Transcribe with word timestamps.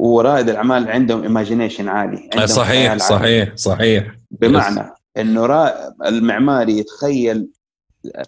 ورائد 0.00 0.48
الأعمال 0.48 0.88
عندهم 0.88 1.22
ايماجينيشن 1.22 1.88
عالي 1.88 2.16
عندهم 2.32 2.46
صحيح 2.46 2.96
صحيح 2.96 3.22
عالي. 3.48 3.52
صحيح 3.56 4.06
بمعنى 4.30 4.90
إنه 5.18 5.46
را- 5.46 5.72
المعماري 6.06 6.78
يتخيل 6.78 7.48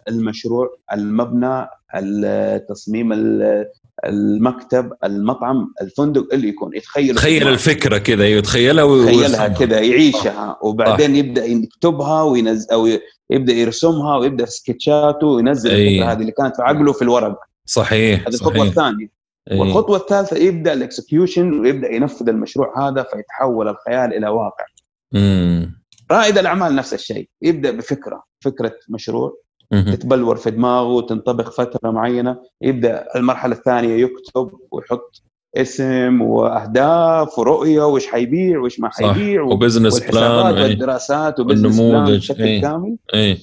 المشروع 0.08 0.68
المبنى 0.92 1.66
التصميم 1.94 3.12
ال- 3.12 3.66
المكتب 4.06 4.92
المطعم 5.04 5.72
الفندق 5.82 6.34
اللي 6.34 6.48
يكون 6.48 6.76
يتخيل 6.76 7.14
تخيل 7.14 7.48
الفكرة 7.48 7.98
كذا 7.98 8.26
يتخيلها 8.26 8.84
و- 8.84 8.96
يتخيلها. 8.96 9.48
كذا 9.48 9.80
يعيشها 9.80 10.58
وبعدين 10.62 11.16
يبدأ 11.16 11.44
يكتبها 11.44 12.22
وينزل 12.22 12.70
أو 12.70 12.88
يبدأ 13.30 13.52
يرسمها 13.52 14.16
ويبدأ 14.16 14.44
في 14.44 14.50
سكتشاته 14.50 15.26
وينزل 15.26 15.70
أي. 15.70 15.88
الفكرة 15.88 16.12
هذه 16.12 16.20
اللي 16.20 16.32
كانت 16.32 16.56
في 16.56 16.62
عقله 16.62 16.92
في 16.92 17.02
الورق 17.02 17.38
صحيح 17.66 18.20
هذه 18.20 18.34
الخطوة 18.34 18.62
الثانية 18.66 19.04
إيه. 19.04 19.21
والخطوة 19.50 19.96
الثالثة 19.96 20.36
يبدأ 20.36 20.72
ال 20.72 20.81
execution 20.81 21.60
ويبدأ 21.60 21.92
ينفذ 21.94 22.28
المشروع 22.28 22.88
هذا 22.88 23.02
فيتحول 23.02 23.68
الخيال 23.68 24.14
إلى 24.16 24.28
واقع 24.28 24.64
مم. 25.12 25.82
رائد 26.10 26.38
الأعمال 26.38 26.76
نفس 26.76 26.94
الشيء 26.94 27.28
يبدأ 27.42 27.70
بفكرة 27.70 28.22
فكرة 28.40 28.74
مشروع. 28.88 29.42
تتبلور 29.72 30.36
في 30.36 30.50
دماغه 30.50 30.88
وتنطبق 30.88 31.50
فترة 31.50 31.90
معينة 31.90 32.36
يبدأ 32.62 33.06
المرحلة 33.16 33.54
الثانية 33.54 33.94
يكتب 34.04 34.50
ويحط 34.70 35.22
اسم 35.56 36.22
وأهداف 36.22 37.38
ورؤية 37.38 37.86
وش 37.86 38.06
حيبيع 38.06 38.60
وش 38.60 38.80
ما. 38.80 38.90
حيبيع 38.92 39.42
و 39.42 39.49
business 39.49 40.00
plan 40.00 40.56
إيه. 40.56 40.62
والدراسات 40.62 41.40
و 41.40 41.44
business 41.44 41.76
plan 41.76 41.94
والنموذج، 41.94 42.16
بشكل 42.18 42.42
إيه. 42.42 42.60
كامل 42.62 42.96
إيه 43.14 43.38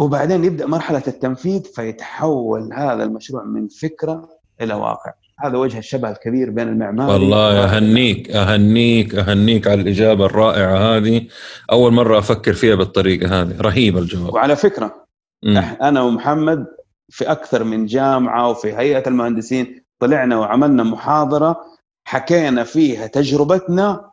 وبعدين 0.00 0.44
يبدأ 0.44 0.66
مرحلة 0.66 1.02
التنفيذ 1.08 1.62
فيتحول 1.64 2.72
هذا 2.72 3.04
المشروع 3.04 3.44
من 3.44 3.68
فكرة 3.68 4.39
إلى 4.60 4.74
واقع. 4.74 5.12
هذا 5.44 5.58
وجه 5.58 5.78
الشبه 5.78 6.10
الكبير 6.10 6.50
بين 6.50 6.68
المعماري 6.68 7.12
والله. 7.12 7.64
أهنيك 7.64 8.30
أهنيك 8.30 9.14
أهنيك 9.14 9.66
على 9.66 9.80
الإجابة 9.82 10.26
الرائعة 10.26 10.76
هذه. 10.96 11.26
أول 11.72 11.92
مرة 11.92 12.18
أفكر 12.18 12.52
فيها 12.52 12.74
بالطريقة 12.74 13.40
هذه. 13.40 13.60
رهيب 13.60 13.98
الجواب. 13.98 14.34
وعلى 14.34 14.56
فكرة. 14.56 15.06
إح- 15.46 15.82
أنا 15.82 16.02
ومحمد 16.02 16.66
في 17.08 17.30
أكثر 17.30 17.64
من 17.64 17.86
جامعة 17.86 18.48
وفي 18.48 18.72
هيئة 18.72 19.08
المهندسين 19.08 19.84
طلعنا 19.98 20.38
وعملنا 20.38 20.82
محاضرة 20.82 21.60
حكينا 22.04 22.64
فيها 22.64 23.06
تجربتنا 23.06 24.10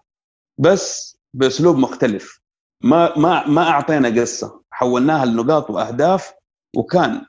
بس 0.57 1.17
بأسلوب 1.33 1.77
مختلف. 1.77 2.39
ما 2.83 3.17
ما 3.17 3.47
ما 3.47 3.69
أعطينا 3.69 4.21
قصة. 4.21 4.61
حولناها 4.71 5.25
لنقاط 5.25 5.69
وأهداف 5.69 6.33
وكان 6.75 7.21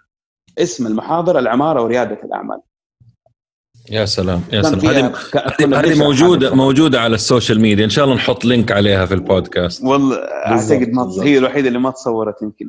اسم 0.58 0.86
المحاضرة 0.86 1.38
العمارة 1.38 1.82
وريادة 1.82 2.18
الأعمال. 2.24 2.60
يا 3.90 4.04
سلام 4.04 4.42
يا 4.52 4.62
سلام. 4.62 5.12
هذه 5.74 5.98
موجوده. 5.98 6.54
موجودة 6.54 7.00
على 7.00 7.14
ال 7.14 7.21
social 7.21 7.60
media. 7.60 7.84
إن 7.84 7.90
شاء 7.90 8.04
الله 8.04 8.16
نحط 8.16 8.44
link 8.44 8.72
عليها 8.72 9.06
في 9.06 9.14
البودكاست. 9.14 9.84
والله 9.84 10.16
أعتقد 10.16 10.88
ما. 10.88 11.12
هي 11.22 11.38
الوحيدة 11.38 11.68
اللي 11.68 11.78
ما 11.78 11.90
تصورت 11.90 12.42
يمكن. 12.42 12.68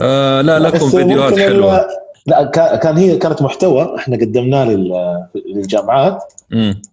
آه 0.00 0.40
لا 0.40 0.58
لكم 0.58 0.88
فيديوهات 0.90 1.38
حلوة. 1.38 1.86
لا 2.26 2.44
كا- 2.44 2.76
كان 2.76 2.96
هي 2.96 3.16
كانت 3.16 3.42
محتوى. 3.42 3.96
إحنا 3.98 4.16
قدمناه 4.16 4.64
لل- 4.64 5.26
للجامعات. 5.54 6.22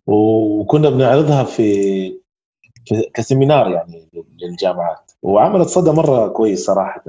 وكنا 0.07 0.89
بنعرضها 0.89 1.43
في, 1.43 1.73
في 2.85 3.09
كسيمينار 3.13 3.69
يعني 3.69 4.09
للجامعات. 4.41 5.11
وعملت 5.21 5.67
صدى 5.67 5.91
مرة 5.91 6.27
كويس 6.27 6.65
صراحة. 6.65 7.03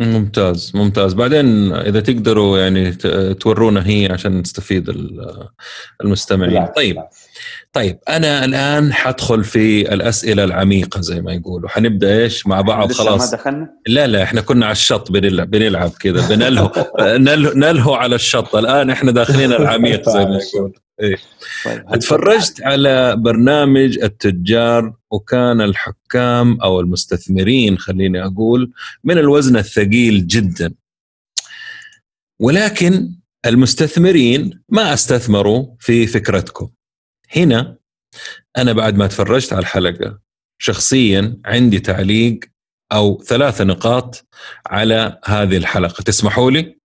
ممتاز 0.00 0.72
ممتاز. 0.74 1.14
بعدين 1.14 1.72
إذا 1.72 2.00
تقدروا 2.00 2.58
يعني 2.58 2.92
تورونا 3.34 3.86
هي 3.88 4.08
عشان 4.12 4.38
نستفيد 4.40 4.88
ال- 4.88 5.48
المستمعين. 6.04 6.50
بالعكس، 6.52 6.76
طيب. 6.76 6.94
بالعكس. 6.94 7.25
طيب 7.72 7.98
أنا 8.08 8.44
الآن 8.44 8.92
حدخل 8.92 9.44
في 9.44 9.94
الأسئلة 9.94 10.44
العميقة 10.44 11.00
زي 11.00 11.20
ما 11.20 11.32
يقولوا. 11.32 11.68
حنبدأ 11.68 12.22
إيش؟ 12.22 12.46
مع 12.46 12.60
بعض 12.60 12.92
خلاص 12.92 13.32
ما 13.32 13.38
دخلنا؟ 13.38 13.68
لا 13.86 14.06
لا 14.06 14.22
إحنا 14.22 14.40
كنا 14.40 14.66
على 14.66 14.72
الشط 14.72 15.12
بنلعب 15.12 15.50
بنلعب 15.50 15.90
كذا 15.90 16.28
بنلهو 16.28 16.72
نلهو, 17.56 17.94
على 17.94 18.14
الشط. 18.14 18.56
الآن 18.56 18.90
إحنا 18.90 19.12
داخلين 19.12 19.52
العميق 19.52 20.08
زي 20.10 20.24
ما 20.24 20.38
يقول 20.54 20.72
إيه. 21.02 21.16
طيب 21.64 21.84
اتفرجت 21.88 22.62
على 22.62 23.16
برنامج 23.16 23.98
التجار 23.98 24.94
وكان 25.10 25.60
الحكام 25.60 26.60
أو 26.60 26.80
المستثمرين 26.80 27.78
خليني 27.78 28.24
أقول 28.24 28.72
من 29.04 29.18
الوزن 29.18 29.56
الثقيل 29.56 30.26
جدا. 30.26 30.74
ولكن 32.40 33.12
المستثمرين 33.46 34.62
ما 34.68 34.94
استثمروا 34.94 35.66
في 35.78 36.06
فكرتكم. 36.06 36.68
هنا 37.36 37.76
أنا 38.58 38.72
بعد 38.72 38.96
ما 38.96 39.06
تفرجت 39.06 39.52
على 39.52 39.60
الحلقة 39.60 40.18
شخصيا 40.58 41.36
عندي 41.44 41.80
تعليق 41.80 42.40
أو 42.92 43.22
ثلاثة 43.22 43.64
نقاط 43.64 44.26
على 44.66 45.20
هذه 45.24 45.56
الحلقة 45.56 46.02
تسمحوا 46.02 46.50
لي؟ 46.50 46.78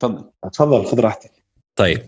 تفضل 0.00 0.30
تفضل 0.52 0.86
خذ 0.86 1.00
راحتك. 1.00 1.30
طيب 1.76 2.02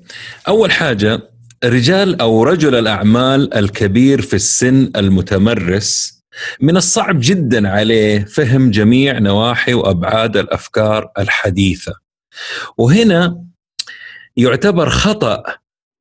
أول 0.49 0.73
حاجة 0.73 1.31
رجال 1.65 2.21
أو 2.21 2.43
رجل 2.43 2.75
الأعمال 2.75 3.55
الكبير 3.55 4.23
في 4.23 4.35
السن 4.35 4.91
المتمرس 4.97 6.23
من 6.61 6.77
الصعب 6.77 7.17
جدا 7.21 7.69
عليه 7.69 8.25
فهم 8.25 8.71
جميع 8.71 9.19
نواحي 9.19 9.75
وأبعاد 9.75 10.37
الأفكار 10.37 11.11
الحديثة. 11.19 11.95
وهنا 12.79 13.45
يعتبر 14.37 14.89
خطأ 14.91 15.43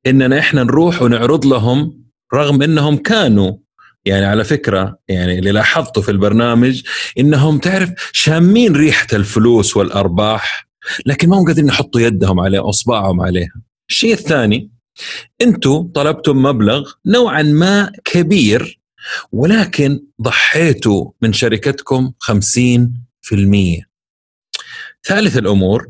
إننا 0.06 0.38
إحنا 0.38 0.62
نروح 0.62 1.02
ونعرض 1.02 1.46
لهم 1.46 2.04
رغم 2.34 2.62
إنهم 2.62 2.96
كانوا 2.96 3.56
يعني 4.04 4.24
على 4.24 4.44
فكرة 4.44 4.98
يعني 5.08 5.38
اللي 5.38 5.52
لاحظته 5.52 6.00
في 6.00 6.10
البرنامج 6.10 6.82
إنهم 7.18 7.58
تعرف 7.58 7.90
شامين 8.12 8.76
ريحة 8.76 9.06
الفلوس 9.12 9.76
والأرباح 9.76 10.68
لكن 11.06 11.28
ما 11.28 11.36
هم 11.36 11.46
قادرين 11.46 11.68
يحطوا 11.68 12.00
يدهم 12.00 12.40
عليه 12.40 12.68
أصبعهم 12.68 13.20
عليها. 13.20 13.52
الشيء 13.90 14.12
الثاني 14.12 14.70
أنتم 15.40 15.88
طلبتم 15.94 16.42
مبلغ 16.42 16.90
نوعا 17.06 17.42
ما 17.42 17.92
كبير 18.04 18.80
ولكن 19.32 20.00
ضحيتوا 20.22 21.10
من 21.22 21.32
شركتكم 21.32 22.12
50%. 22.20 23.88
ثالث 25.04 25.38
الأمور 25.38 25.88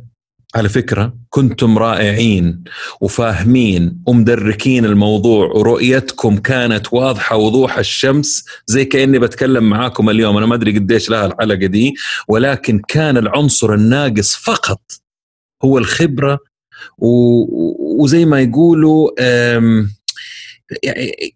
على 0.55 0.69
فكرة 0.69 1.15
كنتم 1.31 1.79
رائعين 1.79 2.65
وفاهمين 3.01 4.03
ومدركين 4.07 4.85
الموضوع 4.85 5.47
ورؤيتكم 5.47 6.39
كانت 6.39 6.93
واضحة 6.93 7.37
وضوح 7.37 7.79
الشمس 7.79 8.45
زي 8.67 8.85
كأني 8.85 9.19
بتكلم 9.19 9.71
معاكم 9.71 10.11
اليوم. 10.11 10.37
أنا 10.37 10.47
ما 10.47 10.55
أدري 10.55 10.79
قديش 10.79 11.11
لها 11.11 11.27
الحلقة 11.27 11.67
دي 11.67 11.95
ولكن 12.29 12.83
كان 12.89 13.17
العنصر 13.17 13.75
الناقص 13.75 14.35
فقط 14.37 14.81
هو 15.65 15.79
الخبرة. 15.79 16.39
و- 16.99 18.03
وزي 18.03 18.25
ما 18.25 18.41
يقولوا 18.41 19.11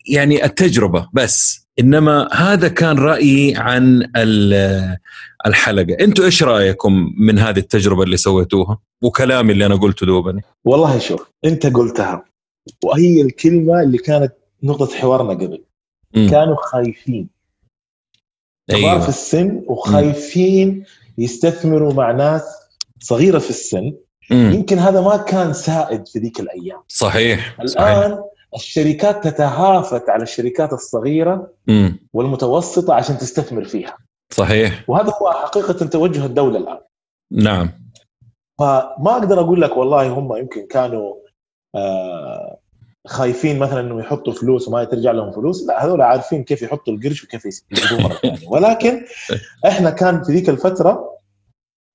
يعني 0.06 0.44
التجربة 0.44 1.08
بس. 1.12 1.61
إنما 1.78 2.28
هذا 2.32 2.68
كان 2.68 2.98
رأيي 2.98 3.56
عن 3.56 4.10
ال- 4.16 4.96
الحلقة. 5.46 5.96
أنتم 6.00 6.24
إيش 6.24 6.42
رأيكم 6.42 7.14
من 7.18 7.38
هذه 7.38 7.58
التجربة 7.58 8.02
اللي 8.02 8.16
سويتوها؟ 8.16 8.78
وكلامي 9.02 9.52
اللي 9.52 9.66
أنا 9.66 9.74
قلته 9.74 10.06
دوبني. 10.06 10.42
والله 10.64 10.98
شوف 10.98 11.30
أنت 11.44 11.66
قلتها 11.66 12.24
وهي 12.84 13.20
الكلمة 13.22 13.82
اللي 13.82 13.98
كانت 13.98 14.32
نقطة 14.62 14.94
حوارنا 14.94 15.30
قبل. 15.32 15.62
مم. 16.14 16.30
كانوا 16.30 16.56
خايفين. 16.56 17.28
كبار 18.70 19.00
في 19.00 19.08
السن 19.08 19.62
وخايفين 19.66 20.84
يستثمروا 21.18 21.92
مع 21.92 22.12
ناس 22.12 22.42
صغيرة 23.00 23.38
في 23.38 23.50
السن. 23.50 23.92
مم. 24.30 24.52
يمكن 24.54 24.78
هذا 24.78 25.00
ما 25.00 25.16
كان 25.16 25.52
سائد 25.52 26.08
في 26.08 26.18
ذيك 26.18 26.40
الأيام. 26.40 26.82
صحيح 26.88 27.56
صحيح. 27.66 27.88
الان 27.88 28.18
الشركات 28.54 29.24
تتهافت 29.28 30.08
على 30.08 30.22
الشركات 30.22 30.72
الصغيرة 30.72 31.52
مم. 31.66 31.98
والمتوسطة 32.12 32.94
عشان 32.94 33.18
تستثمر 33.18 33.64
فيها. 33.64 33.96
صحيح. 34.30 34.84
وهذا 34.88 35.12
هو 35.22 35.32
حقيقة 35.32 35.86
توجه 35.86 36.26
الدولة 36.26 36.58
الآن. 36.58 36.78
نعم. 37.30 37.70
فما 38.58 39.10
أقدر 39.12 39.40
أقول 39.40 39.60
لك 39.60 39.76
والله 39.76 40.08
هم 40.08 40.36
يمكن 40.36 40.66
كانوا 40.66 41.14
آه 41.74 42.58
خايفين 43.06 43.58
مثلا 43.58 43.80
انه 43.80 44.00
يحطوا 44.00 44.32
فلوس 44.32 44.68
وما 44.68 44.84
ترجع 44.84 45.10
لهم 45.10 45.32
فلوس. 45.32 45.66
لا 45.66 45.84
هذول 45.84 46.02
عارفين 46.02 46.44
كيف 46.44 46.62
يحطوا 46.62 46.94
القرش 46.94 47.24
وكيف 47.24 47.44
يجيبوه 47.44 48.00
مرة 48.00 48.14
ثانية. 48.14 48.48
ولكن 48.48 49.04
إحنا 49.68 49.90
كان 49.90 50.24
في 50.24 50.32
ذيك 50.32 50.48
الفترة 50.48 51.18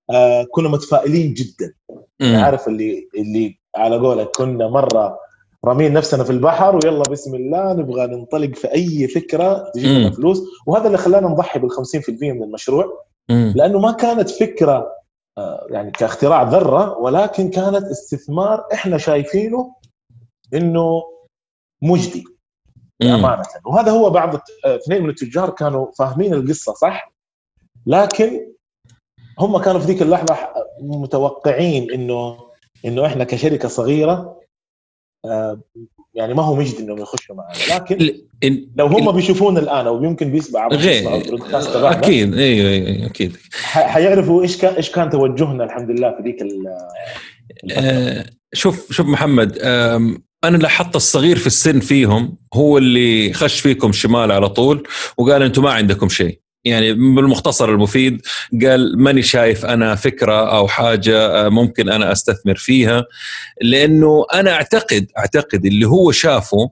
آه 0.10 0.48
كنا 0.52 0.70
متفائلين 0.70 1.34
جدا. 1.34 1.74
عارف 2.22 2.68
اللي 2.68 3.10
اللي 3.18 3.60
على 3.76 3.98
قولك 3.98 4.30
كنا 4.38 4.68
مرة 4.68 5.20
رامين 5.66 5.94
نفسنا 5.94 6.24
في 6.24 6.30
البحر 6.30 6.76
ويلا 6.76 7.04
بسم 7.12 7.36
الله 7.36 7.74
نبغى 7.74 8.08
ننطلق 8.08 8.56
في 8.56 8.72
أي 8.74 9.08
فكرة 9.08 9.72
تجيب 9.74 9.92
لنا. 10.00 10.10
فلوس 10.12 10.42
وهذا 10.68 10.88
اللي 10.88 10.98
خلانا 10.98 11.28
نضحي 11.28 11.60
بال 11.60 11.70
50% 11.72 12.10
من 12.22 12.44
المشروع 12.44 13.04
مم. 13.30 13.54
لأنه 13.56 13.80
ما 13.80 13.92
كانت 13.92 14.30
فكرة 14.30 14.92
آه، 15.38 15.68
يعني 15.70 15.92
كاختراع 15.92 16.44
ذرة 16.44 16.98
ولكن 16.98 17.50
كانت 17.50 17.84
استثمار 17.86 18.66
إحنا 18.74 18.98
شايفينه 18.98 19.76
إنه 20.54 21.04
مجدي. 21.82 22.24
امانه 23.04 23.44
وهذا 23.66 23.92
هو 23.92 24.10
بعض 24.10 24.34
الت- 24.36 24.66
اثنين 24.66 25.04
من 25.04 25.10
التجار 25.10 25.50
كانوا 25.50 25.88
فاهمين 26.00 26.34
القصة 26.34 26.74
صح 26.74 27.14
لكن 27.86 28.54
هم 29.40 29.58
كانوا 29.58 29.80
في 29.80 29.86
ذيك 29.88 30.02
اللحظة 30.02 30.36
متوقعين 30.82 31.92
إنه 31.92 32.38
إنه 32.86 33.06
إحنا 33.06 33.24
كشركة 33.24 33.68
صغيرة 33.68 34.14
آه، 34.14 34.40
يعني 36.14 36.34
ما 36.34 36.44
هو 36.44 36.56
مجدي 36.56 36.84
إنهم 36.84 36.98
يخشوا 36.98 37.36
معنا. 37.36 37.76
لكن 37.76 38.14
لو 38.76 38.86
هم 38.88 39.12
بيشوفونا 39.12 39.60
الآن 39.60 39.88
أو 39.88 40.04
يمكن 40.04 40.32
بيسمعوا 40.32 40.74
غير 40.76 41.04
أكيد 41.92 42.34
أيوه 42.38 42.70
أيوه 42.70 43.06
أكيد. 43.06 43.38
حيعرفوا 43.64 44.44
إيش 44.44 44.58
كان 44.58 44.74
إيش 44.74 44.90
كان 44.92 45.10
توجهنا 45.10 45.64
الحمد 45.64 45.92
لله 45.92 46.12
في 46.18 46.24
ذيك 46.24 46.42
ال- 46.42 46.68
آه، 47.78 48.26
شوف 48.54 48.92
شوف 48.92 49.08
محمد 49.08 49.58
أنا 50.44 50.58
لاحظت 50.58 50.96
الصغير 50.96 51.38
في 51.38 51.48
السن 51.48 51.80
فيهم 51.80 52.38
هو 52.54 52.78
اللي 52.78 53.34
خش 53.34 53.60
فيكم 53.60 53.92
شمال 53.92 54.32
على 54.32 54.50
طول 54.50 54.88
وقال 55.18 55.44
أنتم 55.44 55.64
ما 55.64 55.72
عندكم 55.72 56.10
شيء. 56.10 56.40
يعني 56.66 56.94
بالمختصر 56.94 57.70
المفيد 57.70 58.22
قال 58.62 59.00
ماني 59.00 59.22
شايف 59.22 59.66
أنا 59.66 59.96
فكرة 59.96 60.58
أو 60.58 60.68
حاجة 60.68 61.46
آه، 61.46 61.50
ممكن 61.50 61.90
أنا 61.90 62.12
أستثمر 62.12 62.56
فيها 62.56 63.06
لأنه 63.62 64.26
أنا 64.34 64.52
أعتقد 64.52 65.08
أعتقد 65.18 65.66
اللي 65.66 65.88
هو 65.88 66.12
شافه 66.12 66.70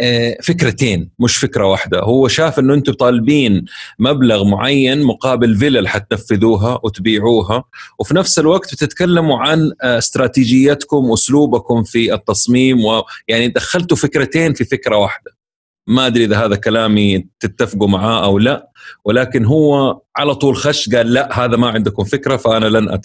آه، 0.00 0.36
فكرتين 0.42 1.10
مش 1.18 1.36
فكرة 1.36 1.66
واحدة. 1.66 2.00
هو 2.00 2.28
شاف 2.28 2.58
إنه 2.58 2.74
أنتم 2.74 2.92
طالبين 2.92 3.64
مبلغ 3.98 4.44
معين 4.44 5.02
مقابل 5.02 5.56
فيلل 5.56 5.88
حتنفذوها 5.88 6.80
وتبيعوها 6.82 7.64
وفي 7.98 8.14
نفس 8.14 8.38
الوقت 8.38 8.74
بتتكلموا 8.74 9.38
عن 9.38 9.72
آه، 9.82 9.98
استراتيجيتكم 9.98 11.12
أسلوبكم 11.12 11.82
في 11.82 12.14
التصميم 12.14 12.84
ويعني 12.84 13.48
دخلتوا 13.48 13.96
فكرتين 13.96 14.54
في 14.54 14.64
فكرة 14.64 14.96
واحدة. 14.96 15.43
ما 15.86 16.06
أدري 16.06 16.24
إذا 16.24 16.44
هذا 16.44 16.56
كلامي 16.56 17.28
تتفقوا 17.40 17.88
معاه 17.88 18.24
أو 18.24 18.38
لا 18.38 18.70
ولكن 19.04 19.44
هو 19.44 20.00
على 20.16 20.34
طول 20.34 20.56
خش 20.56 20.88
قال 20.94 21.12
لا 21.12 21.44
هذا 21.44 21.56
ما 21.56 21.70
عندكم 21.70 22.04
فكرة 22.04 22.36
فأنا 22.36 22.66
لن 22.66 22.88
أت... 22.88 23.04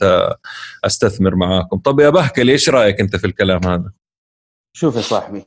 أستثمر 0.86 1.36
معاكم. 1.36 1.78
طب 1.78 2.00
يا 2.00 2.10
بهكل 2.10 2.50
إيش 2.50 2.70
رأيك 2.70 3.00
أنت 3.00 3.16
في 3.16 3.28
الكلام 3.28 3.62
هذا؟ 3.66 3.92
شوف 4.74 4.96
يا 4.96 5.02
صاحبي 5.02 5.46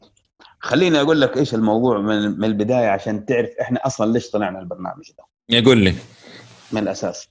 خليني 0.60 1.00
أقول 1.00 1.20
لك 1.20 1.36
إيش 1.36 1.54
الموضوع 1.54 1.98
من, 2.00 2.38
من 2.38 2.44
البداية 2.44 2.88
عشان 2.88 3.26
تعرف 3.26 3.50
إحنا 3.60 3.80
أصلا 3.86 4.12
ليش 4.12 4.30
طلعنا 4.30 4.58
البرنامج 4.60 5.10
ده. 5.18 5.24
يقول 5.48 5.78
لي. 5.78 5.94
من 6.72 6.82
الأساس 6.82 7.28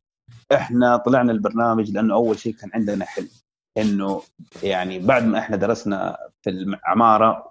إحنا 0.53 0.97
طلعنا 0.97 1.31
البرنامج 1.31 1.91
لأنه 1.91 2.13
أول 2.13 2.39
شيء 2.39 2.53
كان 2.53 2.69
عندنا 2.73 3.05
حلم 3.05 3.29
إنه 3.77 4.21
يعني 4.63 4.99
بعد 4.99 5.25
ما 5.25 5.39
إحنا 5.39 5.55
درسنا 5.55 6.17
في 6.41 6.49
العمارة 6.49 7.50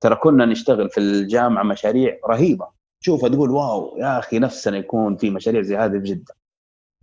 ترى 0.00 0.14
كنا 0.14 0.46
نشتغل 0.46 0.90
في 0.90 1.00
الجامعة 1.00 1.62
مشاريع 1.62 2.18
رهيبة. 2.28 2.66
تشوفها 3.02 3.28
تقول 3.28 3.50
واو 3.50 3.96
يا 3.98 4.18
أخي 4.18 4.38
نفسنا 4.38 4.76
يكون 4.76 5.16
في 5.16 5.30
مشاريع 5.30 5.62
زي 5.62 5.76
هذه 5.76 5.98
في 5.98 6.04
جدة. 6.04 6.34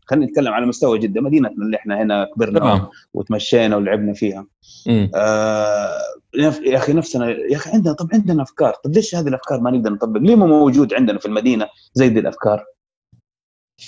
خلينا 0.05 0.25
نتكلم 0.25 0.53
على 0.53 0.65
مستوى 0.65 0.99
جدة 0.99 1.21
مدينتنا 1.21 1.65
اللي 1.65 1.77
إحنا 1.77 2.01
هنا 2.01 2.25
كبرنا 2.35 2.59
تمام. 2.59 2.87
وتمشينا 3.13 3.75
ولعبنا 3.75 4.13
فيها. 4.13 4.45
مم. 4.87 5.11
آه 5.15 5.97
يا 6.35 6.77
أخي 6.77 6.93
نفسنا 6.93 7.29
يا 7.29 7.55
أخي 7.55 7.69
عندنا 7.71 7.93
طب 7.93 8.09
عندنا 8.13 8.43
أفكار. 8.43 8.73
طب 8.83 8.91
ليش 8.91 9.15
هذه 9.15 9.27
الأفكار 9.27 9.59
ما 9.61 9.71
نقدر 9.71 9.91
نطبق؟ 9.91 10.19
ليه 10.19 10.35
ما 10.35 10.45
موجود 10.45 10.93
عندنا 10.93 11.19
في 11.19 11.25
المدينة 11.25 11.67
زي 11.93 12.09
دي 12.09 12.19
الأفكار؟ 12.19 12.65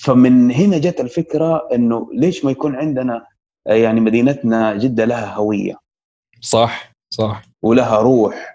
فمن 0.03 0.51
هنا 0.51 0.77
جت 0.77 1.01
الفكرة 1.01 1.67
إنه 1.73 2.09
ليش 2.13 2.45
ما 2.45 2.51
يكون 2.51 2.75
عندنا 2.75 3.25
آه، 3.67 3.73
يعني 3.73 3.99
مدينتنا 3.99 4.75
جدة 4.75 5.05
لها 5.05 5.35
هوية. 5.35 5.79
صح 6.41 6.91
صح. 7.13 7.41
ولها 7.63 7.97
روح. 7.97 8.54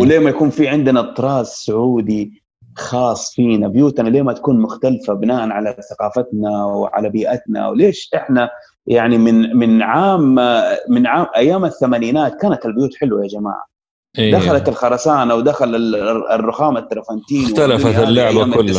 وليه 0.00 0.18
ما 0.18 0.30
يكون 0.30 0.50
في 0.50 0.68
عندنا 0.68 1.02
طراز 1.02 1.46
سعودي 1.46 2.42
خاص 2.76 3.34
فينا 3.34 3.68
بيوتنا 3.68 4.08
ليه 4.08 4.22
ما 4.22 4.32
تكون 4.32 4.60
مختلفة 4.60 5.14
بناء 5.14 5.48
على 5.50 5.76
ثقافتنا 5.90 6.64
وعلى 6.64 7.10
بيئتنا 7.10 7.68
وليش 7.68 8.10
إحنا 8.14 8.50
يعني 8.86 9.18
من 9.18 9.56
من 9.56 9.82
عام 9.82 10.34
من 10.88 11.06
عام 11.06 11.26
أيام 11.36 11.64
الثمانينات 11.64 12.40
كانت 12.40 12.66
البيوت 12.66 12.96
حلوة 12.96 13.22
يا 13.22 13.28
جماعة 13.28 13.64
إيه. 14.18 14.32
دخلت 14.32 14.68
الخرسانة 14.68 15.34
ودخل 15.34 15.74
ال- 15.74 15.94
الرخام 16.30 16.76
الترافرتين 16.76 17.44
اختلفت 17.44 17.86
أيام 18.38 18.54
كلها. 18.54 18.72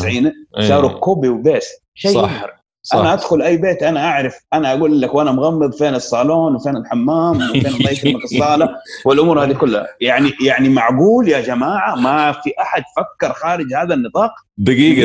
إيه. 0.57 0.67
صاروا 0.67 0.89
copy 0.99 1.29
و 1.29 1.36
paste 1.36 1.69
شيء 1.93 2.11
صح. 2.13 2.58
صح. 2.83 2.97
أنا 2.97 3.13
أدخل 3.13 3.41
أي 3.41 3.57
بيت 3.57 3.83
أنا 3.83 4.05
أعرف. 4.05 4.33
أنا 4.53 4.73
أقول 4.73 5.01
لك 5.01 5.13
وأنا 5.13 5.31
مغمض 5.31 5.73
فين 5.73 5.95
الصالون 5.95 6.55
وفين 6.55 6.77
الحمام 6.77 7.35
وفين 7.49 7.65
الله 7.65 7.91
يكرمك 7.91 8.23
الصالة 8.23 8.69
والأمور 9.05 9.43
هذه 9.43 9.53
كلها. 9.53 9.87
يعني 10.01 10.31
يعني 10.45 10.69
معقول 10.69 11.27
يا 11.29 11.41
جماعة؟ 11.41 11.95
ما 11.95 12.31
في 12.31 12.51
أحد 12.61 12.83
فكر 12.97 13.33
خارج 13.33 13.73
هذا 13.73 13.93
النطاق؟ 13.93 14.31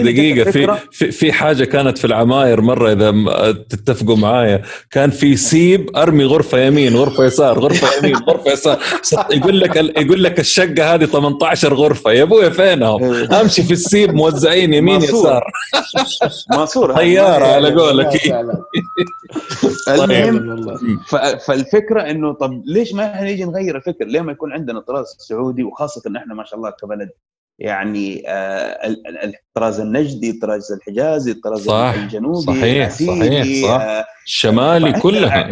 جت 0.00 0.02
دقيقة. 0.02 0.50
في. 0.50 0.76
في 0.92 1.10
في 1.12 1.32
حاجة 1.32 1.64
كانت 1.64 1.98
في 1.98 2.04
العماير 2.04 2.60
مرة 2.60 2.92
إذا 2.92 3.10
م- 3.10 3.30
تتفقوا 3.70 4.16
معايا. 4.16 4.62
كان 4.90 5.10
في 5.10 5.36
سيب 5.36 5.96
أرمي 5.96 6.24
غرفة 6.24 6.58
يمين 6.58 6.96
غرفة 6.96 7.24
يسار 7.24 7.58
غرفة 7.58 7.88
يمين 7.98 8.16
غرفة 8.16 8.52
يسار. 8.52 8.78
يقول 9.30 9.60
لك 9.60 9.76
يقول 9.76 10.24
لك 10.24 10.40
الشقة 10.40 10.94
هذه 10.94 11.04
18 11.04 11.74
غرفة. 11.74 12.12
يا 12.12 12.22
أبويا 12.22 12.48
فينهم؟ 12.50 13.04
أمشي 13.32 13.62
في 13.62 13.72
السيب 13.72 14.14
موزعين 14.14 14.74
يمين 14.74 14.94
ماسورة. 15.00 15.20
يسار. 15.20 15.44
ماسوره 16.50 16.92
طيارة 16.94 17.58
على 17.64 17.80
قولك 17.80 18.16
فعلاً. 18.16 18.64
المهم 19.88 20.66
فالفكرة 21.38 22.00
إنه 22.10 22.32
طب 22.32 22.62
ليش 22.66 22.94
ما 22.94 23.06
إحنا 23.06 23.22
نيجي 23.24 23.44
نغير 23.44 23.76
الفكر؟ 23.76 24.04
ليه 24.04 24.20
ما 24.20 24.32
يكون 24.32 24.52
عندنا 24.52 24.80
طراز 24.80 25.16
سعودي 25.18 25.62
وخاصة 25.62 26.02
إن 26.06 26.16
إحنا 26.16 26.34
ما 26.34 26.44
شاء 26.44 26.58
الله 26.58 26.70
كبلد 26.70 27.10
يعني 27.58 28.22
آه 28.28 28.86
ال- 28.86 29.06
ال- 29.06 29.34
الطراز 29.48 29.80
النجدي، 29.80 30.30
الطراز 30.30 30.72
الحجازي، 30.72 31.30
الطراز 31.30 31.68
الجنوبي، 31.98 32.40
صحيح، 32.40 32.90
صحيح، 32.90 33.68
صح. 33.68 33.80
آه 33.80 34.04
الشمالي 34.26 34.92
كلها 34.92 35.50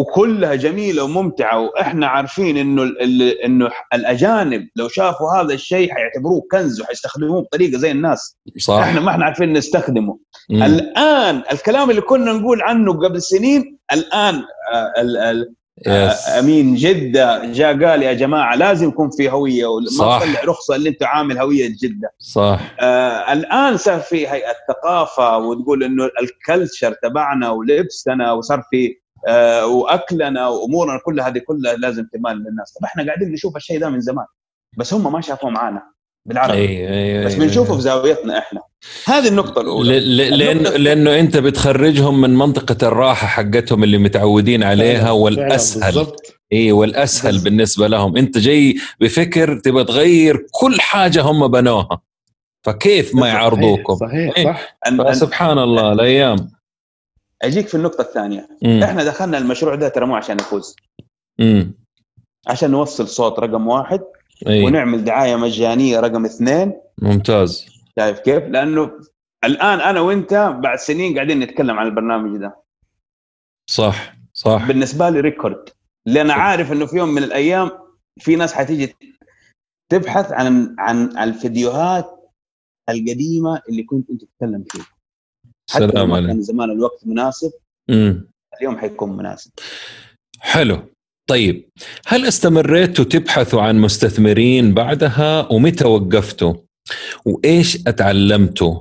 وكلها 0.00 0.54
جميلة 0.54 1.04
وممتعة 1.04 1.60
وإحنا 1.60 2.06
عارفين 2.06 2.56
إنه 2.56 2.90
إنه 3.44 3.70
الأجانب 3.94 4.68
لو 4.76 4.88
شافوا 4.88 5.30
هذا 5.40 5.54
الشيء 5.54 5.94
حيعتبروه 5.94 6.42
كنز 6.52 6.80
وحيستخدموه 6.80 7.42
بطريقة 7.42 7.78
زي 7.78 7.90
الناس، 7.90 8.36
صح 8.58 8.74
إحنا 8.74 9.00
ما 9.00 9.10
إحنا 9.10 9.24
عارفين 9.24 9.52
نستخدمه. 9.52 10.18
مم. 10.50 10.62
الآن 10.62 11.42
الكلام 11.52 11.90
اللي 11.90 12.00
كنا 12.00 12.32
نقول 12.32 12.62
عنه 12.62 12.92
قبل 12.92 13.22
سنين 13.22 13.78
الآن 13.92 14.42
يس. 15.86 16.28
آه، 16.28 16.38
أمين 16.38 16.74
جدة 16.74 17.44
جاء 17.52 17.84
قال 17.84 18.02
يا 18.02 18.12
جماعة 18.12 18.54
لازم 18.56 18.88
يكون 18.88 19.10
في 19.10 19.30
هوية 19.30 19.66
وما 19.66 19.86
صح. 19.88 20.20
تطلع 20.22 20.40
رخصة 20.44 20.76
اللي 20.76 20.88
انت 20.88 21.02
عامل 21.02 21.38
هوية 21.38 21.68
جده 21.82 22.12
صح. 22.18 22.60
آه 22.80 23.32
الآن 23.32 23.76
صار 23.76 24.00
في 24.00 24.28
هيئه 24.28 24.52
ثقافه 24.68 25.38
وتقول 25.38 25.84
إنه 25.84 26.08
الكلتشر 26.22 26.92
تبعنا 27.02 27.50
ولبسنا 27.50 28.32
وصار 28.32 28.62
في 28.70 28.96
آه 29.28 29.66
وأكلنا 29.66 30.48
وأمورنا 30.48 30.98
كلها 31.04 31.28
هذه 31.28 31.38
كلها 31.38 31.74
لازم 31.74 32.06
تمال 32.12 32.36
للناس 32.36 32.72
طب 32.72 32.84
إحنا 32.84 33.06
قاعدين 33.06 33.32
نشوف 33.32 33.56
الشيء 33.56 33.80
ده 33.80 33.90
من 33.90 34.00
زمان 34.00 34.26
بس 34.76 34.94
هم 34.94 35.12
ما 35.12 35.20
شافوه 35.20 35.50
معانا 35.50 35.82
بالعربي. 36.26 36.58
اي 36.58 37.18
اي 37.20 37.24
بس 37.26 37.34
أي- 37.34 37.38
بنشوفه 37.38 37.74
في 37.74 37.80
زاويتنا 37.80 38.38
إحنا. 38.38 38.60
هذه 39.04 39.28
النقطة 39.28 39.60
الأولى 39.60 40.00
ل- 40.00 40.16
ل- 40.16 40.38
لأنه 40.38 40.70
النقطة- 40.70 40.72
لأنه 40.76 41.18
أنت 41.20 41.36
بتخرجهم 41.36 42.20
من 42.20 42.30
منطقة 42.36 42.88
الراحة 42.88 43.26
حقتهم 43.26 43.84
اللي 43.84 43.98
متعودين 43.98 44.62
عليها. 44.62 45.06
إي 46.52 46.72
والأسهل 46.72 47.32
بالضبط. 47.32 47.44
بالنسبة 47.44 47.88
لهم 47.88 48.16
أنت 48.16 48.38
جاي 48.38 48.74
بفكر 49.00 49.58
تبغى 49.58 49.84
تغير 49.84 50.46
كل 50.50 50.80
حاجة 50.80 51.22
هم 51.22 51.48
بنوها 51.48 52.00
فكيف 52.64 53.14
ما. 53.14 53.28
يعرضوكم 53.28 53.94
صحيح 53.94 54.36
إيه. 54.36 54.44
صح 54.44 54.76
فسبحان 55.08 55.58
الله 55.58 55.92
الأيام 55.92 56.50
أجيك 57.42 57.68
في 57.68 57.74
النقطة 57.74 58.02
الثانية 58.02 58.48
مم. 58.62 58.82
إحنا 58.82 59.04
دخلنا 59.04 59.38
المشروع 59.38 59.74
ده 59.74 59.88
ترى 59.88 60.06
مو 60.06 60.16
عشان 60.16 60.36
نفوز 60.36 60.76
مم. 61.38 61.74
عشان 62.46 62.70
نوصل 62.70 63.08
صوت 63.08 63.38
رقم 63.38 63.66
واحد 63.68 64.00
إي 64.48 64.64
ونعمل 64.64 65.04
دعاية 65.04 65.36
مجانية 65.36 66.00
رقم 66.00 66.24
اثنين 66.24 66.72
ممتاز 67.02 67.66
شايف 67.98 68.18
كيف؟ 68.18 68.44
لأنه 68.44 69.00
الآن 69.44 69.80
أنا 69.80 70.00
وأنت 70.00 70.34
بعد 70.62 70.78
سنين 70.78 71.14
قاعدين 71.14 71.40
نتكلم 71.40 71.78
عن 71.78 71.86
البرنامج 71.86 72.40
ده. 72.40 72.62
صح 73.70 74.14
صح. 74.34 74.68
بالنسبة 74.68 75.10
لي 75.10 75.20
ريكورد 75.20 75.68
لأن 76.06 76.30
عارف 76.30 76.72
إنه 76.72 76.86
في 76.86 76.96
يوم 76.96 77.08
من 77.08 77.22
الأيام 77.22 77.70
في 78.20 78.36
ناس 78.36 78.52
حتيجي 78.52 78.96
تبحث 79.92 80.32
عن 80.32 80.76
عن 80.78 81.18
الفيديوهات 81.18 82.32
القديمة 82.88 83.62
اللي 83.68 83.82
كنت 83.82 84.10
أنت 84.10 84.20
تتكلم 84.24 84.64
فيها. 84.70 84.86
حتى 85.70 85.88
سلام 85.88 86.12
عليك 86.12 86.26
كان 86.26 86.42
زمان 86.42 86.70
الوقت 86.70 87.06
مناسب 87.06 87.52
مم. 87.90 88.28
اليوم 88.58 88.78
حيكون 88.78 89.16
مناسب. 89.16 89.50
حلو. 90.40 90.78
طيب 91.28 91.68
هل 92.06 92.26
استمريتوا 92.26 93.04
تبحثوا 93.04 93.62
عن 93.62 93.78
مستثمرين 93.80 94.74
بعدها 94.74 95.52
ومتى 95.52 95.84
وقفتوا؟ 95.84 96.54
وإيش 97.24 97.78
اتعلمتوا 97.86 98.80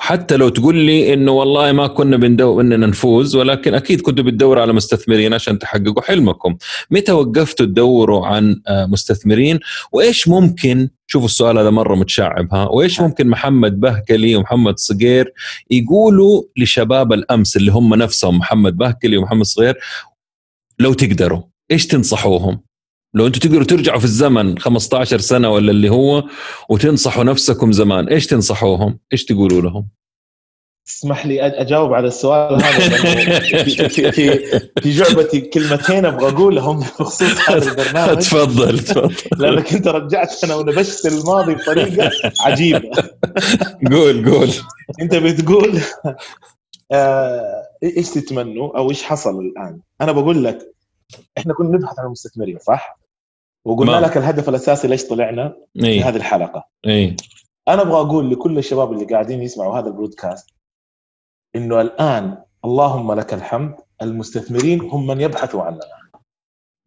حتى 0.00 0.36
لو 0.36 0.48
تقول 0.48 0.76
لي 0.76 1.14
إنه 1.14 1.32
والله 1.32 1.72
ما 1.72 1.86
كنا 1.86 2.16
بندور 2.16 2.60
إننا 2.60 2.86
نفوز 2.86 3.36
ولكن 3.36 3.74
أكيد 3.74 4.00
كنتوا 4.00 4.24
بتدوروا 4.24 4.62
على 4.62 4.72
مستثمرين 4.72 5.34
عشان 5.34 5.58
تحققوا 5.58 6.02
حلمكم. 6.02 6.56
متى 6.90 7.12
وقفتوا 7.12 7.66
تدوروا 7.66 8.26
عن 8.26 8.60
آه، 8.68 8.86
مستثمرين؟ 8.86 9.60
وإيش 9.92 10.28
ممكن 10.28 10.88
شوفوا 11.06 11.26
السؤال 11.26 11.58
هذا 11.58 11.70
مرة 11.70 11.94
متشعب 11.94 12.54
ها 12.54 12.64
وإيش 12.64 13.00
ممكن 13.00 13.28
محمد 13.28 13.80
بهكلي 13.80 14.36
ومحمد 14.36 14.78
صقير 14.78 15.32
يقولوا 15.70 16.42
لشباب 16.56 17.12
الأمس 17.12 17.56
اللي 17.56 17.72
هم 17.72 17.94
نفسهم 17.94 18.38
محمد 18.38 18.76
بهكلي 18.76 19.16
ومحمد 19.16 19.44
صغير 19.44 19.78
لو 20.78 20.92
تقدروا 20.92 21.42
إيش 21.70 21.86
تنصحوهم؟ 21.86 22.60
لو 23.14 23.26
أنتم 23.26 23.40
تقدروا 23.40 23.64
ترجعوا 23.64 23.98
في 23.98 24.04
الزمن 24.04 24.58
15 24.58 25.18
سنة 25.18 25.50
ولا 25.50 25.70
اللي 25.70 25.88
هو 25.88 26.24
وتنصحوا 26.68 27.24
نفسكم 27.24 27.72
زمان 27.72 28.08
إيش 28.08 28.26
تنصحوهم؟ 28.26 28.98
إيش 29.12 29.24
تقولوا 29.24 29.62
لهم؟ 29.62 29.88
اسمح 30.88 31.26
لي 31.26 31.42
أجاوب 31.42 31.94
على 31.94 32.08
السؤال 32.08 32.62
هذا 32.62 32.88
في 33.48 33.88
في 33.88 34.12
في, 34.82 34.90
جعبتي 34.90 35.40
كلمتين 35.40 36.04
أبغى 36.04 36.28
أقولهم 36.28 36.80
بخصوص 36.80 37.50
هذا 37.50 37.70
البرنامج. 37.70 38.18
تفضل 38.18 38.78
تفضل. 38.78 39.14
لأنك 39.38 39.72
أنت 39.72 39.88
رجعت 39.88 40.44
أنا 40.44 40.54
ونبشت 40.54 41.06
الماضي 41.06 41.54
بطريقة 41.54 42.10
عجيبة. 42.40 42.90
قول 43.90 44.30
قول. 44.30 44.50
أنت 45.00 45.14
بتقول 45.14 45.80
آه 46.92 47.62
إيش 47.82 48.10
تتمنوا 48.10 48.78
أو 48.78 48.90
إيش 48.90 49.02
حصل 49.02 49.38
الآن؟ 49.38 49.80
أنا 50.00 50.12
بقول 50.12 50.44
لك 50.44 50.74
إحنا 51.38 51.54
كنا 51.54 51.68
نبحث 51.78 51.98
عن 51.98 52.06
المستثمرين 52.06 52.58
صح؟ 52.58 53.03
وقلنا 53.64 54.00
ما. 54.00 54.06
لك 54.06 54.16
الهدف 54.16 54.48
الأساسي 54.48 54.88
ليش 54.88 55.04
طلعنا 55.04 55.56
في 55.74 55.86
اي 55.86 56.00
هذه 56.00 56.16
الحلقة. 56.16 56.68
اي 56.86 57.16
أنا 57.68 57.82
أبغى 57.82 58.00
أقول 58.00 58.30
لكل 58.30 58.58
الشباب 58.58 58.92
اللي 58.92 59.04
قاعدين 59.04 59.42
يسمعوا 59.42 59.78
هذا 59.78 59.86
البودكاست 59.86 60.50
إنه 61.56 61.80
الآن 61.80 62.38
اللهم 62.64 63.12
لك 63.12 63.34
الحمد 63.34 63.74
المستثمرين 64.02 64.80
هم 64.80 65.06
من 65.06 65.20
يبحثوا 65.20 65.62
عننا. 65.62 65.80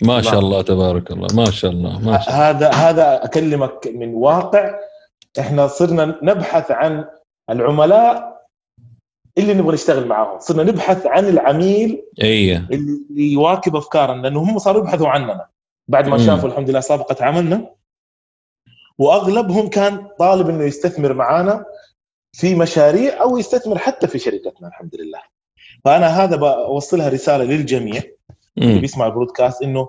ما 0.03 0.21
شاء. 0.21 0.39
الله 0.39 0.61
تبارك 0.61 1.11
الله. 1.11 1.27
ما 1.33 1.51
شاء 1.51 1.71
الله 1.71 1.99
ما 1.99 2.19
شاء 2.19 2.33
الله. 2.33 2.49
هذا 2.49 2.69
هذا 2.69 3.25
أكلمك 3.25 3.87
من 3.87 4.13
واقع. 4.13 4.79
إحنا 5.39 5.67
صرنا 5.67 6.19
نبحث 6.23 6.71
عن 6.71 7.05
العملاء 7.49 8.37
اللي 9.37 9.53
نبغى 9.53 9.73
نشتغل 9.73 10.07
معاهم. 10.07 10.39
صرنا 10.39 10.63
نبحث 10.63 11.05
عن 11.05 11.25
العميل 11.25 12.03
اي 12.23 12.57
اللي 12.57 13.31
يواكب 13.33 13.75
أفكارنا 13.75 14.21
لأنه 14.21 14.39
هم 14.39 14.59
صاروا 14.59 14.81
يبحثوا 14.81 15.07
عننا. 15.07 15.47
بعد 15.87 16.07
ما 16.07 16.17
مم. 16.17 16.25
شافوا 16.25 16.49
الحمد 16.49 16.69
لله 16.69 16.79
سابقة 16.79 17.25
عملنا 17.25 17.73
وأغلبهم 18.97 19.67
كان 19.69 20.07
طالب 20.19 20.49
إنه 20.49 20.63
يستثمر 20.63 21.13
معانا 21.13 21.65
في 22.33 22.55
مشاريع 22.55 23.21
أو 23.21 23.37
يستثمر 23.37 23.77
حتى 23.77 24.07
في 24.07 24.19
شركتنا 24.19 24.67
الحمد 24.67 24.95
لله 24.95 25.21
فأنا 25.85 26.07
هذا 26.07 26.35
بوصلها 26.35 27.09
رسالة 27.09 27.43
للجميع 27.43 28.01
اللي. 28.57 28.79
بيسمع 28.79 29.05
البرودكاست 29.07 29.61
إنه 29.63 29.87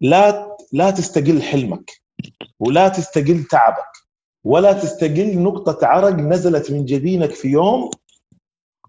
لا 0.00 0.56
لا 0.72 0.90
تستقل 0.90 1.42
حلمك 1.42 1.90
ولا 2.60 2.88
تستقل 2.88 3.44
تعبك 3.44 3.92
ولا 4.44 4.72
تستقل 4.72 5.38
نقطة 5.38 5.86
عرق 5.86 6.14
نزلت 6.14 6.70
من 6.70 6.84
جبينك 6.84 7.30
في 7.30 7.48
يوم 7.48 7.90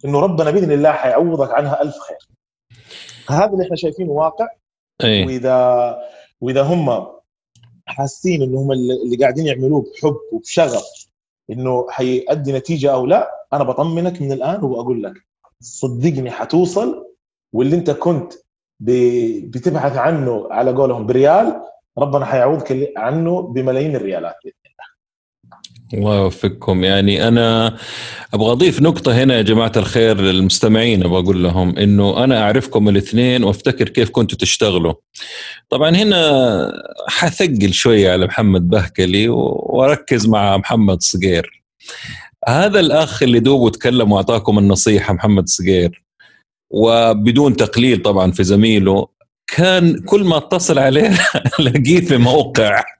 إنه 0.05 0.19
ربنا 0.19 0.51
بإذن 0.51 0.71
الله 0.71 0.91
حيعوضك 0.91 1.51
عنها 1.51 1.81
ألف 1.81 1.95
خير. 1.97 2.17
هذا 3.29 3.51
اللي 3.53 3.63
إحنا 3.63 3.75
شايفينه 3.75 4.11
واقع 4.11 4.47
اي 5.03 5.25
وإذا 5.25 5.97
وإذا 6.41 6.61
هم 6.61 7.07
حاسين 7.85 8.41
إنه 8.41 8.59
هم 8.61 8.71
اللي 8.71 9.17
قاعدين 9.21 9.45
يعملوه 9.45 9.81
بحب 9.81 10.15
وبشغف 10.31 11.07
إنه 11.49 11.87
حيؤدي 11.89 12.51
نتيجة 12.53 12.93
أو 12.93 13.05
لا 13.05 13.31
أنا 13.53 13.63
بطمنك 13.63 14.21
من 14.21 14.31
الآن 14.31 14.63
وبقول 14.63 15.03
لك 15.03 15.13
صدقني 15.59 16.31
حتوصل 16.31 17.07
واللي 17.53 17.75
أنت 17.75 17.91
كنت 17.91 18.33
بتبحث 18.79 19.97
عنه 19.97 20.47
على 20.51 20.71
قولهم 20.71 21.05
بريال 21.05 21.61
ربنا 21.97 22.25
حيعوضك 22.25 22.93
عنه 22.97 23.41
بملايين 23.41 23.95
الريالات. 23.95 24.35
الله 25.93 26.15
يوفقكم. 26.17 26.83
يعني 26.83 27.27
أنا 27.27 27.77
أبغى 28.33 28.51
أضيف 28.51 28.81
نقطة 28.81 29.23
هنا 29.23 29.37
يا 29.37 29.41
جماعة 29.41 29.71
الخير 29.77 30.21
للمستمعين 30.21 31.03
أبغى 31.03 31.19
أقول 31.19 31.43
لهم 31.43 31.77
إنه 31.77 32.23
أنا 32.23 32.41
أعرفكم 32.43 32.89
الاثنين 32.89 33.43
وأفتكر 33.43 33.89
كيف 33.89 34.09
كنتوا 34.09 34.37
تشتغلوا. 34.37 34.93
طبعا 35.69 35.89
هنا 35.95 36.71
حثقل 37.07 37.73
شوية 37.73 38.11
على 38.11 38.25
محمد 38.25 38.69
بهكلي 38.69 39.29
وأركز 39.29 40.27
مع 40.27 40.57
محمد 40.57 41.01
صقير 41.01 41.63
هذا 42.47 42.79
الأخ 42.79 43.23
اللي 43.23 43.39
دوبه 43.39 43.69
تكلم 43.69 44.11
وأعطاكم 44.11 44.59
النصيحة 44.59 45.13
محمد 45.13 45.47
صقير 45.47 46.03
وبدون 46.69 47.55
تقليل 47.55 48.01
طبعا 48.01 48.31
في 48.31 48.43
زميله 48.43 49.07
كان 49.57 49.99
كل 49.99 50.23
ما 50.23 50.37
اتصل 50.37 50.79
عليه 50.79 51.17
الاقيه 51.59 52.01
في 52.07 52.17
موقع. 52.17 52.83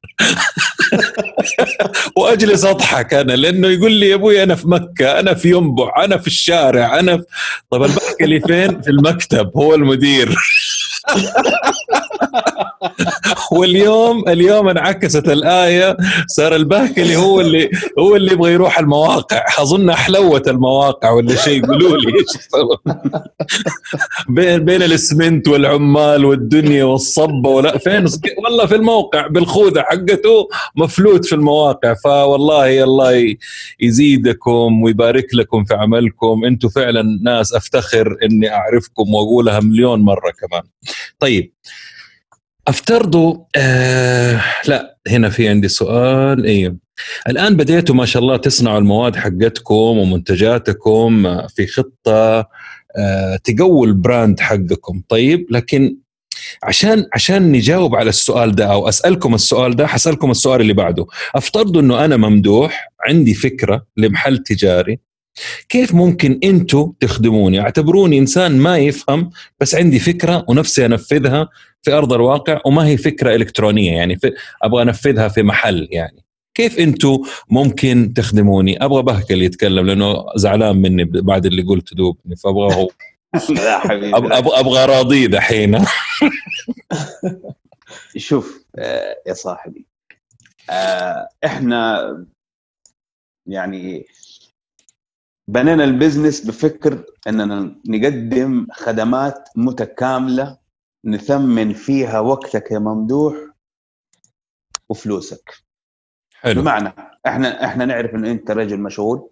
وأجلس 2.17 2.65
أضحك 2.65 3.13
أنا 3.13 3.34
لأنه 3.34 3.67
يقول 3.67 3.91
لي 3.91 4.10
يا 4.10 4.15
أبوي 4.15 4.43
أنا 4.43 4.55
في 4.55 4.67
مكة 4.67 5.20
أنا 5.20 5.34
في 5.34 5.50
ينبع 5.50 6.03
أنا 6.03 6.17
في 6.17 6.27
الشارع 6.27 7.00
أنا 7.00 7.17
في... 7.17 7.24
طب 7.70 7.84
البحكلي 7.84 8.39
فين؟ 8.39 8.81
في 8.81 8.89
المكتب 8.89 9.51
هو 9.58 9.75
المدير. 9.75 10.36
واليوم 13.58 14.30
اليوم 14.30 14.70
انعكست 14.70 15.30
الآية 15.30 15.98
صار 16.28 16.56
البهكلي 16.56 17.16
هو 17.16 17.42
اللي 17.42 17.70
هو 18.00 18.16
اللي 18.16 18.34
يبغى 18.34 18.54
يروح 18.54 18.80
المواقع. 18.80 19.46
أظن 19.60 19.90
أحلوت 19.90 20.48
المواقع 20.48 21.12
ولا 21.12 21.36
شيء 21.36 21.66
قولوا 21.66 21.98
لي 21.98 22.12
بين 24.30 24.66
بين 24.66 24.84
الاسمنت 24.84 25.48
والعمال 25.48 26.26
والدنيا 26.26 26.84
والصبة 26.84 27.50
ولا 27.50 27.78
فين 27.78 28.06
والله 28.46 28.66
في 28.66 28.76
الموقع 28.76 29.28
بالخوذة 29.28 29.82
حقته 29.82 30.48
مفلوت 30.76 31.26
في 31.26 31.36
المواقع. 31.36 31.94
فوالله 31.94 32.84
الله 32.84 33.36
يزيدكم 33.80 34.84
ويبارك 34.84 35.28
لكم 35.34 35.64
في 35.64 35.74
عملكم. 35.74 36.46
أنتم 36.46 36.70
فعلا 36.70 37.04
ناس 37.24 37.54
أفتخر 37.54 38.18
إني 38.24 38.54
أعرفكم 38.54 39.14
وأقولها 39.14 39.60
مليون 39.60 40.02
مرة 40.02 40.32
كمان. 40.42 40.64
طيب. 41.20 41.52
افترضوا 42.68 43.38
آه 43.56 44.41
لا 44.68 44.98
هنا 45.08 45.30
في 45.30 45.48
عندي 45.48 45.68
سؤال 45.68 46.46
أيوه 46.46 46.77
الآن 47.30 47.56
بديتوا 47.56 47.96
ما 47.96 48.06
شاء 48.06 48.24
الله 48.24 48.38
تصنعوا 48.38 48.77
المواد 48.80 49.15
حقتكم 49.15 49.74
ومنتجاتكم 49.75 51.25
آه، 51.25 51.48
في 51.48 51.68
خطة 51.68 52.39
آه 52.98 53.36
تقوي 53.44 53.88
البراند 53.88 54.39
حقكم. 54.39 55.01
طيب 55.10 55.46
لكن 55.50 55.98
عشان 56.63 57.06
عشان 57.13 57.51
نجاوب 57.51 57.96
على 57.96 58.10
السؤال 58.10 58.56
ده 58.56 58.65
أو 58.65 58.89
أسألكم 58.89 59.36
السؤال 59.36 59.75
ده 59.75 59.88
حسألكم 59.88 60.32
السؤال 60.32 60.62
اللي 60.62 60.74
بعده. 60.74 61.06
افترضوا 61.36 61.82
إنه 61.82 62.06
أنا 62.06 62.18
ممدوح 62.18 62.91
عندي 63.08 63.34
فكرة 63.34 63.86
لمحل 63.98 64.38
تجاري 64.38 65.00
كيف 65.70 65.94
ممكن 65.96 66.39
أنتم 66.44 66.94
تخدموني؟ 67.00 67.60
أعتبروني 67.60 68.18
إنسان 68.20 68.58
ما 68.58 68.77
يفهم 68.77 69.30
بس 69.60 69.75
عندي 69.75 70.00
فكرة 70.00 70.46
ونفسي 70.48 70.86
أنفذها 70.86 71.50
في 71.82 71.94
أرض 71.94 72.14
الواقع 72.14 72.62
وما 72.66 72.86
هي 72.88 72.98
فكرة 72.98 73.36
إلكترونية 73.36 73.92
يعني 73.92 74.20
أبغى 74.64 74.82
أنفذها 74.82 75.28
في 75.28 75.44
محل 75.44 75.88
يعني. 75.92 76.24
كيف 76.54 76.80
أنتم 76.80 77.20
ممكن 77.50 78.14
تخدموني؟ 78.16 78.86
أبغى 78.86 79.04
بهكل 79.04 79.42
يتكلم 79.42 79.86
لأنه 79.86 80.26
زعلان 80.36 80.76
مني 80.76 81.04
بعد 81.04 81.46
اللي 81.46 81.62
قلته 81.62 81.96
دوبني 81.96 82.36
فابغى 82.36 82.76
هو. 82.76 82.90
لا 83.50 83.80
حبيبي. 83.80 84.18
أبغى 84.18 84.86
راضيه 84.86 85.28
دحين. 85.28 85.80
شوف 88.18 88.66
آه، 88.76 89.16
يا 89.28 89.34
صاحبي 89.34 89.86
آه، 90.70 91.30
إحنا 91.46 92.26
يعني 93.48 94.06
بنينا 95.48 95.84
ال 95.84 95.90
business 95.90 96.46
بفكر 96.46 97.04
إننا 97.28 97.76
نقدم 97.88 98.68
خدمات 98.72 99.50
متكاملة 99.56 100.58
نثمن 101.05 101.74
فيها 101.74 102.20
وقتك 102.20 102.72
يا 102.72 102.79
ممدوح 102.79 103.36
وفلوسك. 104.89 105.53
حلو. 106.34 106.62
بمعنى 106.62 106.93
إحنا 107.27 107.65
إحنا 107.65 107.86
نعرف 107.86 108.15
ان 108.15 108.25
أنت 108.25 108.51
رجل 108.51 108.79
مشغول. 108.79 109.29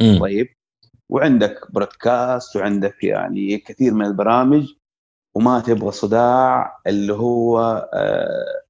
مم. 0.00 0.18
طيب. 0.20 0.48
وعندك 1.08 1.72
برودكاست 1.72 2.56
وعندك 2.56 3.04
يعني 3.04 3.58
كثير 3.58 3.94
من 3.94 4.06
البرامج 4.06 4.66
وما 5.34 5.60
تبغى 5.60 5.92
صداع 5.92 6.78
اللي 6.86 7.12
هو 7.12 7.60
آه، 7.94 8.62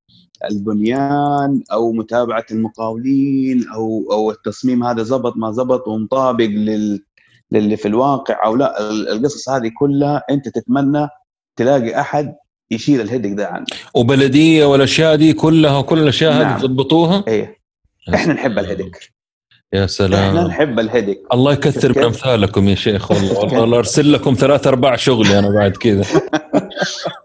البنيان 0.51 1.63
أو 1.73 1.93
متابعة 1.93 2.47
المقاولين 2.51 3.69
أو 3.69 4.13
أو 4.13 4.31
التصميم 4.31 4.85
هذا 4.85 5.03
زبط 5.03 5.37
ما 5.37 5.51
زبط 5.53 5.89
ومطابق 5.89 6.45
لل 6.45 7.05
للي 7.51 7.77
في 7.77 7.89
الواقع 7.89 8.45
أو 8.47 8.57
لا. 8.57 8.91
ال- 8.91 9.09
القصص 9.09 9.49
هذه 9.49 9.71
كلها 9.79 10.23
أنت 10.31 10.49
تتمنى 10.49 11.09
تلاقي 11.57 12.01
أحد 12.01 12.35
يشيل 12.71 13.01
الهيدك 13.01 13.31
ده 13.31 13.47
عنك. 13.49 13.67
وبلدية 13.95 14.65
والاشياء 14.65 15.17
دي 15.17 15.33
كلها 15.33 15.83
كل 15.83 15.99
الأشياء 15.99 16.33
هذه 16.33 16.43
نعم. 16.43 16.61
تضبطوها 16.61 17.25
إيه. 17.29 17.59
إحنا 18.15 18.33
نحب 18.33 18.59
الهيدك. 18.59 19.13
يا 19.73 19.79
إحنا 19.79 19.87
سلام 19.87 20.39
نحب 20.39 20.79
الهيدك. 20.81 21.19
الله 21.33 21.53
يكثر؟ 21.53 21.99
من 21.99 22.05
امثالكم 22.05 22.69
يا 22.69 22.75
شيخ 22.75 23.11
والله. 23.11 23.39
والله 23.61 23.79
ارسل 23.79 24.13
لكم 24.13 24.35
ثلاث 24.35 24.67
أرباع 24.67 24.97
شغلي 24.97 25.39
أنا 25.39 25.49
بعد 25.51 25.77
كذا. 25.77 26.05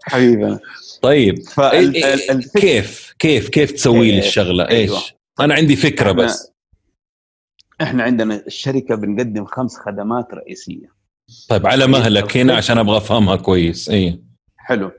حبيبنا 0.04 0.58
طيب. 1.02 1.42
فال- 1.42 1.94
إيه- 1.94 2.30
الفكرة- 2.30 2.60
كيف؟ 2.60 3.14
كيف؟ 3.18 3.48
كيف 3.48 3.70
تسوي 3.72 4.06
لي 4.10 4.12
إيه، 4.12 4.18
الشغلة؟ 4.18 4.68
أيوة. 4.68 4.96
إيش؟ 4.96 5.14
أنا 5.40 5.54
عندي 5.54 5.76
فكرة 5.76 6.12
بس. 6.12 6.52
إحنا 7.82 8.02
عندنا 8.02 8.42
الشركة 8.46 8.94
بنقدم 8.94 9.44
خمس 9.44 9.76
خدمات 9.76 10.34
رئيسية. 10.34 10.91
طيب 11.48 11.66
على 11.66 11.84
طيب، 11.84 11.90
مهلك 11.94 12.36
هنا. 12.36 12.56
عشان 12.56 12.78
أبغى 12.78 12.96
أفهمها 12.96 13.36
كويس. 13.36 13.90
اي 13.90 14.22
حلو. 14.56 14.90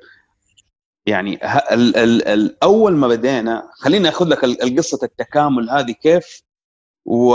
يعني 1.05 1.39
ال 1.71 1.97
ال 1.97 2.27
ال 2.27 2.63
أول 2.63 2.95
ما 2.95 3.07
بدينا 3.07 3.69
خليني 3.79 4.09
أخذ 4.09 4.25
لك 4.27 4.43
ال- 4.43 4.63
القصة 4.63 4.99
التكامل 5.03 5.69
هذه 5.69 5.91
كيف 5.91 6.41
و... 7.05 7.27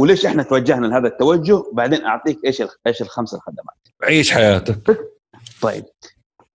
وليش 0.00 0.26
إحنا 0.26 0.42
توجهنا 0.42 0.86
لهذا 0.86 1.06
التوجه 1.08 1.62
بعدين 1.72 2.04
أعطيك 2.04 2.38
إيش 2.44 2.62
ال- 2.62 2.68
إيش 2.86 3.02
الخمس 3.02 3.34
الخدمات. 3.34 3.76
عيش 4.02 4.32
حياتك. 4.32 4.98
طيب. 5.62 5.84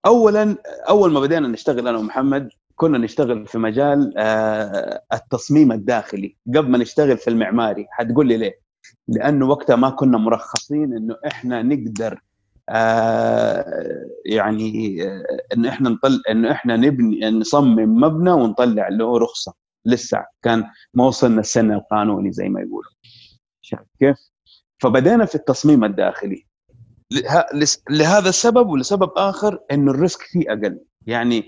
اولا 0.06 0.56
أول 0.90 1.12
ما 1.12 1.20
بدينا 1.20 1.48
نشتغل 1.48 1.88
أنا 1.88 1.98
ومحمد 1.98 2.50
كنا 2.76 2.98
نشتغل 2.98 3.48
في 3.48 3.58
مجال 3.58 4.14
آه، 4.18 5.02
التصميم 5.14 5.72
الداخلي. 5.72 6.36
قبل 6.48 6.70
ما 6.70 6.78
نشتغل 6.78 7.18
في 7.18 7.30
المعماري 7.30 7.88
حتقول 7.92 8.28
لي 8.28 8.38
ليه؟ 8.38 8.60
لأنه 9.08 9.46
وقتها 9.48 9.76
ما 9.76 9.90
كنا 9.90 10.18
مرخصين 10.18 10.94
إنه 10.94 11.16
إحنا 11.28 11.62
نقدر 11.62 12.22
آه، 12.70 14.06
يعني 14.26 14.98
انه 15.54 15.70
إحنا 15.70 15.90
نطل 15.90 16.22
انه 16.30 16.52
إحنا 16.52 16.78
نبني 16.78 17.30
نصمم 17.30 18.02
مبنى 18.02 18.32
ونطلع 18.32 18.88
له 18.88 19.18
رخصة. 19.18 19.54
لسه 19.86 20.26
كان 20.42 20.64
ما 20.94 21.06
وصلنا 21.06 21.40
السن 21.40 21.72
القانوني 21.72 22.32
زي 22.32 22.50
ما 22.50 22.62
يقولوا. 22.62 22.92
شايف 23.62 23.82
كيف؟ 24.00 24.18
فبدينا 24.82 25.26
في 25.26 25.36
التصميم 25.36 25.84
الداخلي. 25.84 26.46
لهذا 27.90 28.30
السبب 28.30 28.68
ولسبب 28.68 29.10
آخر 29.18 29.60
إنه 29.72 29.92
ال 29.92 29.98
risk 29.98 30.22
فيه 30.22 30.54
أقل. 30.54 30.80
يعني 31.06 31.44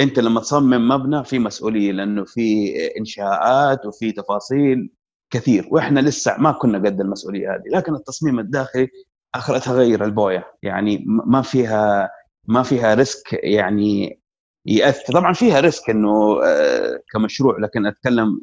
أنت 0.00 0.18
لما 0.18 0.40
تصمم 0.40 0.88
مبنى 0.88 1.24
في 1.24 1.38
مسؤولية 1.38 1.92
لأنه 1.92 2.24
في 2.24 2.74
إنشاءات 2.98 3.86
وفي 3.86 4.12
تفاصيل. 4.12 4.90
كثير 5.30 5.68
وإحنا 5.70 6.00
لسه 6.00 6.36
ما 6.38 6.52
كنا 6.52 6.78
قد 6.78 7.00
المسؤولية 7.00 7.54
هذه 7.54 7.76
لكن 7.76 7.94
التصميم 7.94 8.38
الداخلي 8.38 8.88
آخرتها 9.34 9.72
غير 9.74 10.04
البوية 10.04 10.44
يعني 10.62 11.04
ما 11.06 11.42
فيها 11.42 12.10
ما 12.44 12.62
فيها 12.62 12.94
risk 12.94 13.32
يعني 13.32 14.20
يأثر. 14.66 15.12
طبعا 15.12 15.32
فيها 15.32 15.60
risk 15.60 15.90
إنه 15.90 16.40
آه، 16.44 17.00
كمشروع 17.12 17.58
لكن 17.60 17.86
أتكلم 17.86 18.40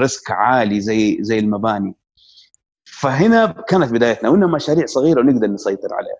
risk 0.00 0.30
عالي 0.30 0.80
زي 0.80 1.18
زي 1.20 1.38
المباني. 1.38 1.94
فهنا 2.84 3.46
كانت 3.68 3.92
بدايتنا 3.92 4.28
وانها 4.28 4.48
مشاريع 4.48 4.86
صغيرة 4.86 5.20
ونقدر 5.20 5.46
نسيطر 5.46 5.88
عليها. 5.94 6.18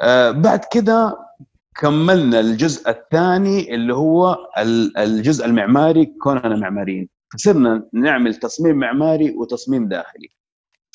آه، 0.00 0.30
بعد 0.30 0.60
كده 0.72 1.18
كملنا 1.80 2.40
الجزء 2.40 2.90
الثاني 2.90 3.74
اللي 3.74 3.94
هو 3.94 4.38
ال- 4.58 4.96
الجزء 4.98 5.44
المعماري 5.46 6.06
كوننا 6.06 6.56
معماريين. 6.56 7.08
فصرنا 7.34 7.88
نعمل 7.92 8.34
تصميم 8.34 8.76
معماري 8.76 9.30
وتصميم 9.30 9.88
داخلي. 9.88 10.28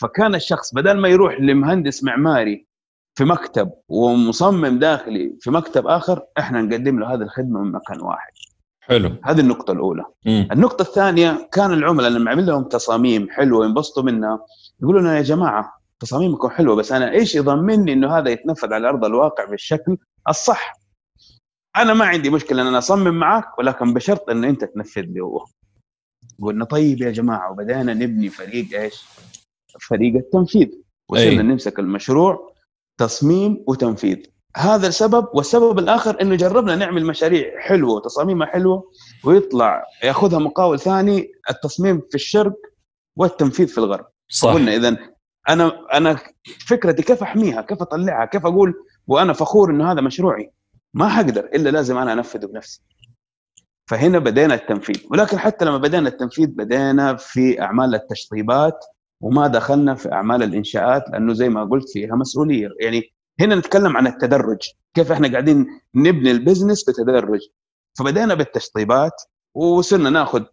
فكان 0.01 0.36
الشخص 0.36 0.74
بدل 0.74 0.98
ما 0.98 1.08
يروح 1.08 1.39
لمهندس 1.39 2.03
معماري 2.03 2.67
في 3.15 3.25
مكتب 3.25 3.72
ومصمم 3.89 4.79
داخلي 4.79 5.38
في 5.39 5.51
مكتب 5.51 5.88
آخر 5.88 6.22
إحنا 6.39 6.62
نقدم 6.62 7.00
له 7.00 7.13
هذه 7.13 7.22
الخدمة 7.22 7.60
من 7.60 7.72
مكان 7.72 8.01
واحد. 8.01 8.31
حلو. 8.81 9.12
هذه 9.24 9.39
النقطة 9.39 9.72
الأولى. 9.72 10.03
مم. 10.25 10.48
النقطة 10.51 10.81
الثانية 10.81 11.50
كان 11.51 11.74
العملاء 11.74 12.10
لما 12.10 12.31
عمل 12.31 12.46
لهم 12.46 12.63
تصاميم 12.63 13.29
حلوة 13.29 13.65
ينبسطوا 13.65 14.03
منها 14.03 14.39
يقولوا 14.81 15.01
لنا 15.01 15.17
يا 15.17 15.22
جماعة 15.22 15.79
تصاميمكم 16.00 16.50
حلوة 16.50 16.75
بس 16.75 16.91
أنا 16.91 17.12
إيش 17.12 17.36
يضمني 17.36 17.93
إنه 17.93 18.17
هذا 18.17 18.29
يتنفذ 18.29 18.74
على 18.74 18.89
أرض 18.89 19.05
الواقع 19.05 19.46
بالشكل 19.46 19.98
الصح؟ 20.29 20.74
أنا 21.77 21.93
ما 21.93 22.05
عندي 22.05 22.29
مشكلة 22.29 22.62
إن 22.62 22.67
أنا 22.67 22.77
أصمم 22.77 23.19
معك 23.19 23.60
ولكن 23.60 23.93
بشرط 23.93 24.29
إن 24.29 24.43
أنت 24.43 24.63
تنفذ 24.65 25.01
لي 25.01 25.19
هو. 25.19 25.46
قلنا 26.41 26.65
طيب 26.65 27.01
يا 27.01 27.12
جماعة 27.12 27.51
وبدأنا 27.51 27.93
نبني 27.93 28.29
فريق 28.29 28.81
إيش؟ 28.81 29.05
فريق 29.89 30.15
التنفيذ. 30.15 30.67
وصرنا. 31.10 31.41
نمسك 31.41 31.80
المشروع 31.80 32.54
تصميم 32.97 33.63
وتنفيذ. 33.67 34.17
هذا 34.58 34.88
السبب 34.88 35.28
والسبب 35.34 35.80
الآخر 35.80 36.21
إنه 36.21 36.36
جربنا 36.36 36.75
نعمل 36.75 37.06
مشاريع 37.06 37.60
حلوة 37.60 37.93
وتصاميمها 37.93 38.47
حلوة 38.47 38.91
ويطلع 39.23 39.84
يأخذها 40.04 40.39
مقاول 40.39 40.80
ثاني 40.80 41.32
التصميم 41.49 42.02
في 42.10 42.15
الشرق 42.15 42.56
والتنفيذ 43.15 43.67
في 43.67 43.78
الغرب. 43.78 44.06
صح. 44.30 44.54
قلنا 44.54 44.75
اذا 44.75 44.97
أنا 45.49 45.97
أنا 45.97 46.19
فكرتي 46.67 47.04
كيف 47.04 47.23
أحميها 47.23 47.62
كيف 47.62 47.82
أطلعها 47.82 48.25
كيف 48.25 48.45
أقول 48.45 48.73
وأنا 49.08 49.34
فخور 49.34 49.71
إنه 49.71 49.91
هذا 49.91 50.02
مشروعي. 50.02 50.52
ما 50.93 51.10
حقدر 51.10 51.45
إلا 51.45 51.69
لازم 51.69 51.97
أنا 51.97 52.13
أنفذه 52.13 52.45
بنفسي. 52.45 52.82
فهنا 53.89 54.19
بدينا 54.19 54.54
التنفيذ. 54.54 55.06
ولكن 55.12 55.39
حتى 55.39 55.65
لما 55.65 55.78
بدينا 55.78 56.10
التنفيذ 56.10 56.47
بدينا 56.47 57.15
في 57.15 57.62
أعمال 57.62 57.95
التشطيبات 57.95 58.86
وما 59.21 59.47
دخلنا 59.47 59.95
في 59.95 60.12
أعمال 60.12 60.43
الإنشاءات 60.43 61.04
لأنه 61.10 61.34
زي 61.34 61.49
ما 61.49 61.63
قلت 61.63 61.89
فيها 61.89 62.15
مسؤولية. 62.15 62.69
يعني 62.80 63.13
هنا 63.39 63.56
نتكلم 63.56 63.97
عن 63.97 64.08
التدرج. 64.08 64.62
كيف 64.93 65.12
إحنا 65.12 65.32
قاعدين 65.32 65.82
نبني 65.95 66.32
البزنس 66.32 66.89
بتدرج. 66.89 67.39
فبدينا 67.99 68.34
بالتشطيبات 68.34 69.21
وصرنا 69.56 70.10
ناخذ 70.10 70.43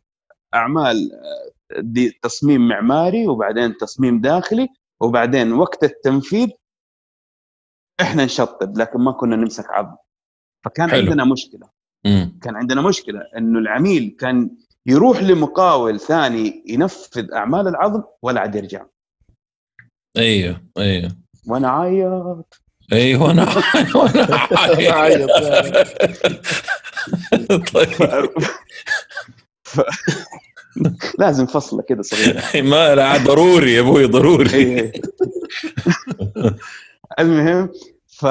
أعمال 0.54 1.10
آه، 1.12 1.80
دي 1.80 2.10
تصميم 2.22 2.68
معماري 2.68 3.26
وبعدين 3.28 3.76
تصميم 3.76 4.20
داخلي 4.20 4.68
وبعدين 5.00 5.52
وقت 5.52 5.84
التنفيذ 5.84 6.48
إحنا 8.00 8.24
نشطب 8.24 8.78
لكن 8.78 8.98
ما 9.00 9.12
كنا 9.12 9.36
نمسك 9.36 9.70
عظم. 9.70 9.96
فكان 10.64 10.90
حلو. 10.90 11.00
عندنا 11.00 11.24
مشكلة. 11.24 11.75
مم. 12.04 12.38
كان 12.42 12.56
عندنا 12.56 12.82
مشكلة 12.82 13.20
إنه 13.38 13.58
العميل 13.58 14.16
كان 14.20 14.50
يروح 14.86 15.22
لمقاول 15.22 16.00
ثاني 16.00 16.64
ينفذ 16.66 17.32
أعمال 17.32 17.68
العظم 17.68 18.02
ولا 18.22 18.40
عاد 18.40 18.54
يرجع 18.54 18.84
أيوه 20.16 20.62
أيوه 20.78 21.10
وأنا 21.46 21.68
عايط 21.68 22.62
أيوه 22.92 23.30
أنا 23.30 23.42
وأنا 23.96 24.92
عايط. 24.92 25.30
طيب. 27.74 28.30
لازم 31.18 31.46
فصلة 31.46 31.82
كده 31.82 32.02
صغيرة 32.02 32.42
ما 32.70 32.94
لا 32.94 33.16
ضروري 33.16 33.72
يا 33.74 33.80
أبوي 33.80 34.04
ضروري 34.06 34.54
إيه. 34.54 34.92
المهم 37.18 37.70
ف... 38.18 38.26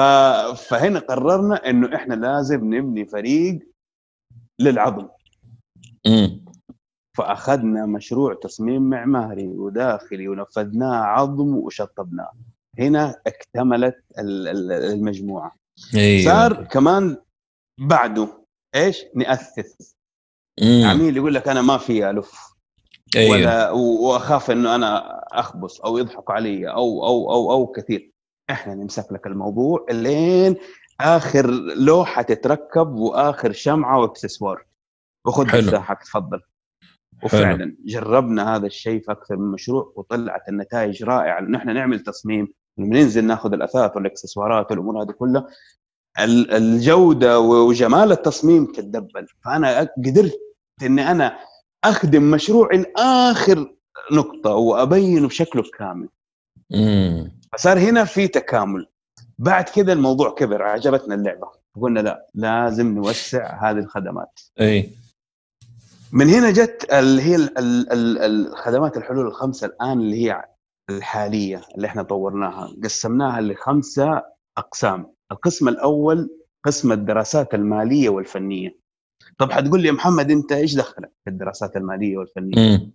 فهنا 0.68 0.98
قررنا 0.98 1.70
إنه 1.70 1.96
إحنا 1.96 2.14
لازم 2.14 2.74
نبني 2.74 3.04
فريق 3.04 3.58
للعظم. 4.60 5.08
فأخذنا 7.16 7.86
مشروع 7.86 8.34
تصميم 8.34 8.82
معماري 8.82 9.48
وداخلي 9.48 10.28
ونفذناه 10.28 10.96
عظم 10.96 11.54
وشطبناه. 11.56 12.32
هنا 12.78 13.14
اكتملت 13.26 14.04
ال- 14.18 14.48
ال- 14.48 14.72
المجموعة. 14.72 15.56
أيوه. 15.94 16.24
صار 16.24 16.64
كمان 16.64 17.16
بعده 17.80 18.28
إيش؟ 18.74 19.04
نأسس. 19.14 19.96
مم. 20.62 20.84
عميل 20.84 21.16
يقول 21.16 21.34
لك 21.34 21.48
أنا 21.48 21.62
ما 21.62 21.78
في 21.78 22.10
ألف. 22.10 22.56
أيوه. 23.16 23.30
ولا 23.32 23.70
وأخاف 23.70 24.50
إنه 24.50 24.74
أنا 24.74 25.20
أخبص 25.32 25.80
أو 25.80 25.98
يضحكوا 25.98 26.34
علي 26.34 26.70
أو 26.70 27.06
أو 27.06 27.32
أو 27.32 27.52
أو 27.52 27.66
كثير. 27.66 28.12
إحنا 28.50 28.74
نمسك 28.74 29.12
لك 29.12 29.26
الموضوع 29.26 29.86
لين 29.90 30.56
آخر 31.00 31.50
لوحة 31.76 32.22
تتركب 32.22 32.88
وآخر 32.94 33.52
شمعة 33.52 34.00
وإكسسوار. 34.00 34.64
وخذ 35.26 35.46
حلو. 35.48 35.62
مفتاحك 35.62 36.02
تفضل. 36.02 36.40
وفعلا 37.24 37.76
جربنا 37.84 38.56
هذا 38.56 38.66
الشيء 38.66 39.00
في 39.02 39.12
أكثر 39.12 39.36
من 39.36 39.52
مشروع 39.52 39.92
وطلعت 39.96 40.48
النتائج 40.48 41.04
رائعة. 41.04 41.40
لأنه 41.40 41.58
إحنا 41.58 41.72
نعمل 41.72 42.00
تصميم 42.00 42.48
لما 42.78 42.88
ننزل 43.00 43.24
ناخذ 43.24 43.52
الأثاث 43.52 43.96
والإكسسوارات 43.96 44.70
والأمور 44.70 45.02
هذه 45.02 45.10
كلها. 45.10 45.46
ال- 46.20 46.50
الجودة 46.52 47.40
وجمال 47.40 48.12
التصميم 48.12 48.66
تتدبل. 48.72 49.26
فأنا 49.44 49.88
قدرت 50.06 50.38
إني 50.82 51.10
أنا 51.10 51.38
أخدم 51.84 52.30
مشروعي 52.30 52.78
لآخر 52.78 53.74
نقطة 54.12 54.50
وأبينه 54.50 55.28
بشكله 55.28 55.62
كامل. 55.78 56.08
مم. 56.70 57.36
فصار 57.56 57.78
هنا 57.78 58.04
في 58.04 58.28
تكامل. 58.28 58.86
بعد 59.38 59.64
كذا 59.64 59.92
الموضوع 59.92 60.34
كبر 60.34 60.62
عجبتنا 60.62 61.14
اللعبة. 61.14 61.48
قلنا 61.80 62.00
لا 62.00 62.26
لازم 62.34 62.94
نوسع 62.94 63.70
هذه 63.70 63.78
الخدمات. 63.78 64.40
إي. 64.60 64.90
من 66.12 66.28
هنا 66.28 66.50
جت 66.50 66.86
اللي 66.92 67.22
هي 67.22 67.36
ال- 67.36 67.58
ال- 67.58 67.92
ال- 67.92 68.46
الخدمات 68.46 68.96
الحلول 68.96 69.26
الخمسة 69.26 69.66
الآن 69.66 70.00
اللي 70.00 70.24
هي 70.26 70.44
الحالية 70.90 71.62
اللي 71.76 71.86
إحنا 71.86 72.02
طورناها. 72.02 72.70
قسمناها 72.84 73.40
لخمسة 73.40 74.22
أقسام. 74.58 75.12
القسم 75.32 75.68
الأول 75.68 76.30
قسم 76.64 76.92
الدراسات 76.92 77.54
المالية 77.54 78.08
والفنية. 78.08 78.78
طب 79.38 79.52
حتقول 79.52 79.80
لي 79.82 79.88
يا 79.88 79.92
محمد 79.92 80.30
أنت 80.30 80.52
إيش 80.52 80.74
دخلك 80.74 81.12
في 81.24 81.30
الدراسات 81.30 81.76
المالية 81.76 82.16
والفنية؟ 82.18 82.90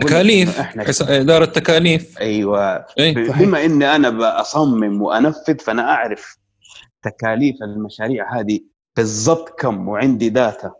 تكاليف 0.00 0.60
إحنا. 0.60 0.84
إدارة 1.02 1.44
تكاليف. 1.44 2.18
أيوه. 2.20 2.86
اي 2.98 3.28
صحيح. 3.28 3.42
بما 3.42 3.64
إني 3.64 3.96
أنا 3.96 4.40
بصمم 4.40 5.02
وأنفذ 5.02 5.58
فأنا 5.58 5.82
أعرف 5.82 6.36
تكاليف 7.02 7.56
المشاريع 7.62 8.40
هذه 8.40 8.60
بالضبط 8.96 9.60
كم 9.60 9.88
وعندي 9.88 10.28
data 10.28 10.72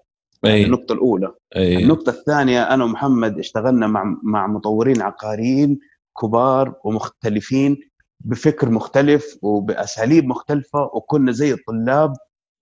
اي 0.45 0.65
النقطة 0.65 0.93
الأولى. 0.93 1.33
اي 1.57 1.83
النقطة 1.83 2.11
الثانية 2.11 2.63
أنا 2.63 2.85
ومحمد 2.85 3.39
اشتغلنا 3.39 3.87
مع 3.87 4.17
مع 4.23 4.47
مطورين 4.47 5.03
عقاريين 5.03 5.79
كبار 6.21 6.75
ومختلفين 6.85 7.81
بفكر 8.21 8.71
مختلف 8.71 9.39
وبأساليب 9.43 10.25
مختلفة 10.25 10.91
وكنا 10.95 11.33
زي 11.33 11.53
الطلاب 11.53 12.13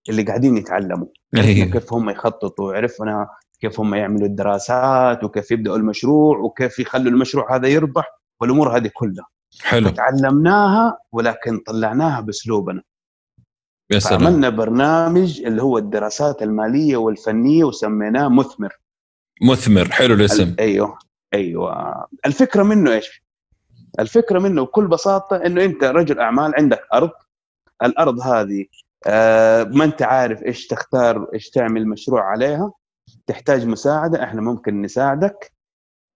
اللي 0.09 0.23
قاعدين 0.23 0.57
يتعلموا. 0.57 1.07
عرفنا 1.35 1.51
أيوه 1.51 1.71
كيف 1.71 1.93
هم 1.93 2.09
يخططوا 2.09 2.73
عرفنا 2.73 3.27
كيف 3.63 3.79
هم 3.79 3.95
يعملوا 3.95 4.27
الدراسات 4.27 5.23
وكيف 5.23 5.51
يبدأوا 5.51 5.77
المشروع 5.77 6.37
وكيف 6.37 6.79
يخلوا 6.79 7.11
المشروع 7.11 7.55
هذا 7.55 7.67
يربح 7.67 8.19
والأمور 8.41 8.77
هذه 8.77 8.91
كلها. 8.93 9.25
حلو. 9.61 9.89
تعلمناها 9.89 10.97
ولكن 11.11 11.57
طلعناها 11.59 12.21
بأسلوبنا. 12.21 12.81
يا 13.91 13.99
سلام. 13.99 14.19
فعملنا 14.19 14.49
برنامج 14.49 15.41
اللي 15.41 15.63
هو 15.63 15.77
الدراسات 15.77 16.41
المالية 16.41 16.97
والفنية 16.97 17.63
وسميناه 17.63 18.27
مثمر. 18.27 18.73
مثمر. 19.41 19.91
حلو 19.91 20.13
الاسم. 20.13 20.43
ال- 20.43 20.59
أيوه. 20.59 20.97
أيوه. 21.33 22.07
الفكرة 22.25 22.63
منه 22.63 22.91
إيش؟ 22.93 23.23
الفكرة 23.99 24.39
منه 24.39 24.63
بكل 24.63 24.87
بساطة 24.87 25.35
إنه 25.35 25.63
أنت 25.63 25.83
رجل 25.83 26.19
أعمال 26.19 26.55
عندك 26.55 26.81
أرض. 26.93 27.11
الأرض 27.83 28.19
هذه 28.19 28.65
آه، 29.07 29.63
ما 29.63 29.83
أنت 29.83 30.01
عارف 30.01 30.43
إيش 30.43 30.67
تختار 30.67 31.27
إيش 31.33 31.49
تعمل 31.49 31.87
مشروع 31.87 32.23
عليها. 32.23 32.71
تحتاج 33.27 33.65
مساعدة 33.67 34.23
إحنا 34.23 34.41
ممكن 34.41 34.81
نساعدك. 34.81 35.53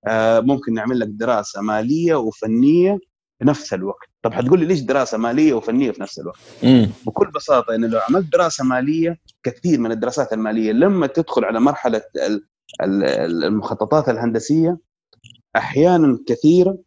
آه، 0.08 0.40
ممكن 0.40 0.74
نعمل 0.74 1.00
لك 1.00 1.08
دراسة 1.08 1.62
مالية 1.62 2.16
وفنية 2.16 2.98
في 3.40 3.46
نفس 3.46 3.74
الوقت. 3.74 4.08
طب 4.22 4.34
حتقول 4.34 4.60
لي 4.60 4.66
ليش 4.66 4.80
دراسة 4.82 5.18
مالية 5.18 5.54
وفنية 5.54 5.92
في 5.92 6.02
نفس 6.02 6.20
الوقت؟ 6.20 6.38
مم. 6.64 6.90
بكل 7.06 7.32
بساطة 7.32 7.76
إنه 7.76 7.88
لو 7.88 8.00
عملت 8.10 8.32
دراسة 8.34 8.64
مالية 8.64 9.18
كثير 9.44 9.80
من 9.80 9.92
الدراسات 9.92 10.34
المالية 10.34 10.72
لما 10.72 11.08
تدخل 11.08 11.46
على 11.46 11.60
مرحلة 11.60 12.02
ال- 12.16 12.46
ال- 12.82 13.44
المخططات 13.44 14.10
الهندسية 14.10 14.78
أحيانا 15.56 16.20
كثيرة 16.28 16.78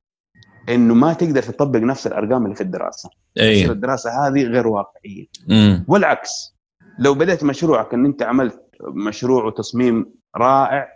إنه 0.68 0.94
ما 0.94 1.12
تقدر 1.12 1.42
تطبق 1.42 1.78
نفس 1.78 2.06
الأرقام 2.06 2.44
اللي 2.44 2.56
في 2.56 2.60
الدراسة. 2.62 3.10
أي. 3.40 3.70
الدراسة 3.70 4.26
هذه 4.26 4.42
غير 4.42 4.66
واقعية. 4.66 5.26
مم. 5.48 5.84
والعكس 5.88 6.54
لو 6.98 7.14
بدأت 7.14 7.44
مشروعك 7.44 7.94
إن 7.94 8.04
أنت 8.04 8.22
عملت 8.22 8.69
مشروع 8.82 9.44
وتصميم 9.44 10.06
رائع. 10.36 10.88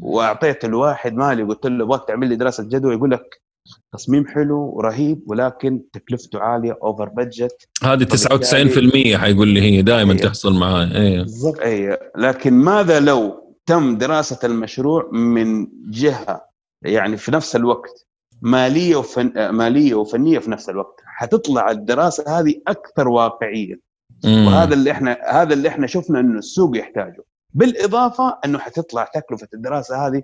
وأعطيت 0.00 0.64
الواحد 0.64 1.14
مالي 1.14 1.42
قلت 1.42 1.66
له 1.66 1.84
أبغاك 1.84 2.08
تعمل 2.08 2.28
لي 2.28 2.36
دراسة 2.36 2.64
جدوى. 2.64 2.94
يقول 2.94 3.10
لك 3.10 3.44
تصميم 3.92 4.26
حلو 4.26 4.72
ورهيب 4.74 5.22
ولكن 5.26 5.82
تكلفته 5.92 6.40
عالية 6.40 6.78
over 6.82 7.08
budget 7.08 7.68
هذه 7.82 8.04
99% 8.04 9.16
حيقول 9.16 9.48
لي 9.48 9.60
هي 9.62 9.82
دائما 9.82 10.12
أيوه. 10.12 10.24
تحصل 10.24 10.54
معاي. 10.54 10.94
أيوه 10.94 11.22
بالضبط. 11.22 11.60
اي 11.60 11.98
لكن 12.16 12.52
ماذا 12.52 13.00
لو 13.00 13.44
تم 13.66 13.98
دراسة 13.98 14.38
المشروع 14.44 15.10
من 15.12 15.66
جهة 15.90 16.44
يعني 16.82 17.16
في 17.16 17.32
نفس 17.32 17.56
الوقت 17.56 18.06
مالية 18.42 18.96
وفن 18.96 19.48
مالية 19.50 19.94
وفنية 19.94 20.38
في 20.38 20.50
نفس 20.50 20.68
الوقت؟ 20.68 21.00
حتطلع 21.06 21.70
الدراسة 21.70 22.40
هذه 22.40 22.54
أكثر 22.68 23.08
واقعية. 23.08 23.80
مم. 24.24 24.46
وهذا 24.46 24.74
اللي 24.74 24.90
إحنا 24.90 25.18
هذا 25.30 25.54
اللي 25.54 25.68
إحنا 25.68 25.86
شفنا 25.86 26.20
إنه 26.20 26.38
السوق 26.38 26.78
يحتاجه 26.78 27.24
بالإضافة 27.54 28.38
إنه 28.44 28.58
حتطلع 28.58 29.04
تكلفة 29.04 29.48
الدراسة 29.54 30.06
هذه 30.06 30.22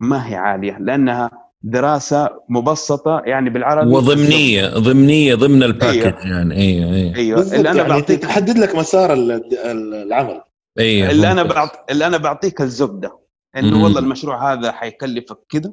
ما 0.00 0.28
هي 0.28 0.34
عالية 0.36 0.78
لأنها 0.80 1.30
دراسة 1.62 2.30
مبسطة 2.48 3.22
يعني 3.24 3.50
بالعربي 3.50 3.90
وضمنية 3.90 4.68
ضمنية 4.68 5.34
ضمن 5.34 5.62
ال 5.62 5.67
package 5.67 6.02
أيوه. 6.06 6.26
يعني 6.26 6.54
أيوه 6.56 6.92
أيوه 6.94 7.16
أيوه 7.16 7.42
اللي 7.42 7.70
أنا 7.70 7.76
يعني 7.78 7.88
بعطيك 7.88 8.22
تحدد 8.22 8.58
لك 8.58 8.74
مسار 8.74 9.12
ال- 9.12 9.32
ال- 9.32 9.94
العمل 9.94 10.40
أيوه 10.78 11.10
اللي 11.10 11.32
أنا. 11.32 11.42
بعط... 11.42 11.90
اللي 11.90 12.06
أنا 12.06 12.16
بعطيك 12.16 12.60
الزبدة 12.60 13.18
إنه. 13.56 13.84
والله 13.84 13.98
المشروع 14.00 14.52
هذا 14.52 14.72
حيكلفك 14.72 15.38
كذا 15.48 15.72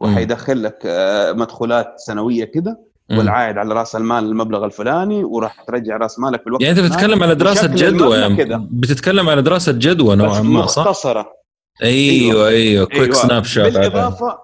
وحيدخل 0.00 0.62
لك 0.62 0.78
آه، 0.86 1.32
مدخولات 1.32 1.94
سنوية 1.96 2.44
كذا. 2.44 2.76
والعائد 3.10 3.58
على 3.58 3.74
راس 3.74 3.96
المال 3.96 4.24
المبلغ 4.24 4.64
الفلاني 4.64 5.24
وراح 5.24 5.62
ترجع 5.64 5.96
راس 5.96 6.18
مالك 6.18 6.40
في 6.40 6.46
الوقت 6.46 6.62
يعني 6.62 6.80
انت. 6.80 6.92
بتتكلم 6.92 7.22
على 7.22 7.34
دراسة 7.34 7.66
جدوى 7.66 8.16
يعني. 8.16 8.68
بتتكلم 8.70 9.28
على 9.28 9.42
دراسة 9.42 9.72
جدوى 9.72 10.16
نوعا 10.16 10.40
ما 10.40 10.66
صح؟ 10.66 10.82
مختصرة 10.82 11.32
أيوه 11.82 12.48
أيوه 12.48 12.86
quick 12.86 13.00
أيوة. 13.02 13.12
snapshot 13.14 13.64
بالإضافة 13.64 14.38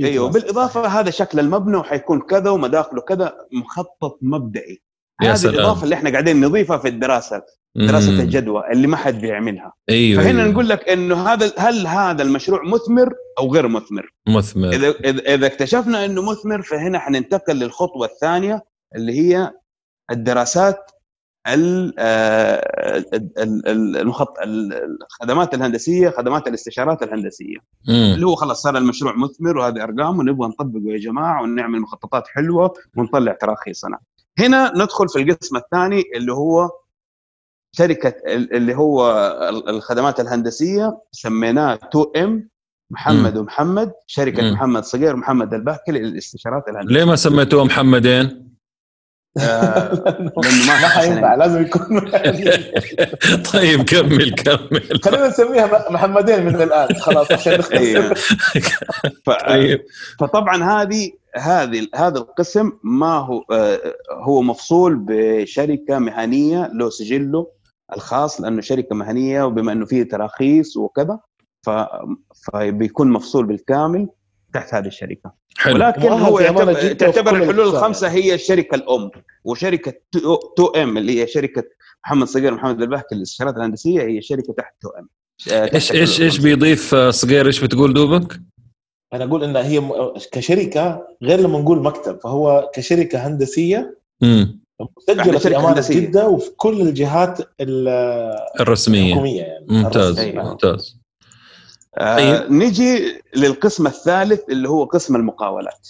أيوه 0.00 0.30
بالإضافة 0.30 0.86
هذا 0.86 1.10
شكل 1.10 1.40
المبنى 1.40 1.76
وحيكون 1.76 2.20
كذا 2.20 2.50
ومداخله 2.50 3.00
كذا 3.00 3.34
مخطط 3.52 4.18
مبدئي 4.22 4.82
يا 5.22 5.30
هذه 5.30 5.34
سلام. 5.36 5.54
الإضافة 5.54 5.84
اللي 5.84 5.94
إحنا 5.94 6.10
قاعدين 6.10 6.40
نضيفها 6.40 6.78
في 6.78 6.88
الدراسة 6.88 7.42
دراسة 7.76 8.10
الجدوى 8.22 8.62
اللي 8.72 8.86
ما 8.86 8.96
حد 8.96 9.20
بيعملها 9.20 9.72
أيوه 9.88 10.22
فهنا 10.22 10.42
أيوة. 10.42 10.52
نقول 10.52 10.68
لك 10.68 10.88
إنه 10.88 11.28
هذا 11.32 11.52
هل 11.58 11.86
هذا 11.86 12.22
المشروع 12.22 12.62
مثمر 12.64 13.12
أو 13.38 13.54
غير 13.54 13.68
مثمر 13.68 14.14
مثمر 14.28 14.68
إذا 14.68 14.88
إذا 15.34 15.46
اكتشفنا 15.46 16.04
إنه 16.04 16.22
مثمر 16.30 16.62
فهنا 16.62 16.98
حننتقل 16.98 17.56
للخطوة 17.56 18.06
الثانية 18.06 18.64
اللي 18.96 19.12
هي 19.20 19.52
الدراسات 20.10 20.90
ال- 21.48 21.94
آه، 21.98 22.98
ال- 23.14 23.38
ال- 23.68 23.96
المخط... 23.96 24.38
ال- 24.38 24.96
الخدمات 25.02 25.54
الهندسية 25.54 26.10
خدمات 26.10 26.48
الاستشارات 26.48 27.02
الهندسية 27.02 27.56
مم. 27.88 28.12
اللي 28.14 28.26
هو 28.26 28.34
خلاص 28.34 28.62
صار 28.62 28.76
المشروع 28.78 29.16
مثمر 29.16 29.58
وهذه 29.58 29.82
أرقام 29.82 30.18
ونبغى 30.18 30.48
نطبقه 30.48 30.82
يا 30.92 30.98
جماعة 30.98 31.42
ونعمل 31.42 31.80
مخططات 31.80 32.24
حلوة 32.28 32.72
ونطلع 32.96 33.32
تراخيصنا. 33.32 33.98
هنا 34.38 34.72
ندخل 34.76 35.08
في 35.08 35.22
القسم 35.22 35.56
الثاني 35.56 36.02
اللي 36.16 36.32
هو 36.32 36.70
شركة 37.78 38.14
ال- 38.26 38.56
اللي 38.56 38.74
هو 38.76 39.10
ال- 39.48 39.68
الخدمات 39.68 40.20
الهندسية 40.20 40.98
سميناه 41.12 41.78
2 41.92 42.06
ام 42.24 42.48
محمد 42.90 43.36
ومحمد 43.36 43.92
شركة 44.06 44.42
مم. 44.42 44.52
محمد 44.52 44.84
صقير 44.84 45.14
ومحمد 45.14 45.54
البهكلي 45.54 45.98
للاستشارات 45.98 46.68
الهندسية. 46.68 46.94
ليه 46.98 47.04
ما 47.04 47.16
سميتوه 47.16 47.64
محمدين؟ 47.64 48.46
آه، 49.38 49.92
لأنه 50.42 50.66
ما 50.66 50.88
حينفع 50.96 51.34
لازم 51.34 51.62
يكون 51.62 52.00
طيب 53.52 53.82
كمل 53.82 54.30
كمل 54.34 55.00
خلينا 55.04 55.28
نسميها 55.28 55.90
محمدين 55.90 56.46
من 56.46 56.62
الآن 56.62 56.94
خلاص 56.96 57.32
عشان 57.32 57.58
نختصر. 57.58 58.14
ف- 59.26 59.30
طيب 59.48 59.82
فطبعا 60.20 60.82
هذه 60.82 61.10
هذه 61.36 61.88
هذا 61.94 62.18
القسم 62.18 62.72
ما 62.84 63.18
هو 63.18 63.42
آه، 63.52 63.80
هو 64.12 64.42
مفصول 64.42 64.96
بشركة 65.08 65.98
مهنية 65.98 66.70
له 66.74 66.90
سجله 66.90 67.46
الخاص 67.92 68.40
لأنه 68.40 68.60
شركة 68.60 68.96
مهنية 68.96 69.42
وبما 69.42 69.72
أنه 69.72 69.86
فيه 69.86 70.02
تراخيص 70.02 70.76
وكذا 70.76 71.18
ف 71.66 71.70
فبيكون 72.44 73.10
مفصول 73.10 73.46
بالكامل 73.46 74.08
تحت 74.54 74.74
هذه 74.74 74.86
الشركة. 74.86 75.32
حلو. 75.56 75.74
ولكن 75.74 76.08
هو 76.08 76.40
يعتبر, 76.40 76.92
تعتبر 76.92 77.36
الحلول 77.36 77.68
الخمسة 77.68 78.08
هي 78.08 78.34
الشركة 78.34 78.74
الأم 78.74 79.10
وشركة 79.44 79.92
2 80.16 80.82
أم 80.82 80.96
اللي 80.96 81.20
هي 81.22 81.26
شركة 81.26 81.64
محمد 82.04 82.26
صقير 82.26 82.52
ومحمد 82.52 82.82
البهكي 82.82 83.14
للاستشارات 83.14 83.56
الهندسية 83.56 84.02
هي 84.02 84.22
شركة 84.22 84.52
تحت 84.52 84.74
2 84.80 84.94
أم. 84.98 85.08
إيش 85.74 85.92
إيش 85.92 86.20
إيش 86.20 86.38
بيضيف 86.38 86.94
صقير 86.94 87.46
إيش 87.46 87.64
بتقول 87.64 87.94
دوبك؟ 87.94 88.40
أنا 89.12 89.24
أقول 89.24 89.44
إنها 89.44 89.62
هي 89.62 89.82
كشركة 90.32 91.08
غير 91.22 91.40
لما 91.40 91.58
نقول 91.58 91.82
مكتب 91.82 92.20
فهو 92.20 92.70
كشركة 92.74 93.18
هندسية 93.18 93.98
امم 94.22 94.65
مسجله 94.80 95.20
إحنا 95.22 95.38
في 95.38 95.56
امانه. 95.56 95.84
جدة 95.90 96.28
وفي 96.28 96.50
كل 96.56 96.80
الجهات 96.80 97.40
ال- 97.60 97.88
الرسمية 98.60 99.08
الحكومية 99.12 99.42
يعني 99.42 99.66
ممتاز 99.68 100.18
الرسمية. 100.18 100.42
ممتاز 100.42 101.00
آه 101.98 102.16
طيب. 102.40 102.52
نجي 102.52 103.22
للقسم 103.36 103.86
الثالث 103.86 104.40
اللي 104.50 104.68
هو 104.68 104.84
قسم 104.84 105.16
المقاولات 105.16 105.88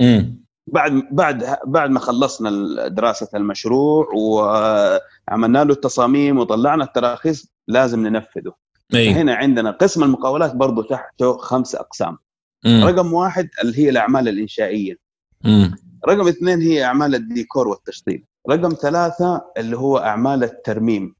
امم 0.00 0.44
بعد 0.72 1.02
بعد 1.10 1.56
بعد 1.66 1.90
ما 1.90 2.00
خلصنا 2.00 2.88
دراسة 2.88 3.28
المشروع 3.34 4.08
وعملنا 4.14 5.64
له 5.64 5.72
التصاميم 5.72 6.38
وطلعنا 6.38 6.84
التراخيص 6.84 7.46
لازم 7.68 8.06
ننفذه 8.06 8.52
أي 8.94 9.10
هنا 9.10 9.34
عندنا 9.34 9.70
قسم 9.70 10.02
المقاولات 10.02 10.54
برضو 10.54 10.82
تحته 10.82 11.36
خمس 11.38 11.74
أقسام 11.74 12.18
مم. 12.64 12.84
رقم 12.84 13.12
واحد 13.12 13.48
اللي 13.62 13.78
هي 13.78 13.88
الأعمال 13.90 14.28
الإنشائية 14.28 14.96
مم. 15.44 15.74
رقم 16.06 16.28
اثنين 16.28 16.60
هي 16.60 16.84
أعمال 16.84 17.14
الديكور 17.14 17.68
والتشطيب. 17.68 18.24
رقم 18.50 18.70
ثلاثة 18.82 19.44
اللي 19.56 19.76
هو 19.76 19.98
أعمال 19.98 20.44
الترميم. 20.44 21.14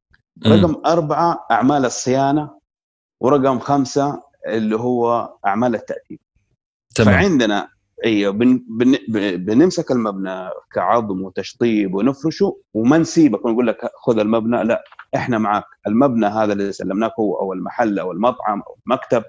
رقم 0.46 0.82
أربعة 0.86 1.46
أعمال 1.50 1.84
الصيانة. 1.84 2.50
ورقم 3.20 3.58
خمسة 3.58 4.22
اللي 4.46 4.76
هو 4.76 5.34
أعمال 5.46 5.74
التأثير. 5.74 6.18
تمام. 6.94 7.14
فعندنا 7.14 7.68
أيوه 8.04 8.32
بن 8.32 8.64
بن 8.68 8.96
بنمسك 9.36 9.90
المبنى 9.90 10.50
كعظم 10.72 11.22
وتشطيب 11.22 11.94
ونفرشه 11.94 12.60
وما 12.74 12.98
نسيبك 12.98 13.44
ونقول 13.44 13.66
لك 13.66 13.90
خذ 13.94 14.18
المبنى. 14.18 14.64
لا 14.64 14.84
إحنا 15.14 15.38
معك 15.38 15.64
المبنى 15.86 16.26
هذا 16.26 16.52
اللي 16.52 16.72
سلمناك 16.72 17.12
هو 17.20 17.40
أو 17.40 17.52
المحل 17.52 17.98
أو 17.98 18.12
المطعم 18.12 18.62
أو 18.62 18.76
المكتب. 18.86 19.24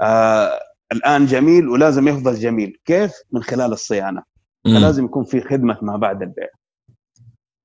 آه 0.00 0.60
الآن 0.92 1.26
جميل 1.26 1.68
ولازم 1.68 2.08
يفضل 2.08 2.34
جميل. 2.34 2.78
كيف؟ 2.84 3.12
من 3.32 3.42
خلال 3.42 3.72
الصيانة. 3.72 4.22
فلازم 4.64 5.04
يكون 5.04 5.24
في 5.24 5.40
خدمة 5.40 5.78
ما 5.82 5.96
بعد 5.96 6.22
البيع. 6.22 6.48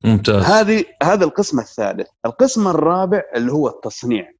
ممتاز. 0.03 0.43
هذه 0.43 0.83
هذا 1.03 1.25
القسم 1.25 1.59
الثالث. 1.59 2.07
القسم 2.25 2.67
الرابع 2.67 3.23
اللي 3.35 3.51
هو 3.51 3.67
التصنيع. 3.67 4.31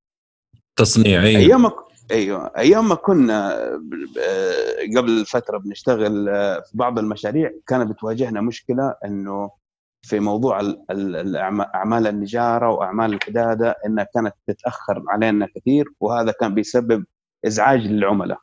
تصنيع 0.76 1.24
أيوه. 1.24 1.42
أيام 1.42 1.72
أيوه. 2.12 2.52
أيام 2.58 2.90
ما 2.90 2.96
كنا 2.96 3.64
آه، 3.64 3.80
قبل 4.98 5.26
فترة 5.26 5.58
بنشتغل 5.58 6.30
آه، 6.30 6.60
في 6.60 6.78
بعض 6.78 7.00
المشاريع 7.00 7.52
كانت 7.68 7.92
بتواجهنا 7.92 8.42
مشكلة 8.42 8.96
إنه 9.06 9.52
في 10.02 10.20
موضوع 10.20 10.60
ال- 10.60 10.84
ال- 10.92 11.16
الأعما- 11.36 11.76
أعمال 11.76 12.08
النجارة 12.08 12.70
وأعمال 12.70 13.14
الحداده 13.14 13.76
إنها 13.86 14.08
كانت 14.14 14.34
تتأخر 14.48 15.04
علينا 15.08 15.48
كثير 15.56 15.86
وهذا 16.00 16.32
كان 16.32 16.54
بيسبب 16.54 17.06
إزعاج 17.48 17.80
للعملاء. 17.88 18.40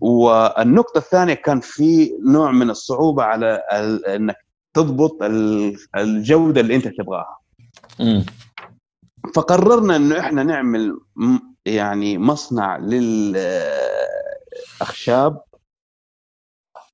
والنقطة 0.00 0.98
الثانية 0.98 1.34
كان 1.34 1.60
في 1.60 2.12
نوع 2.32 2.50
من 2.50 2.70
الصعوبة 2.70 3.22
على 3.22 3.54
إنك 4.16 4.36
تضبط 4.74 5.22
ال- 5.22 5.76
الجودة 5.96 6.60
اللي 6.60 6.76
أنت 6.76 6.88
تبغاها. 6.88 7.38
مم. 8.00 8.26
فقررنا 9.34 9.96
إنه 9.96 10.18
إحنا 10.20 10.42
نعمل 10.42 10.98
م- 11.16 11.38
يعني 11.66 12.18
مصنع 12.18 12.76
للأخشاب 14.80 15.42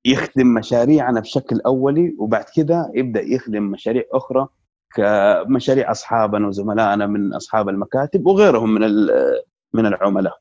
يخدم 0.05 0.47
مشاريعنا 0.53 1.19
بشكل 1.19 1.61
أولي 1.65 2.15
وبعد 2.19 2.45
كده 2.55 2.91
يبدأ 2.95 3.21
يخدم 3.21 3.63
مشاريع 3.63 4.03
أخرى 4.13 4.47
كمشاريع 4.95 5.91
أصحابنا 5.91 6.47
وزملائنا 6.47 7.05
من 7.07 7.33
أصحاب 7.33 7.69
المكاتب 7.69 8.25
وغيرهم 8.25 8.73
من 8.73 8.81
من 9.73 9.85
العملاء. 9.85 10.37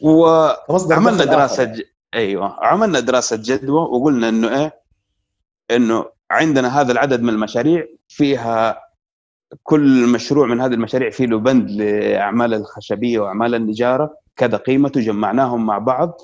وعملنا 0.00 1.24
دراسة. 1.24 1.64
ج... 1.64 1.82
أيوه 2.14 2.64
عملنا 2.66 3.00
دراسة 3.00 3.36
جدوى 3.42 3.80
وقلنا 3.80 4.28
إنه 4.28 4.48
إيه 4.48 4.80
إنه 5.70 6.06
عندنا 6.30 6.80
هذا 6.80 6.92
العدد 6.92 7.22
من 7.22 7.28
المشاريع 7.28 7.86
فيها 8.08 8.80
كل 9.62 10.08
مشروع 10.08 10.46
من 10.46 10.60
هذه 10.60 10.74
المشاريع 10.74 11.10
فيه 11.10 11.26
له 11.26 11.38
بند 11.38 11.70
لأعمال 11.70 12.54
الخشبية 12.54 13.18
وأعمال 13.18 13.54
النجارة 13.54 14.16
كذا 14.36 14.56
قيمته 14.56 15.00
جمعناهم 15.00 15.66
مع 15.66 15.78
بعض 15.78 16.20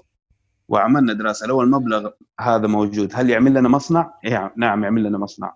وعملنا 0.68 1.12
دراسة 1.12 1.46
لو 1.46 1.62
المبلغ 1.62 2.11
هذا 2.40 2.66
موجود 2.66 3.11
هل 3.14 3.30
يعمل 3.30 3.54
لنا 3.54 3.68
مصنع؟ 3.68 4.14
إيه 4.24 4.52
نعم 4.56 4.85
يعمل 4.85 5.04
لنا 5.04 5.18
مصنع. 5.18 5.54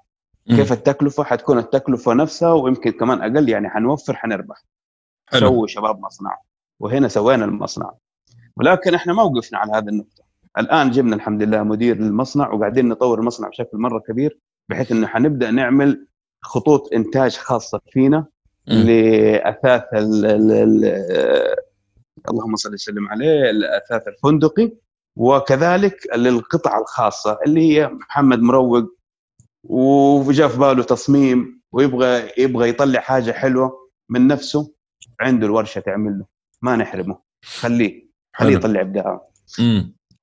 كيف 0.48 0.72
التكلفة؟ 0.72 1.24
حتكون 1.24 1.58
التكلفة 1.58 2.14
نفسها 2.14 2.52
ويمكن 2.52 2.90
كمان 2.90 3.22
أقل 3.22 3.48
يعني 3.48 3.70
حنوفر 3.70 4.16
حنربح 4.16 4.64
حلو 5.26 5.40
سووا 5.40 5.66
شباب 5.66 6.00
مصنع 6.00 6.38
وهنا 6.80 7.08
سوينا 7.08 7.44
المصنع 7.44 7.92
ولكن 8.58 8.94
إحنا 8.94 9.12
ما 9.12 9.22
وقفنا 9.22 9.58
على 9.58 9.72
هذه 9.72 9.88
النقطة. 9.88 10.24
الآن 10.58 10.90
جبنا 10.90 11.16
الحمد 11.16 11.42
لله 11.42 11.62
مدير 11.62 11.96
للمصنع 11.96 12.52
وقاعدين 12.52 12.88
نطور 12.88 13.18
المصنع 13.18 13.48
بشكل 13.48 13.78
مرة 13.78 13.98
كبير 13.98 14.38
بحيث 14.68 14.92
إنه 14.92 15.06
حنبدأ 15.06 15.50
نعمل 15.50 16.06
خطوط 16.42 16.92
إنتاج 16.92 17.36
خاصة 17.36 17.80
فينا. 17.90 18.26
لأثاث 18.66 19.82
ال 19.94 20.24
ال 20.26 20.52
ال 20.52 20.84
اللهم 22.30 22.56
صل 22.56 22.74
وسلم 22.74 23.08
عليه 23.08 23.50
الاثاث 23.50 24.08
الفندقي 24.08 24.72
وكذلك 25.16 25.96
للقطع 26.16 26.78
الخاصة 26.78 27.38
اللي 27.46 27.60
هي 27.60 27.88
محمد 27.88 28.38
مروق 28.40 28.84
وجاء 29.64 30.48
في 30.48 30.58
باله 30.58 30.82
تصميم 30.82 31.60
ويبغى 31.72 32.30
يبغى 32.38 32.68
يطلع 32.68 33.00
حاجة 33.00 33.32
حلوة 33.32 33.88
من 34.08 34.26
نفسه 34.26 34.72
عنده 35.20 35.46
الورشة 35.46 35.80
تعمل 35.80 36.18
له. 36.18 36.24
ما 36.62 36.76
نحرمه. 36.76 37.18
خليه. 37.44 38.03
خليه. 38.34 38.54
يطلع 38.56 38.80
ابداعه. 38.80 39.28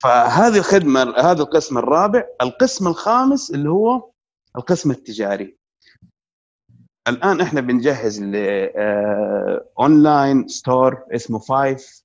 فهذه 0.04 0.58
الخدمة 0.58 1.02
هذا 1.18 1.44
القسم 1.44 1.78
الرابع 1.78 2.24
القسم 2.42 2.88
الخامس 2.88 3.52
اللي 3.52 3.70
هو 3.70 4.10
القسم 4.56 4.92
التجاري 4.92 5.58
الآن 7.08 7.42
إحنا 7.42 7.62
بنجهز 7.62 8.24
ل 8.24 8.36
online 9.80 10.48
store 10.48 11.04
اسمه 11.16 11.40
Five 11.40 12.04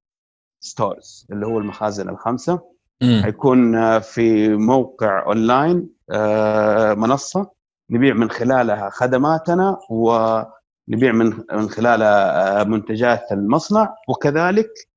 Stores 0.61 1.27
اللي 1.33 1.47
هو 1.47 1.59
المخازن 1.59 2.09
الخمسة 2.09 2.61
مم. 3.03 3.21
حيكون 3.25 3.75
آه، 3.77 3.99
في 3.99 4.49
موقع 4.57 5.27
اونلاين 5.27 5.89
آه، 6.11 6.95
منصة 6.95 7.51
نبيع 7.91 8.15
من 8.15 8.31
خلالها 8.31 8.91
خدماتنا 8.91 9.79
ونبيع 9.91 11.13
من 11.13 11.27
من 11.53 11.69
خلالها 11.69 12.61
آه، 12.61 12.65
منتجات 12.65 13.33
المصنع 13.33 13.95
وكذلك 14.09 14.69
آه، 14.69 14.96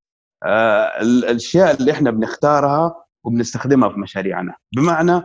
الأشياء 1.01 1.75
اللي 1.75 1.91
إحنا 1.91 2.11
بنختارها 2.11 3.05
وبنستخدمها 3.23 3.89
في 3.89 3.99
مشاريعنا. 3.99 4.55
بمعنى 4.75 5.21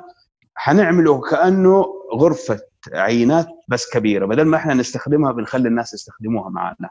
حنعمله 0.55 1.21
كأنه 1.21 1.85
غرفة 2.15 2.61
عينات 2.93 3.49
بس 3.69 3.91
كبيرة. 3.91 4.27
بدل 4.27 4.45
ما 4.45 4.57
إحنا 4.57 4.75
نستخدمها 4.75 5.33
بنخلي 5.33 5.69
الناس 5.69 5.95
يستخدموها 5.95 6.51
معنا. 6.51 6.91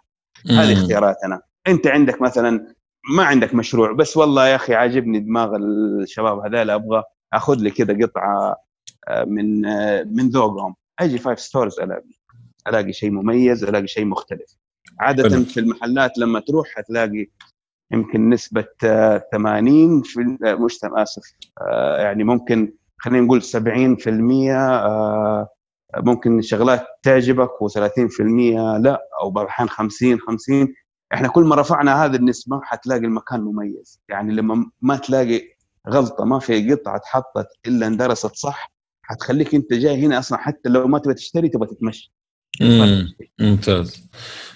هذه. 0.49 0.73
اختياراتنا. 0.73 1.41
أنت 1.67 1.87
عندك 1.87 2.21
مثلا 2.21 2.73
ما 3.15 3.23
عندك 3.23 3.55
مشروع 3.55 3.91
بس 3.91 4.17
والله 4.17 4.47
يا 4.47 4.55
أخي 4.55 4.75
عاجبني 4.75 5.19
دماغ 5.19 5.55
الشباب 5.55 6.39
هذول 6.39 6.69
أبغى 6.69 7.03
أخذ 7.33 7.55
لي 7.55 7.71
كذا 7.71 8.05
قطعة 8.05 8.55
آه، 9.07 9.23
من 9.23 9.65
آه، 9.65 10.03
من 10.03 10.29
ذوقهم. 10.29 10.75
أجي 10.99 11.17
Five 11.17 11.39
Stores 11.39 11.79
ألاقي 11.79 12.13
ألاقي 12.67 12.93
شيء 12.93 13.11
مميز 13.11 13.63
ألاقي 13.63 13.87
شيء 13.87 14.05
مختلف. 14.05 14.57
عادة. 14.99 15.43
في 15.43 15.59
المحلات 15.59 16.17
لما 16.17 16.39
تروح 16.39 16.67
حتلاقي 16.75 17.27
يمكن 17.91 18.29
نسبة 18.29 18.67
آه، 18.85 19.23
80 19.31 20.01
في 20.01 20.37
آه، 20.45 20.55
مش 20.55 20.79
آسف 20.83 21.23
آه، 21.61 21.97
يعني 21.97 22.23
ممكن 22.23 22.73
خلينا 22.97 23.25
نقول 23.25 23.41
70% 23.41 24.55
آه، 24.55 25.49
ممكن 25.97 26.41
شغلات 26.41 26.85
تعجبك 27.03 27.49
و30% 27.49 28.21
لا 28.79 29.01
أو 29.21 29.29
بعض 29.29 29.45
الاحيان 29.45 29.69
50 29.69 30.19
50 30.19 30.73
إحنا 31.13 31.27
كل 31.27 31.43
ما 31.43 31.55
رفعنا 31.55 32.05
هذه 32.05 32.15
النسبة 32.15 32.61
حتلاقي 32.63 33.01
المكان 33.01 33.41
مميز. 33.41 34.01
يعني 34.09 34.33
لما 34.33 34.71
ما 34.81 34.97
تلاقي 34.97 35.41
غلطة 35.89 36.25
ما 36.25 36.39
في 36.39 36.73
قطعة 36.73 36.95
اتحطت 36.95 37.47
إلا 37.67 37.87
اندرست 37.87 38.35
صح 38.35 38.71
حتخليك 39.01 39.55
أنت 39.55 39.73
جاي 39.73 40.05
هنا 40.05 40.19
أصلا 40.19 40.37
حتى 40.37 40.69
لو 40.69 40.87
ما 40.87 40.99
تبغى 40.99 41.13
تشتري 41.13 41.49
تبغى 41.49 41.67
تتمشى. 41.67 42.13
مم. 42.61 43.15
ممتاز. 43.39 44.09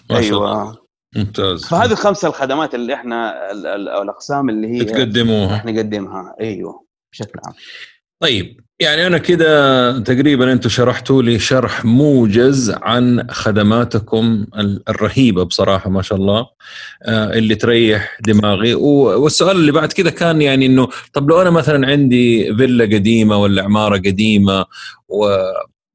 ما 0.09 0.21
شاء 0.21 0.37
الله. 0.37 0.61
أيوه. 0.61 0.86
ممتاز. 1.17 1.65
فهذه 1.65 1.91
الخمسه 1.91 2.27
الخدمات 2.27 2.75
اللي 2.75 2.93
إحنا 2.93 3.51
ال- 3.51 3.65
ال- 3.67 3.89
أو 3.89 4.01
الأقسام 4.01 4.49
اللي 4.49 4.67
هي 4.67 4.83
تقدموها 4.85 5.51
راح 5.51 5.65
نقدمها. 5.65 6.35
أيوه 6.41 6.85
بشكل 7.11 7.39
عام. 7.45 7.53
طيب 8.19 8.59
يعني 8.79 9.07
أنا 9.07 9.17
كده 9.17 9.99
تقريبا 9.99 10.51
أنتم 10.51 10.69
شرحتوا 10.69 11.21
لي 11.23 11.39
شرح 11.39 11.85
موجز 11.85 12.69
عن 12.81 13.27
خدماتكم 13.31 14.45
ال- 14.57 14.83
الرهيبة 14.89 15.43
بصراحة 15.43 15.89
ما 15.89 16.01
شاء 16.01 16.17
الله 16.17 16.47
آه، 17.03 17.33
اللي 17.33 17.55
تريح 17.55 18.17
دماغي. 18.27 18.73
و- 18.75 19.23
والسؤال 19.23 19.55
اللي 19.57 19.71
بعد 19.71 19.93
كده 19.93 20.11
كان 20.11 20.41
يعني 20.41 20.65
إنه 20.65 20.87
طب 21.13 21.29
لو 21.29 21.41
أنا 21.41 21.49
مثلا 21.49 21.87
عندي 21.87 22.55
فيلا 22.55 22.83
قديمة 22.85 23.37
ولا 23.37 23.63
عمارة 23.63 23.97
قديمة 23.97 24.65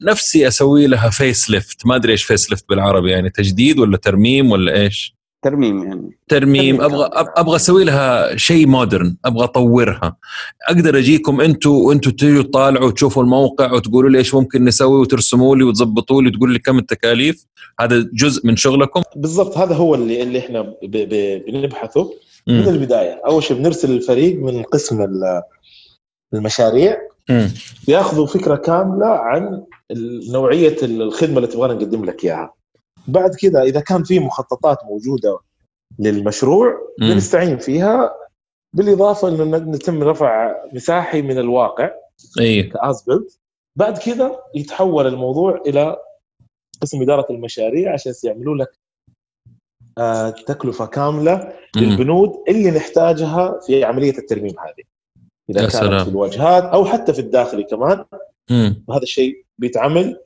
ونفسي 0.06 0.48
أسوي 0.48 0.86
لها 0.86 1.10
face 1.10 1.50
lift 1.50 1.86
ما 1.86 1.96
أدري 1.96 2.12
إيش 2.12 2.24
face 2.24 2.50
lift 2.50 2.68
بالعربي 2.68 3.10
يعني 3.10 3.30
تجديد 3.30 3.78
ولا 3.78 3.96
ترميم 3.96 4.50
ولا 4.50 4.76
إيش؟ 4.80 5.16
ترميم 5.44 5.84
يعني 5.84 6.18
ترميم 6.28 6.76
ترميم. 6.76 6.80
أبغى 6.82 7.10
أبغى 7.14 7.56
أسوي 7.56 7.84
لها 7.84 8.36
شيء 8.36 8.66
modern 8.66 9.16
أبغى 9.24 9.44
أطورها 9.44 10.16
أقدر 10.68 10.98
أجيكم 10.98 11.40
أنتم 11.40 11.70
وأنتم 11.70 12.10
تيجوا 12.10 12.42
تطالعوا 12.42 12.86
وتشوفوا 12.86 13.22
الموقع 13.22 13.72
وتقولوا 13.72 14.10
لي 14.10 14.18
إيش 14.18 14.34
ممكن 14.34 14.64
نسوي 14.64 15.00
وترسموا 15.00 15.56
لي 15.56 15.64
وتظبطوا 15.64 16.22
لي 16.22 16.28
وتقولوا 16.28 16.52
لي 16.54 16.58
كم 16.58 16.78
التكاليف 16.78 17.46
هذا 17.80 18.08
جزء 18.12 18.46
من 18.46 18.56
شغلكم 18.56 19.02
بالضبط 19.16 19.58
هذا 19.58 19.74
هو 19.74 19.94
اللي 19.94 20.22
اللي 20.22 20.38
إحنا 20.38 20.60
ب- 20.62 20.76
ب- 20.82 21.42
بنبحثه 21.46 22.12
من 22.48 22.62
مم. 22.62 22.68
البداية 22.68 23.20
أول 23.26 23.42
شيء 23.42 23.56
بنرسل 23.56 23.90
الفريق 23.90 24.36
من 24.40 24.62
قسم 24.62 25.02
ال- 25.02 25.42
المشاريع 26.34 26.96
مم. 27.30 27.50
بياخذوا 27.86 28.26
فكرة 28.26 28.56
كاملة 28.56 29.06
عن 29.06 29.62
نوعية 30.32 30.76
الخدمة 30.82 31.36
اللي 31.36 31.48
تبغانا 31.48 31.74
نقدم 31.74 32.04
لك 32.04 32.24
إياها 32.24 32.54
بعد 33.08 33.34
كذا 33.34 33.62
إذا 33.62 33.80
كان 33.80 34.02
في 34.04 34.18
مخططات 34.18 34.84
موجودة 34.84 35.38
للمشروع. 35.98 36.94
بنستعين 37.00 37.58
فيها 37.58 38.14
بالإضافة 38.76 39.28
إنه 39.28 39.58
نتم 39.58 40.02
رفع 40.02 40.54
مساحي 40.72 41.22
من 41.22 41.38
الواقع 41.38 41.90
إي 42.40 42.72
بعد 43.76 43.98
كذا 43.98 44.40
يتحول 44.54 45.06
الموضوع 45.06 45.62
إلى 45.66 45.96
قسم 46.82 47.02
إدارة 47.02 47.26
المشاريع 47.30 47.92
عشان 47.92 48.12
يعملوا 48.24 48.56
لك 48.56 48.68
آه، 49.98 50.30
تكلفة 50.30 50.86
كاملة. 50.86 51.52
للبنود 51.76 52.44
اللي 52.48 52.70
نحتاجها 52.70 53.60
في 53.66 53.84
عملية 53.84 54.18
الترميم 54.18 54.54
هذه 54.58 54.84
إذا 55.50 55.60
كانت 55.60 55.72
سلام. 55.72 56.04
في 56.04 56.10
الواجهات 56.10 56.62
أو 56.62 56.84
حتى 56.84 57.12
في 57.12 57.18
الداخلي 57.18 57.62
كمان. 57.62 58.04
وهذا 58.88 59.02
الشيء 59.02 59.44
بيتعمل 59.58 60.20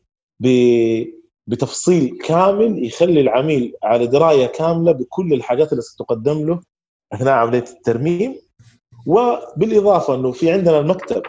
بتفصيل 1.47 2.19
كامل 2.19 2.85
يخلي 2.85 3.21
العميل 3.21 3.75
على 3.83 4.07
دراية 4.07 4.47
كاملة 4.47 4.93
بكل 4.93 5.33
الحاجات 5.33 5.73
اللي 5.73 5.83
ستقدم 5.83 6.47
له 6.47 6.61
أثناء 7.13 7.35
عملية 7.35 7.65
الترميم. 7.77 8.35
وبالإضافة 9.07 10.15
إنه 10.15 10.33
في 10.33 10.51
عندنا 10.53 10.79
المكتب 10.79 11.23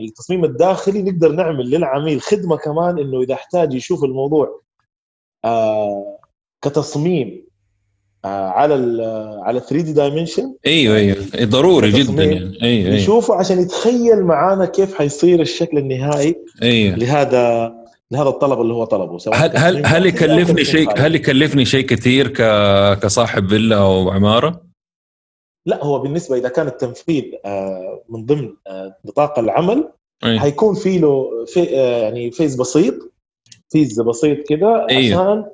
التصميم 0.00 0.44
الداخلي 0.44 1.02
نقدر 1.02 1.32
نعمل 1.32 1.70
للعميل 1.70 2.20
خدمة 2.20 2.56
كمان 2.56 2.98
إنه 2.98 3.20
إذا 3.22 3.34
احتاج 3.34 3.74
يشوف 3.74 4.04
الموضوع 4.04 4.62
آه 5.44 6.18
كتصميم 6.64 7.47
على 8.24 8.74
ال 8.74 9.00
على 9.42 9.60
3D 9.60 9.92
dimension 9.92 10.54
أيوه 10.66 10.96
أيوه 10.96 11.16
ضروري 11.42 11.90
جدا 11.90 12.24
يعني 12.24 12.62
أيوه 12.62 12.86
أيوه 12.86 12.94
يشوفه 12.94 13.34
عشان 13.34 13.60
يتخيل 13.60 14.22
معانا 14.22 14.64
كيف 14.64 14.94
حيصير 14.94 15.40
الشكل 15.40 15.78
النهائي 15.78 16.36
أيوه 16.62 16.96
لهذا 16.96 17.74
لهذا 18.10 18.28
الطلب 18.28 18.60
اللي 18.60 18.74
هو 18.74 18.84
طلبه 18.84 19.18
سواء 19.18 19.36
هل 19.36 19.56
هل 19.56 19.86
هل 19.86 20.06
يكلفني 20.06 20.64
شيء. 20.64 20.88
هل 20.96 21.14
يكلفني 21.14 21.64
شيء 21.64 21.86
كثير 21.86 22.28
ك 22.28 22.42
كصاحب 22.98 23.48
فيلا 23.48 23.76
أو 23.76 24.10
عمارة؟ 24.10 24.62
لا 25.66 25.84
هو 25.84 25.98
بالنسبة 25.98 26.36
إذا 26.36 26.48
كان 26.48 26.66
التنفيذ 26.66 27.24
آه، 27.44 28.02
من 28.08 28.26
ضمن 28.26 28.54
آه، 28.66 28.96
نطاق 29.04 29.38
العمل 29.38 29.88
أي. 30.24 30.40
حيكون 30.40 30.74
في 30.74 30.98
له 30.98 31.44
في 31.46 31.78
آه، 31.78 32.02
يعني 32.02 32.30
fees 32.30 32.56
بسيط 32.56 32.94
fees 33.70 34.00
بسيط 34.00 34.48
كده 34.48 34.86
أيوه. 34.90 35.20
عشان 35.20 35.44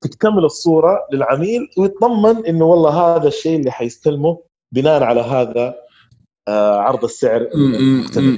تكتمل 0.00 0.44
الصورة 0.44 0.98
للعميل 1.12 1.68
ويطمن 1.78 2.46
إنه 2.46 2.64
والله 2.64 3.16
هذا 3.16 3.28
الشيء 3.28 3.56
اللي 3.56 3.70
حيستلمه 3.70 4.38
بناء 4.74 5.02
على 5.02 5.20
هذا 5.20 5.74
آه، 6.48 6.80
عرض 6.80 7.04
السعر 7.04 7.48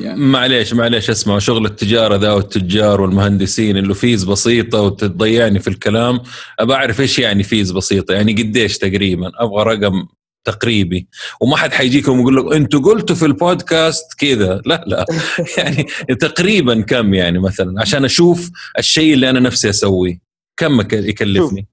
يعني. 0.02 0.16
معليش 0.16 0.74
معليش 0.74 1.10
اسمع 1.10 1.38
شغل 1.38 1.66
التجارة 1.66 2.16
ذا 2.16 2.32
والتجار 2.32 3.00
والمهندسين 3.00 3.76
اللي 3.76 3.94
fees 3.94 4.24
بسيطة 4.24 4.80
وتضيعني 4.80 5.58
في 5.58 5.68
الكلام. 5.68 6.20
أبى 6.58 6.74
أعرف 6.74 7.00
إيش 7.00 7.18
يعني 7.18 7.42
fees 7.42 7.70
بسيطة؟ 7.70 8.14
يعني 8.14 8.32
قديش 8.32 8.78
تقريبا؟ 8.78 9.32
أبغى 9.38 9.74
رقم 9.74 10.06
تقريبي. 10.44 11.08
وما 11.40 11.56
حد 11.56 11.72
حيجيكم 11.72 12.18
ويقول 12.18 12.36
لك 12.36 12.54
أنتوا 12.54 12.80
قلتوا 12.80 13.16
في 13.16 13.26
البودكاست 13.26 14.14
كذا. 14.18 14.62
لا 14.66 14.84
لا. 14.86 15.06
يعني 15.58 15.86
تقريبا 16.20 16.80
كم 16.80 17.14
يعني 17.14 17.38
مثلا؟ 17.38 17.80
عشان 17.80 18.04
أشوف 18.04 18.50
الشيء 18.78 19.14
اللي 19.14 19.30
أنا 19.30 19.40
نفسي 19.40 19.70
أسويه. 19.70 20.18
كم 20.56 20.80
يك- 20.80 20.92
يكلفني؟ 20.92 21.68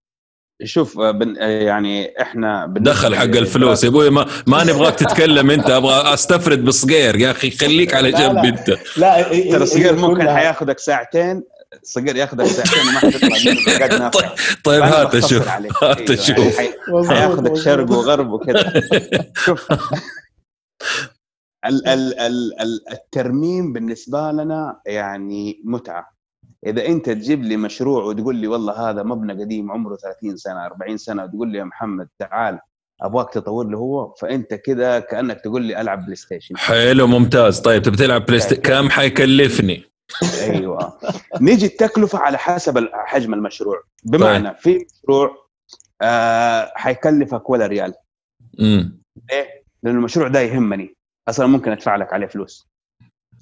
شوف 0.64 1.00
بن- 1.00 1.36
يعني 1.42 2.22
إحنا 2.22 2.74
دخل 2.78 3.16
حق 3.16 3.24
الفلوس. 3.24 3.84
يا 3.84 3.90
أبوي 3.90 4.10
ما, 4.10 4.26
ما 4.48 4.64
نبغاك 4.64 4.96
تتكلم 4.96 5.52
أنت 5.52 5.70
أبغى 5.70 6.14
أستفرد 6.14 6.66
بصغير. 6.66 7.16
يا 7.16 7.32
أخي 7.32 7.52
خليك 7.52 7.94
على 7.94 8.12
جنب. 8.12 8.38
أنت. 8.46 8.70
لا 8.98 9.24
ترى 9.24 9.64
الصغير 9.64 9.94
إيه 9.94 10.00
ممكن 10.02 10.30
حياخذك 10.30 10.80
ساعتين. 10.80 11.44
الصغير 11.84 12.16
ياخذك 12.16 12.46
ساعتين 12.46 12.80
وما 12.82 13.00
حتطلع 13.00 14.10
طيب 14.64 14.82
فأنا 14.84 15.02
هات 15.02 15.16
أشوف. 15.16 15.48
هات 15.84 16.10
أيوة، 16.10 16.22
أشوف 16.22 16.58
يعني 16.60 16.70
مظبوط، 16.90 17.10
حياخذك. 17.18 17.54
شرق 17.56 17.92
وغرب 17.92 18.32
وكذا 18.32 18.74
شوف. 19.46 19.72
ال 21.66 21.88
ال 21.88 22.20
ال 22.20 22.62
ال 22.62 22.82
الترميم 22.92 23.74
بالنسبة 23.74 24.32
لنا 24.32 24.82
يعني 24.86 25.62
متعة. 25.66 26.19
إذا 26.66 26.86
أنت 26.86 27.10
تجيب 27.10 27.44
لي 27.44 27.58
مشروع 27.58 28.04
وتقول 28.04 28.36
لي 28.36 28.48
والله 28.48 28.90
هذا 28.90 29.04
مبنى 29.04 29.44
قديم 29.44 29.72
عمره 29.72 29.96
30 29.96 30.38
سنة 30.38 30.66
40 30.66 30.98
سنة 30.98 31.24
وتقول 31.24 31.52
لي 31.52 31.58
يا 31.58 31.64
محمد 31.64 32.08
تعال 32.20 32.60
أبغاك 33.02 33.34
تطور 33.34 33.68
له 33.68 33.78
هو 33.78 34.14
فأنت 34.14 34.54
كده 34.54 35.00
كأنك 35.00 35.42
تقول 35.42 35.62
لي 35.62 35.82
ألعب 35.82 36.04
بلاي 36.04 36.16
ستيشن 36.16 36.58
حلو 36.58 37.08
ممتاز. 37.08 37.60
طيب 37.60 37.82
تبي 37.82 37.98
تلعب 37.98 38.26
PlayStation 38.26 38.62
كم 38.62 38.90
حيكلفني؟ 38.90 39.84
أيوه. 40.42 41.00
نيجي 41.42 41.66
التكلفة 41.66 42.20
على 42.20 42.38
حسب 42.38 42.90
حجم 42.94 43.34
المشروع. 43.34 43.84
بمعنى 44.04 44.56
في 44.56 44.86
مشروع 45.04 45.48
آه 46.02 46.72
حيكلفك 46.76 47.50
ولا 47.50 47.68
ريال؟ 47.68 47.94
امم 48.60 49.02
ليه؟ 49.32 49.64
لأن 49.84 49.96
المشروع 49.96 50.28
ده 50.28 50.40
يهمني. 50.40 50.96
أصلا 51.30 51.48
ممكن 51.48 51.72
أدفع 51.72 51.96
لك 51.96 52.14
عليه 52.14 52.28
فلوس. 52.28 52.70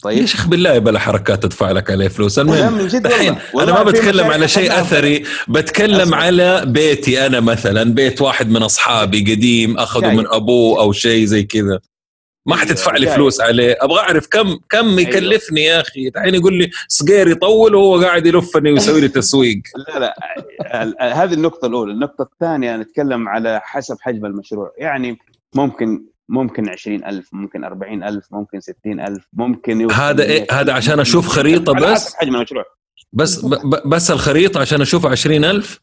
طيب. 0.04 0.18
يا 0.18 0.26
شيخ 0.26 0.48
بالله 0.48 0.80
بلا 0.80 1.00
حركات 1.00 1.44
تدفع 1.44 1.72
لك 1.72 1.92
عليه 1.92 2.08
فلوس. 2.08 2.40
المهم 2.40 2.80
الحين 2.80 3.36
أنا 3.56 3.72
ما 3.72 3.84
بتكلم 3.84 4.28
على 4.28 4.48
شيء 4.48 4.82
أثري 4.82 5.24
بتكلم 5.48 6.02
أسمع. 6.02 6.18
على 6.18 6.64
بيتي 6.66 7.26
أنا 7.26 7.40
مثلا 7.40 7.84
بيت 7.94 8.22
واحد 8.22 8.50
من 8.50 8.64
أصحابي 8.64 9.20
قديم 9.20 9.78
أخذه. 9.78 10.14
من 10.14 10.28
أبوه 10.28 10.80
أو 10.80 10.92
شيء 10.92 11.26
زي 11.26 11.44
كذا. 11.44 11.80
ما 12.46 12.56
حتدفع 12.56 12.98
لي 12.98 13.06
جاي. 13.06 13.16
فلوس 13.16 13.42
عليه. 13.42 13.78
أبغى 13.82 14.00
أعرف 14.00 14.28
كم 14.28 14.58
كم 14.70 14.88
أيوة. 14.88 15.02
يكلفني 15.02 15.64
يا 15.64 15.82
أخي؟ 15.82 16.08
الحين 16.08 16.36
يقول 16.36 16.54
لي 16.54 16.70
صغير 16.88 17.28
يطول 17.28 17.76
وهو 17.76 18.02
قاعد 18.02 18.26
يلفني 18.26 18.72
ويسوي 18.72 19.02
لي 19.02 19.08
تسويق. 19.08 19.62
لا 19.88 20.00
لا. 20.00 21.24
هذه 21.24 21.34
النقطة 21.34 21.66
الأولى، 21.66 21.92
النقطة 21.92 22.30
الثانية 22.34 22.78
نتكلم 22.78 23.30
على 23.30 23.62
حسب 23.64 23.98
حجم 24.02 24.26
المشروع، 24.26 24.74
يعني 24.78 25.18
ممكن 25.56 26.04
ممكن 26.30 26.70
20000 26.70 27.34
ممكن 27.34 27.64
40000 27.64 28.24
ممكن 28.32 28.60
60000 28.60 29.28
ممكن 29.34 29.82
يوصل 29.82 29.96
هذا 29.96 30.24
إيه؟ 30.24 30.40
100,000. 30.40 30.54
هذا 30.54 30.74
عشان 30.74 31.00
أشوف 31.00 31.28
خريطة 31.28 31.74
بس؟ 31.74 32.16
حجم 32.16 32.36
المشروع 32.36 32.64
بس 33.14 33.46
بس 33.86 34.12
الخريطة 34.12 34.60
عشان 34.60 34.82
أشوف 34.82 35.06
20000 35.06 35.80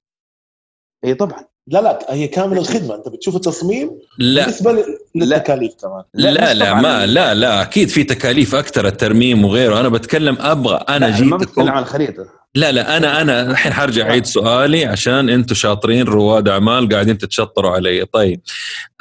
اي 1.05 1.15
طبعا. 1.15 1.45
لا 1.67 1.81
لا 1.81 2.07
هي 2.09 2.29
كامل 2.29 2.59
الخدمة. 2.59 2.95
أنت 2.95 3.09
بتشوف 3.09 3.37
التصميم 3.37 3.91
لا. 4.19 4.43
بالنسبة 4.43 4.85
للتكاليف 5.15 5.75
كمان 5.75 6.03
لا 6.15 6.31
لا، 6.31 6.55
لا, 6.55 6.75
ما 6.75 7.07
لا 7.07 7.35
لا 7.35 7.63
أكيد 7.63 7.89
في 7.89 8.05
تكاليف 8.05 8.55
أكثر 8.55 8.87
الترميم 8.87 9.45
وغيره. 9.45 9.81
أنا 9.81 9.89
بتكلم 9.89 10.37
أبغى 10.41 10.77
أنا 10.89 11.07
لا، 11.07 11.25
ما 11.25 11.37
بتكلم 11.37 11.69
عن 11.69 11.83
الخريطة. 11.83 12.44
لا 12.57 12.73
لا 12.73 12.97
أنا 12.97 13.21
أنا 13.21 13.51
الحين 13.51 13.73
حرجع 13.73 14.07
أعيد 14.11 14.27
سؤالي 14.27 14.85
عشان 14.85 15.29
أنتم 15.29 15.55
شاطرين 15.55 16.03
رواد 16.07 16.49
أعمال 16.49 16.89
قاعدين 16.89 17.19
تتشطروا 17.19 17.71
علي. 17.71 18.05
طيب 18.05 18.41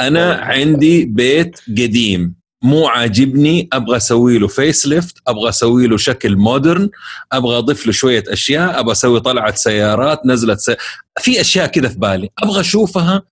أنا 0.01 0.33
عندي 0.33 1.05
بيت 1.05 1.59
قديم 1.67 2.35
مو 2.63 2.87
عاجبني 2.87 3.69
أبغى 3.73 3.97
أسوي 3.97 4.37
له 4.37 4.47
face 4.47 4.87
lift 4.87 5.17
أبغى 5.27 5.49
أسوي 5.49 5.87
له 5.87 5.97
شكل 5.97 6.35
modern 6.35 6.89
أبغى 7.31 7.57
أضيف 7.57 7.85
له 7.85 7.91
شوية 7.91 8.23
أشياء 8.27 8.79
أبغى 8.79 8.91
أسوي 8.91 9.19
طلعة 9.19 9.55
سيارات 9.55 10.25
نزلت 10.25 10.59
سي... 10.59 10.75
في 11.19 11.41
أشياء 11.41 11.67
كذا 11.67 11.89
في 11.89 11.99
بالي 11.99 12.29
أبغى 12.43 12.59
أشوفها 12.59 13.23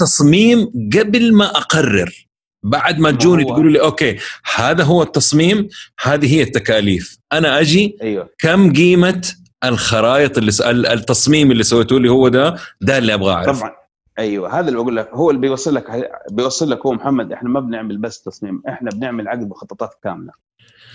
تصميم 0.00 0.66
قبل 0.92 1.34
ما 1.34 1.46
أقرر. 1.46 2.25
بعد 2.62 2.98
ما 2.98 3.10
تجوني 3.10 3.44
تقولوا 3.44 3.70
لي 3.72 3.80
okay 3.80 4.16
هذا 4.54 4.84
هو 4.84 5.02
التصميم 5.02 5.68
هذه 6.02 6.34
هي 6.34 6.42
التكاليف. 6.42 7.18
أنا 7.32 7.60
أجي 7.60 7.98
أيوه. 8.02 8.28
كم 8.38 8.72
قيمة 8.72 9.22
الخرائط 9.64 10.38
اللي 10.38 10.50
س... 10.50 10.60
ال- 10.60 10.86
التصميم 10.86 11.50
اللي 11.52 11.62
سويته 11.62 12.00
لي 12.00 12.10
هو 12.10 12.28
ده 12.28 12.56
ده 12.80 12.98
اللي 12.98 13.14
أبغى 13.14 13.32
اعرف 13.32 13.58
طبعا. 13.60 13.72
أيوه 14.18 14.58
هذا 14.60 14.68
اللي 14.68 14.78
بقول 14.80 14.96
لك 14.96 15.10
هو 15.12 15.30
اللي 15.30 15.40
بيوصل 15.40 15.74
لك 15.74 16.10
بيوصل 16.30 16.70
لك 16.70 16.86
هو 16.86 16.92
محمد 16.92 17.32
إحنا 17.32 17.48
ما 17.48 17.60
بنعمل 17.60 17.98
بس 17.98 18.22
تصميم 18.22 18.62
إحنا 18.68 18.90
بنعمل 18.90 19.28
عقد 19.28 19.48
مخططات 19.48 19.90
كاملة. 20.04 20.32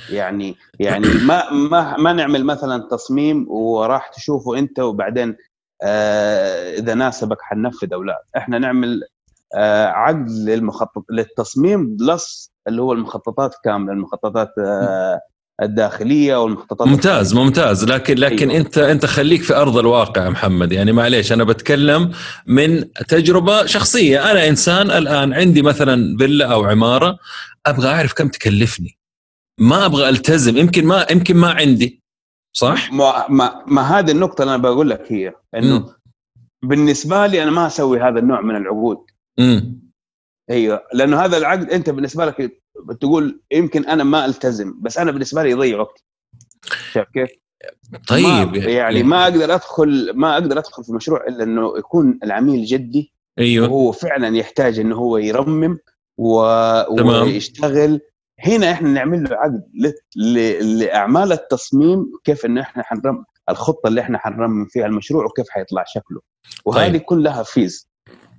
يعني 0.10 0.56
يعني 0.80 1.08
ما 1.28 1.52
ما 1.52 1.98
ما 1.98 2.14
نعمل 2.14 2.46
مثلا 2.46 2.88
تصميم 2.92 3.46
وراح 3.50 4.08
تشوفه 4.08 4.58
أنت 4.58 4.80
وبعدين 4.80 5.36
آه 5.84 6.74
إذا 6.80 6.94
ناسبك 6.94 7.38
حننفذ 7.42 7.94
أو 7.94 8.04
لا. 8.04 8.24
إحنا 8.38 8.60
نعمل 8.60 9.02
عقد 9.88 10.30
للمخطط 10.32 11.04
للتصميم 11.12 11.96
بلس 11.96 12.52
اللي 12.68 12.82
هو 12.82 12.94
المخططات 12.94 13.56
كاملة 13.64 13.94
المخططات 13.94 14.50
آه 14.60 15.20
الداخلية 15.62 16.44
والمخططات 16.44 16.88
ممتاز 16.88 17.34
ممتاز. 17.34 17.86
لكن 17.86 18.18
لكن 18.18 18.50
أيوة. 18.50 18.62
انت 18.62 18.78
أنت 18.78 19.06
خليك 19.06 19.42
في 19.42 19.56
أرض 19.56 19.78
الواقع 19.78 20.30
محمد. 20.30 20.72
يعني 20.72 20.92
معليش 20.92 21.32
أنا 21.32 21.44
بتكلم 21.44 22.12
من 22.48 22.94
تجربة 22.94 23.66
شخصية. 23.66 24.32
أنا 24.32 24.48
إنسان 24.48 24.92
الآن 24.92 25.34
عندي 25.34 25.62
مثلا 25.62 26.18
فيلا 26.18 26.54
أو 26.54 26.66
عمارة 26.66 27.18
أبغى 27.66 27.90
أعرف 27.90 28.14
كم 28.14 28.28
تكلفني. 28.28 28.98
ما 29.60 29.86
أبغى 29.86 30.10
ألتزم. 30.10 30.58
يمكن 30.58 30.86
ما 30.86 31.06
يمكن 31.12 31.38
ما 31.38 31.52
عندي. 31.52 32.02
صح؟ 32.54 32.94
ما, 32.94 33.26
ما, 33.30 33.64
ما 33.68 33.82
هذه 33.82 34.12
النقطة 34.12 34.42
اللي 34.42 34.56
أنا 34.56 34.64
بقول 34.64 34.90
لك 34.90 35.12
هي 35.12 35.34
إنه. 35.56 35.86
بالنسبة 36.64 37.28
لي 37.28 37.44
أنا 37.44 37.52
ما 37.52 37.68
أسوي 37.68 38.00
هذا 38.02 38.20
النوع 38.20 38.42
من 38.42 38.56
العقود. 38.56 38.98
امم 39.40 39.92
أيوه. 40.50 40.82
لأنه 40.94 41.20
هذا 41.26 41.38
العقد 41.38 41.72
أنت 41.72 41.90
بالنسبة 41.90 42.26
لك 42.26 42.62
تقول 43.02 43.42
يمكن 43.52 43.86
أنا 43.86 44.04
ما 44.04 44.26
ألتزم 44.26 44.82
بس 44.82 44.98
أنا 44.98 45.12
بالنسبة 45.12 45.44
لي 45.44 45.50
يضيع 45.52 45.80
وقتي. 45.80 46.04
شايف 46.92 47.08
كيف؟ 47.14 47.30
طيب. 48.08 48.26
ما 48.26 48.58
يعني 48.58 49.04
ما 49.04 49.24
أقدر 49.24 49.54
أدخل 49.54 50.12
ما 50.16 50.34
أقدر 50.34 50.60
أدخل 50.60 50.84
في 50.84 50.94
مشروع 50.94 51.28
إلا 51.28 51.44
إنه 51.44 51.78
يكون 51.78 52.20
العميل 52.24 52.66
جدي 52.66 53.14
أيوه. 53.40 53.68
وهو 53.68 53.92
فعلا 53.92 54.38
يحتاج 54.38 54.80
إنه 54.80 54.96
هو 54.96 55.18
يرمم 55.18 55.78
و... 56.18 56.42
تمام. 56.98 57.24
ويشتغل. 57.24 58.02
هنا 58.40 58.72
إحنا 58.72 58.90
نعمل 58.90 59.24
له 59.24 59.36
عقد 59.36 59.64
ل... 59.74 59.92
ل... 60.16 60.80
لأعمال 60.80 61.32
التصميم 61.32 62.12
كيف 62.24 62.46
إنه 62.46 62.62
إحنا 62.62 62.84
حنرم 62.84 63.26
الخطة 63.50 63.88
اللي 63.88 64.02
إحنا 64.02 64.18
حنرمم 64.18 64.66
فيها 64.66 64.86
المشروع 64.86 65.26
وكيف 65.26 65.50
حيطلع 65.50 65.84
شكله. 65.88 66.22
وهذه 66.66 66.92
طيب. 66.92 67.02
كلها 67.02 67.44
fees 67.44 67.91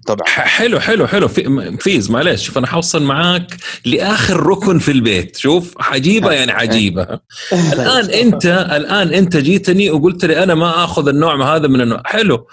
طبعا. 0.07 0.29
حلو 0.29 0.81
حلو 0.81 1.07
حلو. 1.07 1.29
في 1.29 1.77
fees 1.81 2.11
معلش 2.11 2.47
شوف 2.47 2.59
أنا 2.59 2.67
حوصل 2.67 3.03
معاك 3.03 3.57
لآخر 3.85 4.47
ركن 4.47 4.79
في 4.79 4.91
البيت. 4.93 5.37
شوف 5.37 5.75
حجيبه 5.79 6.33
يعني 6.39 6.53
حجيبه 6.53 7.03
الآن 7.73 8.11
أنت 8.11 8.47
الآن 8.47 9.09
أنت 9.09 9.37
جيتني 9.37 9.91
وقلت 9.91 10.25
لي 10.25 10.43
أنا 10.43 10.55
ما 10.55 10.85
آخذ 10.85 11.09
النوع 11.09 11.57
هذا 11.57 11.69
من 11.69 11.81
النوع. 11.81 12.03
حلو. 12.05 12.47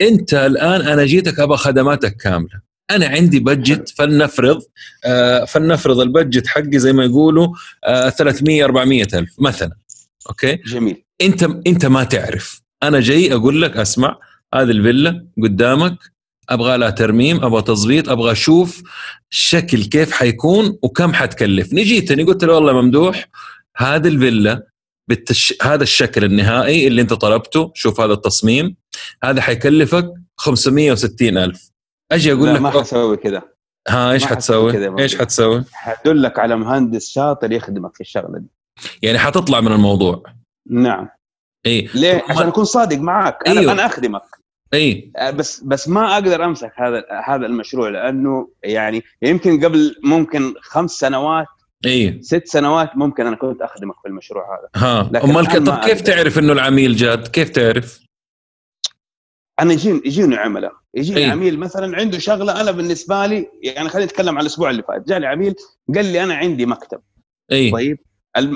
أنت 0.00 0.34
الآن 0.34 0.80
أنا 0.80 1.04
جيتك 1.04 1.40
أبغى 1.40 1.56
خدماتك 1.56 2.16
كاملة. 2.16 2.66
أنا 2.90 3.06
عندي 3.06 3.38
budget 3.40 3.88
فلنفرض 3.98 4.62
آه 5.04 5.44
فلنفرض 5.44 6.00
ال 6.00 6.07
budget 6.07 6.46
حقي 6.46 6.78
زي 6.78 6.92
ما 6.92 7.04
يقولوا 7.04 7.48
آه 7.84 8.08
300 8.10 8.64
400 8.64 9.06
ألف 9.14 9.30
مثلا. 9.38 9.72
okay؟ 10.28 10.56
جميل. 10.66 11.02
أنت 11.20 11.42
أنت 11.66 11.86
ما 11.86 12.04
تعرف. 12.04 12.62
أنا 12.82 13.00
جاي 13.00 13.34
أقول 13.34 13.62
لك 13.62 13.76
أسمع 13.76 14.18
هذه 14.54 14.62
الفيلا 14.70 15.26
قدامك. 15.42 16.15
أبغى 16.50 16.76
لها 16.76 16.90
ترميم 16.90 17.44
أبغى 17.44 17.62
تظبيط 17.62 18.08
أبغى 18.08 18.32
أشوف 18.32 18.82
الشكل 19.32 19.84
كيف 19.84 20.12
حيكون 20.12 20.78
وكم 20.82 21.14
حتكلفني 21.14 21.82
جيتني 21.82 22.22
قلت 22.22 22.44
له 22.44 22.54
والله 22.54 22.72
ممدوح 22.72 23.28
هذه 23.76 24.08
الفيلا 24.08 24.66
بالتش... 25.08 25.54
هذا 25.62 25.82
الشكل 25.82 26.24
النهائي 26.24 26.86
اللي 26.86 27.02
أنت 27.02 27.12
طلبته 27.12 27.72
شوف 27.74 28.00
هذا 28.00 28.12
التصميم 28.12 28.76
هذا 29.24 29.40
حيكلفك 29.40 30.12
560 30.36 31.38
ألف. 31.38 31.70
أجي 32.12 32.32
أقول 32.32 32.54
لك 32.54 32.60
ما 32.60 32.70
حسوي 32.70 33.16
كذا. 33.16 33.42
ها 33.88 34.12
إيش 34.12 34.24
حتسوي. 34.24 35.00
إيش 35.00 35.16
حتسوي؟ 35.16 35.64
حدلك 35.72 36.38
على 36.38 36.56
مهندس 36.56 37.10
شاطر 37.10 37.52
يخدمك 37.52 37.94
في 37.94 38.00
الشغلة 38.00 38.38
دي. 38.38 38.48
يعني 39.02 39.18
حتطلع 39.18 39.60
من 39.60 39.72
الموضوع. 39.72 40.22
نعم. 40.70 41.08
اي 41.66 41.88
ليه؟ 41.94 42.24
عشان 42.28 42.46
أكون 42.46 42.64
صادق 42.64 42.98
معاك. 42.98 43.38
أنا 43.46 43.60
أيوه. 43.60 43.72
أنا 43.72 43.86
أخدمك. 43.86 44.22
إي. 44.74 45.12
بس 45.34 45.60
بس 45.60 45.88
ما 45.88 46.14
أقدر 46.14 46.44
أمسك 46.44 46.72
هذا 46.76 47.04
هذا 47.26 47.46
المشروع 47.46 47.88
لأنه 47.88 48.48
يعني 48.62 49.02
يمكن 49.22 49.64
قبل 49.64 49.96
ممكن 50.04 50.54
خمس 50.60 50.90
سنوات 50.90 51.46
إي. 51.86 52.22
ست 52.22 52.46
سنوات 52.46 52.96
ممكن 52.96 53.26
أنا 53.26 53.36
كنت 53.36 53.62
أخدمك 53.62 53.94
في 54.02 54.08
المشروع 54.08 54.44
هذا. 54.58 54.68
ها. 54.86 55.24
أمال 55.24 55.46
طب 55.46 55.52
كيف 55.52 55.68
أقدر. 55.68 55.94
تعرف 55.96 56.38
إنه 56.38 56.52
العميل 56.52 56.96
جاد 56.96 57.28
كيف 57.28 57.48
تعرف؟ 57.48 58.00
أنا 59.60 59.72
يجيني 59.72 60.00
يجيني 60.04 60.36
عملاء. 60.36 60.72
يجيني 60.94 61.20
أي. 61.20 61.30
عميل 61.30 61.58
مثلا 61.58 61.96
عنده 61.96 62.18
شغلة 62.18 62.60
أنا 62.60 62.70
بالنسبة 62.70 63.26
لي 63.26 63.48
يعني 63.62 63.88
خلينا 63.88 64.06
نتكلم 64.06 64.34
على 64.34 64.40
الأسبوع 64.40 64.70
اللي 64.70 64.82
فات. 64.82 65.08
جاني 65.08 65.26
عميل 65.26 65.54
قال 65.94 66.04
لي 66.04 66.24
أنا 66.24 66.34
عندي 66.34 66.66
مكتب. 66.66 67.00
إي. 67.52 67.70
طيب 67.70 67.98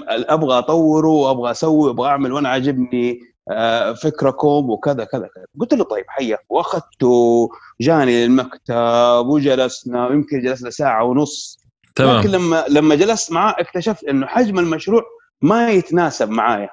أبغى 0.08 0.58
أطوره 0.58 1.08
وابغى 1.08 1.50
أسوي 1.50 1.88
وابغى 1.88 2.08
أعمل 2.08 2.32
وأنا 2.32 2.48
عاجبني 2.48 3.20
آه، 3.50 3.92
فكرتكم 3.92 4.70
وكذا 4.70 5.04
كذا 5.04 5.28
كذا. 5.34 5.44
قلت 5.60 5.74
له 5.74 5.84
طيب 5.84 6.04
حياك 6.08 6.44
واخذته 6.48 7.48
جاني 7.80 8.24
المكتب 8.24 9.26
وجلسنا 9.26 10.08
يمكن 10.12 10.40
جلسنا 10.40 10.70
ساعة 10.70 11.04
ونص. 11.04 11.60
لكن 11.98 12.04
تمام 12.04 12.26
لما 12.26 12.64
لما 12.68 12.94
جلست 12.94 13.32
معاه 13.32 13.54
اكتشفت 13.58 14.04
إنه 14.04 14.26
حجم 14.26 14.58
المشروع 14.58 15.02
ما 15.42 15.70
يتناسب 15.70 16.30
معايا. 16.30 16.68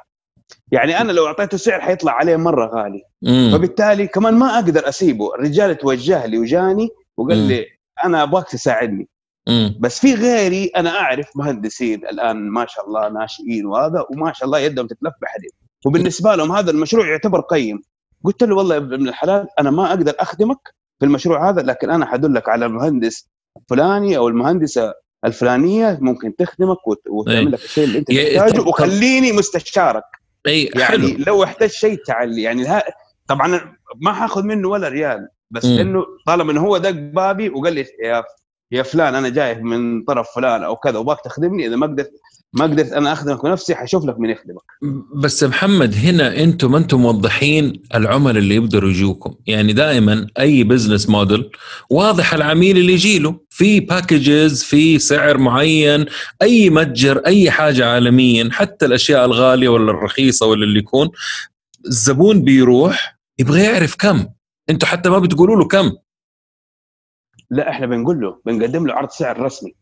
يعني 0.72 1.02
أنا 1.02 1.12
لو 1.12 1.28
أعطيته 1.28 1.58
سعر 1.58 1.82
حيطلع 1.82 2.12
عليه 2.12 2.36
مرة 2.36 2.68
غالي. 2.68 3.04
مم. 3.22 3.52
فبالتالي 3.54 4.08
كمان 4.08 4.34
ما 4.34 4.56
أقدر 4.56 4.90
أسيبه. 4.90 5.36
الرجال 5.36 5.78
توجه 5.78 6.26
لي 6.26 6.38
وجاني 6.38 6.90
وقال 7.18 7.38
مم. 7.38 7.48
لي 7.48 7.66
أنا 8.06 8.24
أبغاك 8.24 8.50
تساعدني. 8.50 9.08
مم. 9.48 9.76
بس 9.80 10.00
في 10.00 10.14
غيري 10.14 10.66
أنا 10.66 11.00
أعرف 11.00 11.30
مهندسين 11.36 12.06
الآن 12.06 12.50
ما 12.50 12.66
شاء 12.66 12.88
الله 12.88 13.10
ناشئين 13.10 13.66
وهذا 13.66 14.06
وما 14.10 14.34
شاء 14.34 14.46
الله 14.46 14.60
يدهم 14.60 14.88
تتلف 14.88 15.14
بحديد. 15.22 15.52
وبالنسبة 15.88 16.36
لهم 16.36 16.52
هذا 16.52 16.72
المشروع 16.72 17.08
يعتبر 17.10 17.42
قيم. 17.42 17.82
قلت 18.24 18.44
له 18.44 18.56
والله 18.56 18.76
يا 18.76 18.80
ابن 18.80 19.08
الحلال 19.10 19.48
أنا 19.60 19.72
ما 19.72 19.90
أقدر 19.90 20.14
أخدمك 20.20 20.74
في 21.00 21.06
المشروع 21.06 21.50
هذا 21.50 21.62
لكن 21.62 21.90
أنا 21.90 22.06
حدلك 22.06 22.50
على 22.50 22.66
المهندس 22.66 23.28
الفلاني 23.58 24.18
أو 24.18 24.28
المهندسة 24.28 24.94
الفلانية 25.26 25.98
ممكن 26.02 26.36
تخدمك 26.36 26.88
وت- 26.88 27.08
وتعمل 27.10 27.52
لك 27.52 27.64
الشيء 27.64 27.84
اللي 27.84 27.98
أنت 28.00 28.12
تحتاجه 28.12 28.62
وخليني 28.62 29.32
مستشارك. 29.32 30.04
اي 30.48 30.64
يعني 30.64 30.84
حلو 30.86 31.08
لو 31.28 31.44
احتاج 31.44 31.70
شيء 31.70 31.98
تعال 32.06 32.40
يعني 32.40 32.66
ها 32.66 32.84
طبعا 33.28 33.76
ما 34.02 34.14
حاخذ 34.14 34.44
منه 34.44 34.68
ولا 34.70 34.88
ريال 34.88 35.28
بس 35.52 35.66
مم. 35.66 35.80
إنه 35.80 36.06
طالما 36.28 36.52
إنه 36.52 36.62
هو 36.62 36.78
دق 36.78 36.90
بابي 36.92 37.50
وقال 37.50 37.74
لي 37.74 37.86
يا 38.04 38.24
يا 38.72 38.84
فلان 38.84 39.16
أنا 39.16 39.30
جاي 39.30 39.56
من 39.56 40.04
طرف 40.04 40.28
فلان 40.36 40.64
أو 40.64 40.76
كذا 40.76 40.98
وباك 41.00 41.22
تخدمني 41.22 41.68
إذا 41.68 41.76
ما 41.76 41.88
قدرت 41.88 42.12
ما 42.54 42.64
قدرت 42.64 42.92
أنا 42.92 43.14
أخدمك 43.14 43.44
بنفسي 43.44 43.76
حشوف 43.76 44.06
لك 44.06 44.20
من 44.20 44.30
يخدمك. 44.30 44.62
بس 45.16 45.44
محمد 45.44 45.94
هنا 45.94 46.44
أنتم 46.44 46.72
ما 46.72 46.78
أنتم 46.78 47.02
موضحين 47.02 47.82
العملاء 47.96 48.38
اللي 48.38 48.56
يقدروا 48.56 48.90
يجوكم 48.90 49.36
يعني 49.48 49.74
دائما 49.74 50.28
أي 50.40 50.64
business 50.64 51.10
model 51.10 51.52
واضح 51.90 52.34
العميل 52.34 52.78
اللي 52.78 52.94
يجي 52.94 53.20
له 53.20 53.40
في 53.50 53.80
packages 53.80 54.64
في 54.64 55.00
سعر 55.00 55.38
معين 55.38 56.06
أي 56.42 56.70
متجر 56.70 57.18
أي 57.18 57.52
حاجة 57.52 57.86
عالميا 57.88 58.50
حتى 58.52 58.86
الأشياء 58.86 59.26
الغالية 59.26 59.70
ولا 59.70 59.92
الرخيصة 59.92 60.46
ولا 60.46 60.64
اللي 60.64 60.80
يكون. 60.80 61.10
الزبون 61.86 62.42
بيروح 62.42 63.20
يبغى 63.40 63.64
يعرف 63.64 63.96
كم. 63.96 64.26
أنتم 64.70 64.88
حتى 64.88 65.10
ما 65.10 65.20
بتقولوا 65.20 65.56
له 65.56 65.68
كم. 65.68 65.92
لا 67.50 67.70
إحنا 67.70 67.86
بنقول 67.86 68.22
له 68.22 68.42
بنقدم 68.46 68.88
له 68.88 68.94
عرض 68.94 69.10
سعر 69.10 69.42
رسمي. 69.42 69.76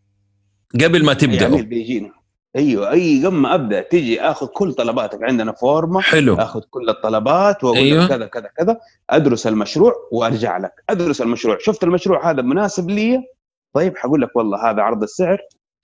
قبل 0.73 1.05
ما 1.05 1.11
اي 1.11 1.15
تبدأوا. 1.15 1.53
عميل 1.53 1.65
بيجينا. 1.65 2.24
أيوه 2.55 2.91
أي 2.91 3.25
قبل 3.25 3.35
ما 3.35 3.55
أبدأ 3.55 3.81
تجي 3.81 4.21
آخذ 4.21 4.47
كل 4.47 4.73
طلباتك. 4.73 5.23
عندنا 5.23 5.51
فورمة 5.51 6.01
حلو. 6.01 6.35
آخذ 6.35 6.61
كل 6.69 6.89
الطلبات 6.89 7.63
وأقول. 7.63 7.99
لك 7.99 8.09
كذا 8.09 8.25
كذا 8.25 8.49
كذا 8.57 8.77
أدرس 9.09 9.47
المشروع 9.47 9.93
وأرجع 10.11 10.57
لك. 10.57 10.83
أدرس 10.89 11.21
المشروع. 11.21 11.57
شفت 11.59 11.83
المشروع 11.83 12.31
هذا 12.31 12.41
مناسب 12.41 12.89
لي؟ 12.89 13.23
طيب 13.73 13.97
حقول 13.97 14.21
لك 14.21 14.35
والله 14.35 14.69
هذا 14.69 14.81
عرض 14.81 15.03
السعر 15.03 15.37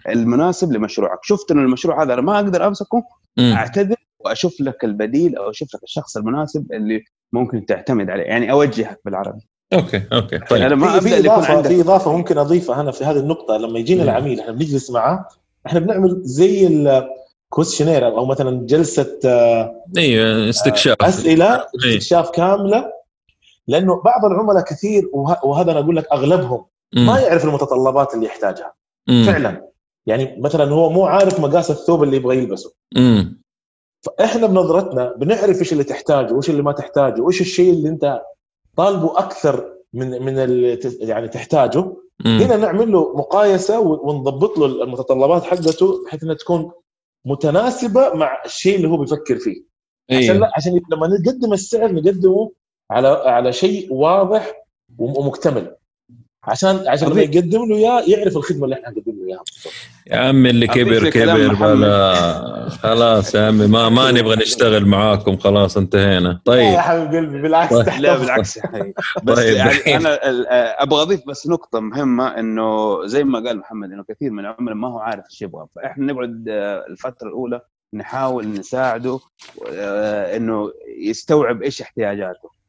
المناسب 0.10 0.72
لمشروعك. 0.72 1.20
شفت 1.24 1.52
انه 1.52 1.62
المشروع 1.62 2.04
هذا 2.04 2.14
أنا 2.14 2.22
ما 2.22 2.36
أقدر 2.36 2.68
أمسكه؟ 2.68 3.04
مم. 3.38 3.54
أعتذر 3.54 3.96
وأشوف 4.20 4.62
لك 4.62 4.84
البديل 4.84 5.36
أو 5.36 5.50
أشوف 5.50 5.76
لك 5.76 5.84
الشخص 5.84 6.18
المناسب 6.18 6.72
اللي 6.74 7.04
ممكن 7.34 7.66
تعتمد 7.66 8.10
عليه. 8.10 8.24
يعني 8.24 8.52
أوجهك 8.52 9.00
بالعربي. 9.06 9.48
okay 9.74 10.04
okay 10.14 10.38
طيب. 10.38 10.62
أنا 10.62 10.76
ما 10.76 11.00
في, 11.00 11.20
إضافة 11.20 11.62
في 11.62 11.82
إضافة 11.82 12.18
ممكن 12.18 12.38
أضيفها 12.38 12.82
هنا 12.82 12.92
في 12.92 13.04
هذه 13.04 13.20
النقطة 13.20 13.58
لما 13.58 13.80
يجينا 13.80 14.04
مم. 14.04 14.10
العميل 14.10 14.40
إحنا 14.40 14.52
بنجلس 14.52 14.92
معاه 14.92 15.26
إحنا 15.66 15.80
بنعمل 15.80 16.22
زي 16.24 16.68
ال 16.68 16.78
questionnaire 16.78 18.08
أو 18.08 18.26
مثلا 18.26 18.66
جلسة 18.66 19.20
آه، 19.26 19.84
أيوه 19.98 20.50
استكشاف 20.50 20.98
أسئلة 21.02 21.56
إيه. 21.56 21.66
استكشاف 21.98 22.30
كاملة 22.30 22.92
لأنه 23.68 24.02
بعض 24.02 24.26
العملاء 24.26 24.64
كثير 24.64 25.10
وه- 25.14 25.46
وهذا 25.46 25.72
أنا 25.72 25.80
أقول 25.80 25.96
لك 25.96 26.08
أغلبهم. 26.14 26.66
ما 26.96 27.20
يعرف 27.20 27.46
المتطلبات 27.46 28.14
اللي 28.14 28.26
يحتاجها. 28.26 28.74
فعلا 29.26 29.68
يعني 30.06 30.42
مثلا 30.42 30.72
هو 30.72 30.90
مو 30.90 31.06
عارف 31.06 31.40
مقاس 31.40 31.72
الثوب 31.72 32.04
اللي 32.04 32.18
يبغى 32.18 32.38
يلبسه. 32.38 32.74
فإحنا 34.02 34.48
بنظرتنا 34.48 35.14
بنعرف 35.18 35.60
إيش 35.60 35.72
اللي 35.74 35.84
تحتاجه 35.84 36.34
وإيش 36.34 36.50
اللي 36.50 36.62
ما 36.64 36.72
تحتاجه 36.72 37.22
وإيش 37.22 37.42
الشيء 37.42 37.74
اللي 37.74 37.90
أنت 37.90 38.22
طالبه 38.78 39.20
أكثر 39.20 39.74
من 39.94 40.22
من 40.26 40.38
اللي 40.40 40.80
يعني 41.00 41.28
تحتاجه. 41.28 41.94
هنا 42.26 42.58
نعمل 42.58 42.92
له 42.92 43.18
مقايسة 43.18 43.80
ونضبط 43.80 44.58
له 44.58 44.66
المتطلبات 44.66 45.44
حقته 45.44 46.04
بحيث 46.06 46.24
إنها 46.24 46.36
تكون 46.36 46.72
متناسبة 47.26 48.14
مع 48.14 48.42
الشيء 48.46 48.76
اللي 48.76 48.88
هو 48.88 48.98
بيفكر 48.98 49.36
فيه. 49.38 49.64
عشان 50.10 50.20
أيوه. 50.22 50.38
لا 50.38 50.52
عشان 50.56 50.82
لما 50.92 51.08
نقدم 51.08 51.54
السعر 51.54 51.92
نقدمه 51.92 52.52
على 52.92 53.08
على 53.08 53.54
شيء 53.54 53.94
واضح 53.94 54.54
ومكتمل. 54.98 55.76
عشان 56.44 56.88
عشان 56.88 57.10
لما 57.10 57.22
يقدم 57.22 57.66
له 57.70 57.76
إياه 57.78 58.02
يعرف 58.08 58.38
الخدمة 58.38 58.64
اللي 58.66 58.76
إحنا 58.76 58.90
نقدم 58.90 59.12
له 59.22 59.28
إياها 59.28 59.44
بالضبط. 59.54 59.74
يا 60.08 60.18
عمي 60.18 60.50
اللي 60.50 60.68
كبر 60.68 61.10
كبر. 61.10 61.54
بلا 61.54 62.70
خلاص 62.70 63.36
يا 63.36 63.48
عمي 63.48 63.68
ما 63.68 63.90
ما 63.90 64.12
نبغى 64.22 64.36
نشتغل 64.36 64.86
معاكم 64.86 65.38
خلاص 65.38 65.78
انتهينا 65.78 66.30
يا 66.30 66.40
طيب 66.46 66.78
حبيب 66.78 67.14
قلبي 67.16 67.42
بالعكس 67.42 67.74
طيب. 67.76 68.02
لا. 68.02 68.18
بالعكس 68.18 68.58
يا 68.58 68.62
حبيبي 68.68 68.94
بس 69.24 69.36
طيب، 69.38 69.56
يعني. 69.56 69.96
أنا 69.98 70.30
ال- 70.30 70.46
أبغى 70.80 71.02
أضيف 71.02 71.22
بس 71.28 71.48
نقطة 71.48 71.80
مهمة 71.80 72.28
إنه 72.40 72.98
زي 73.06 73.24
ما 73.24 73.40
قال 73.40 73.58
محمد 73.58 73.92
إنه 73.92 74.04
كثير 74.10 74.32
من 74.32 74.40
العملاء 74.40 74.76
ما 74.76 74.88
هو 74.88 75.00
عارف 75.00 75.24
إيش 75.32 75.42
يبغى 75.42 75.66
فإحنا 75.76 76.14
نقعد 76.14 76.46
آه، 76.50 76.86
الفترة 76.90 77.28
الأولى 77.28 77.62
نحاول 77.94 78.48
نساعده 78.54 79.20
آه، 79.74 80.38
إنه 80.38 80.72
يستوعب 80.98 81.62
إيش 81.64 81.82
احتياجاته 81.82 82.61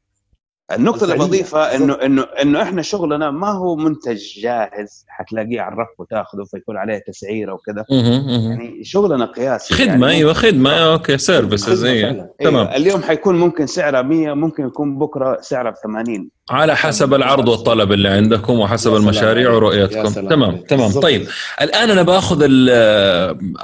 النقطة 0.77 1.05
اللي. 1.05 1.17
بضيفها 1.19 1.77
انه 1.77 1.95
انه 1.95 2.23
إنه 2.43 2.63
إحنا 2.63 2.83
شغلنا 2.83 3.31
ما 3.31 3.51
هو 3.51 3.77
منتج 3.77 4.41
جاهز 4.41 5.05
حتلاقيه 5.09 5.61
على 5.61 5.73
الرف 5.73 5.89
وتاخذه 5.99 6.45
فيكون 6.51 6.77
عليه 6.77 7.03
تسعير 7.07 7.51
أو 7.51 7.59
كذا 7.59 7.85
مهم، 7.91 8.27
مهم. 8.27 8.51
يعني 8.51 8.85
شغلنا 8.85 9.25
قياسي 9.25 9.75
خدمة 9.75 9.91
يعني 9.91 10.07
أيوه 10.07 10.33
خدمة 10.33 10.71
okay 10.73 11.19
services 11.19 11.81
خدمة 11.85 11.91
أيوه. 11.93 12.31
تمام. 12.41 12.57
أيوة. 12.57 12.77
اليوم 12.77 13.03
حيكون 13.03 13.39
ممكن 13.39 13.67
سعرها 13.67 14.03
100 14.03 14.35
ممكن 14.35 14.67
يكون 14.67 14.99
بكرة 14.99 15.39
سعرها 15.41 15.71
ب 15.71 15.75
80 15.83 16.31
على 16.51 16.77
حسب 16.77 17.15
العرض 17.15 17.49
والطلب 17.49 17.93
اللي 17.93 18.09
عندكم 18.09 18.59
وحسب 18.59 18.95
المشاريع. 18.95 19.51
ورؤيتكم 19.51 20.09
تمام. 20.29 20.57
تمام. 20.57 20.91
طيب 20.91 21.27
الآن 21.61 21.91
أنا 21.91 22.03
باخذ 22.03 22.47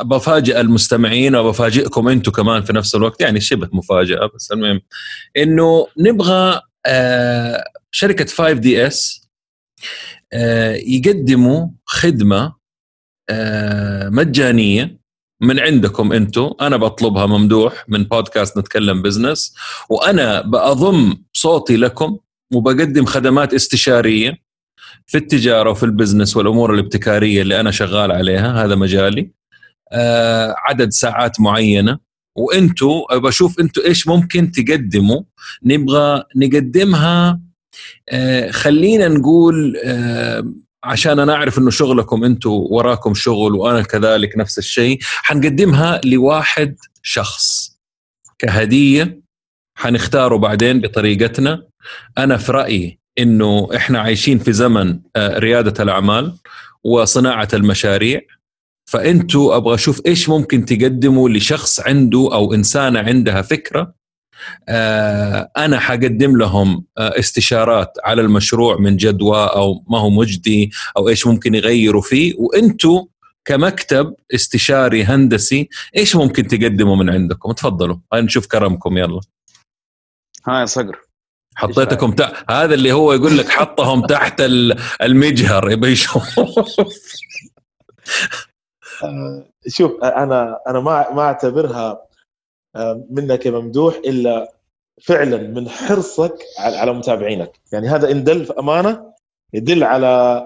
بفاجئ 0.04 0.60
المستمعين 0.60 1.36
وبفاجئكم 1.36 2.08
أنتم 2.08 2.32
كمان 2.32 2.62
في 2.62 2.72
نفس 2.72 2.94
الوقت 2.94 3.20
يعني 3.20 3.40
شبه 3.40 3.68
مفاجأة 3.72 4.30
بس 4.34 4.52
المهم 4.52 4.80
إنه 5.36 5.86
نبغى 5.98 6.60
شركة 7.90 8.24
5 8.24 8.52
DS 8.52 9.28
يقدموا 10.86 11.68
خدمة 11.84 12.58
آه، 13.30 14.08
مجانية 14.08 14.98
من 15.40 15.60
عندكم 15.60 16.12
أنتم 16.12 16.54
أنا 16.60 16.76
بطلبها 16.76 17.26
ممدوح 17.26 17.84
من 17.88 18.04
بودكاست 18.04 18.58
نتكلم 18.58 19.02
بزنس 19.02 19.54
وأنا 19.90 20.40
بأضم 20.40 21.16
صوتي 21.32 21.76
لكم 21.76 22.18
وبقدم 22.54 23.04
خدمات 23.04 23.54
استشارية 23.54 24.38
في 25.06 25.18
التجارة 25.18 25.70
وفي 25.70 25.82
البزنس 25.82 26.36
والأمور 26.36 26.74
الابتكارية 26.74 27.42
اللي 27.42 27.60
أنا 27.60 27.70
شغال 27.70 28.12
عليها 28.12 28.64
هذا 28.64 28.74
مجالي. 28.74 29.30
آه 29.92 30.54
عدد 30.58 30.88
ساعات 30.90 31.40
معينة. 31.40 31.98
وانتوا 32.38 33.16
أبغى 33.16 33.28
أشوف 33.28 33.60
أنتوا 33.60 33.84
إيش 33.84 34.08
ممكن 34.08 34.52
تقدموا. 34.52 35.22
نبغى 35.62 36.24
نقدمها 36.36 37.40
آه 38.08 38.50
خلينا 38.50 39.08
نقول 39.08 39.76
آه 39.84 40.52
عشان 40.84 41.18
أنا 41.18 41.34
أعرف 41.34 41.58
إنه 41.58 41.70
شغلكم 41.70 42.24
أنتم 42.24 42.50
وراكم 42.50 43.14
شغل 43.14 43.54
وأنا 43.54 43.82
كذلك 43.82 44.38
نفس 44.38 44.58
الشيء 44.58 44.98
حنقدمها 45.02 46.00
لواحد 46.04 46.76
شخص 47.02 47.78
كهدية 48.38 49.20
حنختاره 49.74 50.36
بعدين 50.36 50.80
بطريقتنا. 50.80 51.62
أنا 52.18 52.36
في 52.36 52.52
رأيي 52.52 52.98
إنه 53.18 53.68
إحنا 53.76 54.00
عايشين 54.00 54.38
في 54.38 54.52
زمن 54.52 55.00
آه، 55.16 55.38
ريادة 55.38 55.82
الأعمال 55.82 56.34
وصناعة 56.84 57.48
المشاريع. 57.54 58.20
فانتوا 58.88 59.56
أبغى 59.56 59.74
أشوف 59.74 60.00
إيش 60.06 60.28
ممكن 60.28 60.64
تقدموا 60.64 61.28
لشخص 61.28 61.80
عنده 61.80 62.28
أو 62.32 62.54
إنسانة 62.54 63.00
عندها 63.00 63.42
فكرة. 63.42 63.94
آه، 64.68 65.50
أنا 65.56 65.78
حقدم 65.78 66.36
لهم 66.36 66.84
آه، 66.98 67.18
استشارات 67.18 67.92
على 68.04 68.22
المشروع 68.22 68.78
من 68.80 68.96
جدوى 68.96 69.44
أو 69.44 69.84
ما 69.88 69.98
هو 69.98 70.10
مجدي 70.10 70.70
أو 70.96 71.08
إيش 71.08 71.26
ممكن 71.26 71.54
يغيروا 71.54 72.02
فيه. 72.02 72.34
وانتوا 72.38 73.04
كمكتب 73.44 74.14
استشاري 74.34 75.04
هندسي 75.04 75.68
إيش 75.96 76.16
ممكن 76.16 76.46
تقدموا 76.46 76.96
من 76.96 77.10
عندكم؟ 77.10 77.52
تفضلوا 77.52 77.96
هاي 78.12 78.22
نشوف 78.22 78.46
كرمكم 78.46 78.98
يلا. 78.98 79.20
هاي 80.46 80.66
صقر. 80.66 81.00
حطيتكم 81.54 82.12
تحت 82.12 82.50
هذا 82.50 82.74
اللي 82.74 82.92
هو 82.92 83.12
يقول 83.12 83.38
لك 83.38 83.48
حطهم 83.48 84.06
تحت 84.06 84.42
المجهر 85.02 85.70
يبي 85.70 85.88
يشوف 85.88 86.40
شوف 89.66 90.04
أنا 90.04 90.60
أنا 90.68 90.80
ما 90.80 91.12
ما 91.12 91.22
أعتبرها 91.22 92.02
آه، 92.76 93.06
منك 93.10 93.46
يا 93.46 93.50
ممدوح 93.50 93.94
إلا 93.94 94.52
فعلا 95.02 95.36
من 95.36 95.68
حرصك 95.68 96.34
على 96.58 96.92
متابعينك. 96.92 97.60
يعني 97.72 97.88
هذا 97.88 98.10
إن 98.10 98.24
دل 98.24 98.44
في 98.44 98.52
أمانة 98.58 99.12
يدل 99.54 99.84
على 99.84 100.44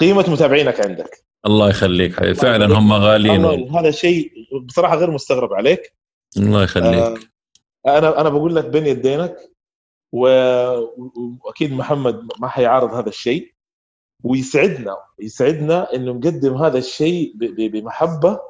قيمة 0.00 0.30
متابعينك 0.30 0.86
عندك. 0.86 1.24
الله 1.46 1.68
يخليك 1.68 2.16
حبيبي. 2.16 2.34
فعلا 2.34 2.78
هم 2.78 2.92
غاليين. 2.92 3.76
هذا 3.76 3.90
شيء 3.90 4.32
بصراحة 4.64 4.96
غير 4.96 5.10
مستغرب 5.10 5.52
عليك. 5.52 5.92
الله 6.36 6.62
يخليك. 6.62 7.30
آه 7.86 7.98
أنا 7.98 8.20
أنا 8.20 8.28
بقول 8.28 8.56
لك 8.56 8.64
بين 8.64 8.86
يدينك 8.86 9.36
وأكيد 10.12 11.72
محمد 11.72 12.28
ما 12.40 12.48
حيعارض 12.48 12.94
هذا 12.94 13.08
الشيء. 13.08 13.53
ويسعدنا 14.24 14.96
يسعدنا 15.20 15.94
إنه 15.94 16.12
نقدم 16.12 16.54
هذا 16.54 16.78
الشيء 16.78 17.32
بمحبة 17.72 18.40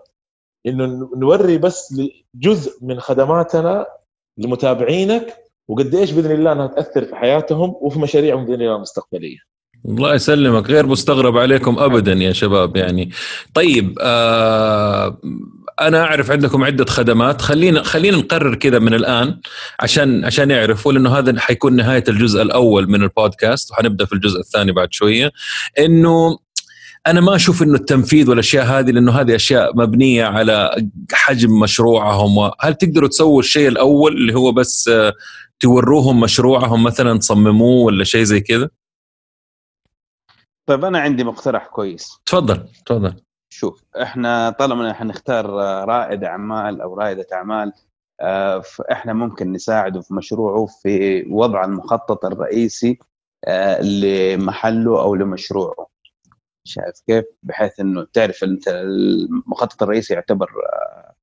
إنه 0.67 1.11
نوري 1.17 1.59
بس 1.59 2.01
جزء 2.35 2.73
من 2.83 3.01
خدماتنا 3.01 3.87
لمتابعينك 4.39 5.37
وقد 5.69 5.95
إيش 5.95 6.11
بإذن 6.11 6.31
الله 6.31 6.53
إنها 6.53 6.67
تأثر 6.67 7.05
في 7.05 7.17
حياتهم 7.17 7.75
وفي 7.81 7.99
مشاريعهم 7.99 8.45
بإذن 8.45 8.63
الله 8.63 8.77
المستقبلية. 8.77 9.39
الله 9.89 10.15
يسلمك 10.15 10.71
غير 10.71 10.87
مستغرب 10.87 11.39
عليكم 11.39 11.79
ابدا 11.79 12.13
يا 12.13 12.33
شباب 12.33 12.77
يعني 12.77 13.11
طيب 13.55 13.99
آه 14.01 15.21
أنا 15.81 16.05
أعرف 16.05 16.31
عندكم 16.31 16.65
عدة 16.65 16.85
خدمات. 16.85 17.43
خلينا 17.43 17.83
خلينا 17.83 18.17
نقرر 18.17 18.55
كذا 18.55 18.79
من 18.79 18.95
الآن 18.95 19.41
عشان 19.81 20.25
عشان 20.25 20.51
يعرفوا 20.51 20.93
لأنه 20.93 21.19
هذا 21.19 21.41
حيكون 21.41 21.77
نهاية 21.77 22.05
الجزء 22.09 22.43
الأول 22.43 22.91
من 22.91 23.03
البودكاست 23.03 23.71
وحنبدأ 23.71 24.05
في 24.05 24.13
الجزء 24.13 24.41
الثاني 24.41 24.73
بعد 24.73 24.93
شوية. 24.93 25.33
إنه 25.79 26.39
أنا 27.07 27.21
ما 27.21 27.35
أشوف 27.37 27.63
إنه 27.63 27.75
التنفيذ 27.75 28.31
والأشياء 28.31 28.65
هذه 28.65 28.91
لأنه 28.91 29.13
هذه 29.13 29.35
أشياء 29.35 29.77
مبنية 29.77 30.25
على 30.25 30.87
حجم 31.13 31.61
مشروعهم. 31.61 32.51
هل 32.61 32.75
تقدروا 32.75 33.09
تسووا 33.09 33.41
الشيء 33.41 33.69
الأول 33.69 34.13
اللي 34.17 34.35
هو 34.35 34.53
بس 34.53 34.91
توروهم 35.61 36.21
مشروعهم 36.21 36.83
مثلا 36.85 37.19
تصمموه 37.19 37.85
ولا 37.85 38.05
شيء 38.05 38.23
زي 38.23 38.41
كذا؟ 38.41 38.71
طيب 40.67 40.85
أنا 40.85 40.99
عندي 40.99 41.25
مقترح 41.25 41.67
كويس. 41.67 42.19
تفضل 42.27 42.69
تفضل. 42.87 43.15
شوف 43.55 43.85
إحنا 44.03 44.51
طالما 44.51 44.93
حنختار 44.93 45.47
رائد 45.89 46.25
أعمال 46.25 46.81
أو 46.81 46.95
رائدة 46.95 47.27
أعمال 47.33 47.73
آه، 48.21 48.59
فاحنا 48.61 49.13
ممكن 49.13 49.53
نساعده 49.53 50.01
في 50.01 50.15
مشروعه 50.15 50.67
في 50.67 51.25
وضع 51.31 51.65
المخطط 51.65 52.25
الرئيسي 52.25 52.99
آه، 53.45 53.83
لمحله 53.83 55.01
أو 55.03 55.15
لمشروعه. 55.15 55.87
شايف 56.65 57.01
كيف؟ 57.07 57.25
بحيث 57.43 57.81
إنه 57.81 58.07
تعرف 58.13 58.45
انت 58.45 58.69
المخطط 58.69 59.83
الرئيسي 59.83 60.15
يعتبر 60.15 60.51
آه، 60.73 61.15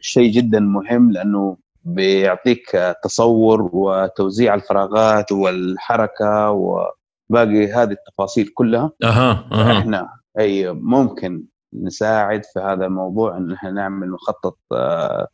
شيء 0.00 0.30
جدا 0.30 0.60
مهم 0.60 1.12
لأنه 1.12 1.56
بيعطيك 1.84 2.96
تصور 3.02 3.70
وتوزيع 3.72 4.54
الفراغات 4.54 5.32
والحركة 5.32 6.50
وباقي 6.50 7.72
هذه 7.72 7.90
التفاصيل 7.92 8.48
كلها. 8.54 8.90
أها 9.04 9.48
أها. 9.52 9.78
إحنا 9.78 10.23
أي 10.38 10.72
ممكن 10.72 11.44
نساعد 11.74 12.44
في 12.44 12.60
هذا 12.60 12.86
الموضوع 12.86 13.36
إن 13.36 13.52
إحنا 13.52 13.70
نعمل 13.70 14.10
مخطط 14.10 14.58
آه، 14.72 15.28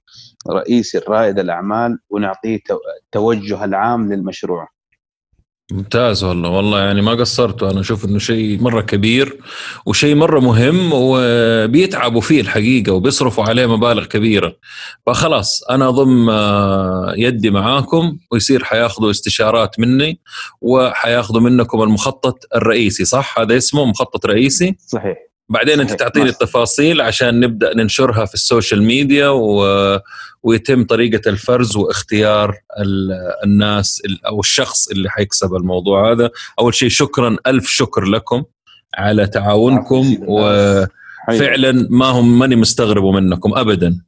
رئيسي 0.51 0.99
لرائد 0.99 1.39
الأعمال 1.39 1.99
ونعطيه 2.11 2.61
التوجه 3.05 3.65
العام 3.65 4.13
للمشروع. 4.13 4.69
ممتاز 5.73 6.25
والله. 6.25 6.49
والله 6.49 6.81
يعني 6.81 7.03
ما 7.03 7.13
قصرتوا 7.13 7.71
أنا 7.71 7.81
أشوف 7.81 8.05
إنه 8.05 8.19
شيء 8.19 8.63
مرة 8.63 8.81
كبير 8.81 9.37
وشيء 9.87 10.15
مرة 10.15 10.41
مهم 10.41 10.91
وبيتعبوا 10.93 12.21
فيه 12.21 12.41
الحقيقة 12.41 12.93
وبيصرفوا 12.93 13.45
عليه 13.45 13.67
مبالغ 13.67 14.05
كبيرة. 14.05 14.57
فخلاص 15.07 15.63
أنا 15.71 15.89
أضم 15.89 16.31
آه، 16.31 17.15
يدي 17.17 17.51
معاكم 17.51 18.19
ويصير 18.31 18.65
حياخذوا 18.65 19.11
استشارات 19.11 19.81
مني 19.81 20.21
وحياخذوا 20.61 21.41
منكم 21.41 21.83
المخطط 21.83 22.39
الرئيسي 22.55 23.05
صح؟ 23.05 23.39
هذا 23.39 23.57
اسمه 23.57 23.85
مخطط 23.85 24.27
رئيسي؟ 24.27 24.77
صحيح. 24.87 25.30
بعدين. 25.51 25.81
انت 25.81 25.93
تعطيني 25.93 26.29
التفاصيل 26.29 27.01
عشان 27.01 27.41
نبدأ 27.41 27.77
ننشرها 27.77 28.25
في 28.25 28.35
ال 28.35 28.42
social 28.42 28.83
media 28.83 29.29
و... 29.29 30.01
ويتم 30.43 30.85
طريقة 30.85 31.29
الفرز 31.29 31.77
واختيار 31.77 32.57
الناس 33.45 34.03
أو 34.27 34.41
الشخص 34.41 34.89
اللي 34.89 35.11
حيكسب 35.11 35.55
الموضوع 35.55 36.13
هذا. 36.13 36.31
أول 36.59 36.75
شيء 36.75 36.89
شكرا 36.89 37.37
ألف 37.47 37.69
شكر 37.69 38.05
لكم 38.05 38.45
على 38.95 39.27
تعاونكم 39.27 40.17
وفعلا 40.21 41.87
ما 41.91 42.07
هم 42.07 42.39
ماني 42.39 42.57
مستغرب 42.57 43.05
منكم 43.05 43.55
ابدا. 43.55 44.01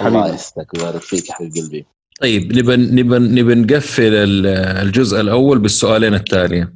الله 0.00 0.34
يسعدك 0.34 0.74
ويبارك 0.74 1.02
فيك 1.02 1.28
يا 1.28 1.34
حبيب 1.34 1.52
قلبي. 1.56 1.86
طيب 2.20 2.58
نبى 2.58 2.76
نبى 2.76 3.18
نبى 3.18 3.54
نقفل 3.54 4.12
الجزء 4.54 5.20
الأول 5.20 5.58
بالسؤالين 5.58 6.14
التالية. 6.14 6.74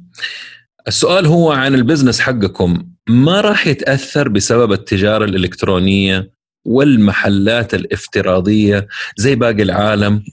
السؤال 0.87 1.25
هو 1.25 1.51
عن 1.51 1.75
البزنس 1.75 2.19
حقكم. 2.19 2.96
ما 3.09 3.41
راح 3.41 3.67
يتأثر 3.67 4.27
بسبب 4.27 4.71
التجارة 4.71 5.25
الإلكترونية 5.25 6.31
والمحلات 6.65 7.73
الافتراضية 7.73 8.87
زي 9.17 9.35
باقي 9.35 9.61
العالم؟ 9.61 10.23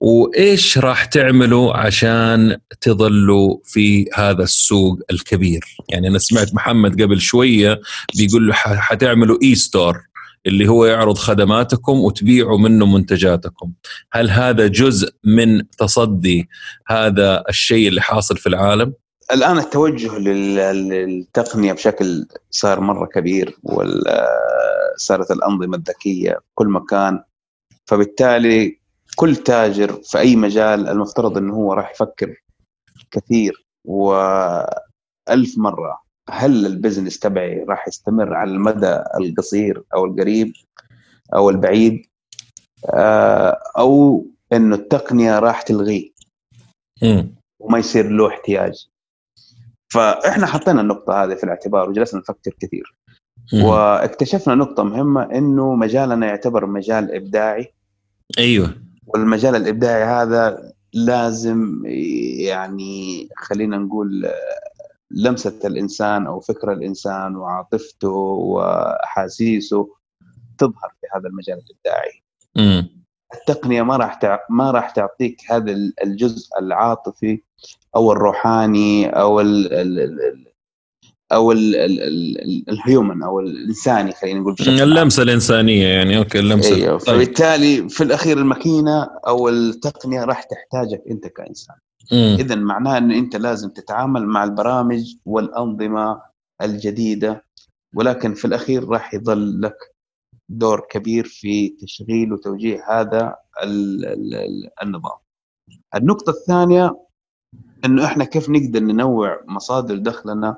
وإيش 0.00 0.78
راح 0.78 1.04
تعملوا 1.04 1.76
عشان 1.76 2.58
تظلوا 2.80 3.56
في 3.64 4.06
هذا 4.14 4.42
السوق 4.42 4.98
الكبير؟ 5.10 5.60
يعني 5.88 6.08
أنا 6.08 6.18
سمعت 6.18 6.54
محمد 6.54 7.02
قبل 7.02 7.20
شوية 7.20 7.80
بيقول 8.16 8.48
له 8.48 8.54
حتعملوا 8.54 9.38
اي 9.42 9.54
ستور 9.54 10.00
اللي 10.46 10.68
هو 10.68 10.84
يعرض 10.84 11.18
خدماتكم 11.18 11.92
وتبيعوا 11.92 12.58
منه 12.58 12.86
منتجاتكم. 12.86 13.72
هل 14.12 14.30
هذا 14.30 14.66
جزء 14.66 15.14
من 15.24 15.62
تصدي 15.78 16.48
هذا 16.86 17.44
الشيء 17.48 17.88
اللي 17.88 18.00
حاصل 18.00 18.36
في 18.36 18.48
العالم؟ 18.48 18.92
الآن 19.32 19.58
التوجه 19.58 20.18
للتقنية 20.18 21.72
بشكل 21.72 22.26
صار 22.50 22.80
مرة 22.80 23.06
كبير 23.06 23.58
وصارت 23.62 25.30
الأنظمة 25.30 25.76
الذكية 25.76 26.32
في 26.32 26.50
كل 26.54 26.68
مكان. 26.68 27.22
فبالتالي 27.86 28.80
كل 29.16 29.36
تاجر 29.36 30.00
في 30.02 30.18
أي 30.18 30.36
مجال 30.36 30.88
المفترض 30.88 31.38
إنه 31.38 31.54
هو 31.54 31.72
راح 31.72 31.90
يفكر 31.90 32.42
كثير 33.10 33.66
وألف 33.84 35.58
مرة 35.58 36.00
هل 36.30 36.66
البزنس 36.66 37.18
تبعي 37.18 37.64
راح 37.68 37.88
يستمر 37.88 38.34
على 38.34 38.50
المدى 38.50 39.02
القصير 39.20 39.82
أو 39.94 40.04
القريب 40.04 40.52
أو 41.34 41.50
البعيد؟ 41.50 42.06
آه، 42.94 43.58
أو 43.78 44.26
إنه 44.52 44.76
التقنية 44.76 45.38
راح 45.38 45.62
تلغيه 45.62 46.10
وما 47.60 47.78
يصير 47.78 48.10
له 48.10 48.28
احتياج. 48.28 48.89
فإحنا 49.92 50.46
حطينا 50.46 50.80
النقطة 50.80 51.24
هذه 51.24 51.34
في 51.34 51.44
الاعتبار 51.44 51.90
وجلسنا 51.90 52.20
نفكر 52.20 52.50
كثير. 52.60 52.96
واكتشفنا 53.52 54.54
نقطة 54.54 54.82
مهمة 54.82 55.22
إنه 55.22 55.74
مجالنا 55.74 56.26
يعتبر 56.26 56.66
مجال 56.66 57.14
إبداعي. 57.14 57.74
أيوه. 58.38 58.74
والمجال 59.06 59.56
الإبداعي 59.56 60.04
هذا 60.04 60.72
لازم 60.92 61.82
يعني 62.46 63.28
خلينا 63.36 63.78
نقول 63.78 64.28
لمسة 65.10 65.58
الإنسان 65.64 66.26
أو 66.26 66.40
فكر 66.40 66.72
الإنسان 66.72 67.36
وعاطفته 67.36 68.08
وأحاسيسه 68.08 69.88
تظهر 70.58 70.92
في 71.00 71.06
هذا 71.14 71.28
المجال 71.28 71.58
الإبداعي. 71.58 72.22
امم 72.56 72.99
التقنية 73.34 73.82
ما 73.82 73.96
راح 73.96 74.14
تع... 74.14 74.38
ما 74.50 74.70
راح 74.70 74.90
تعطيك 74.90 75.40
هذا 75.50 75.76
الجزء 76.04 76.48
العاطفي 76.58 77.40
أو 77.96 78.12
الروحاني 78.12 79.06
أو 79.08 79.40
ال... 79.40 79.72
ال... 79.72 80.00
ال... 80.00 80.50
أو 81.32 81.52
ال 82.68 82.77
human 82.77 83.22
أو 83.22 83.40
الإنساني 83.40 84.12
خلينا 84.12 84.40
نقول 84.40 84.54
بشكل 84.54 84.82
اللمسة 84.82 85.22
الإنسانية 85.22 85.86
يعني 85.86 86.18
okay 86.18 86.38
اللمسة. 86.38 86.74
إيوه 86.74 86.98
طيب. 86.98 87.16
فبالتالي 87.16 87.88
في 87.88 88.04
الأخير 88.04 88.38
الماكينة 88.38 89.08
أو 89.26 89.48
التقنية 89.48 90.24
راح 90.24 90.42
تحتاجك 90.42 91.02
أنت 91.10 91.26
كإنسان. 91.26 91.76
اذا 92.12 92.54
معناه 92.54 92.98
إن 92.98 93.10
أنت 93.10 93.36
لازم 93.36 93.68
تتعامل 93.68 94.26
مع 94.26 94.44
البرامج 94.44 95.14
والأنظمة 95.24 96.20
الجديدة 96.62 97.44
ولكن 97.94 98.34
في 98.34 98.44
الأخير 98.44 98.88
راح 98.88 99.14
يظل 99.14 99.60
لك 99.62 99.76
دور 100.50 100.80
كبير 100.90 101.24
في 101.24 101.68
تشغيل 101.68 102.32
وتوجيه 102.32 102.84
هذا 102.88 103.36
النظام. 104.82 105.18
النقطة 105.94 106.30
الثانية 106.30 106.96
إنه 107.84 108.04
إحنا 108.04 108.24
كيف 108.24 108.50
نقدر 108.50 108.80
ننوع 108.80 109.40
مصادر 109.48 109.96
دخلنا 109.96 110.56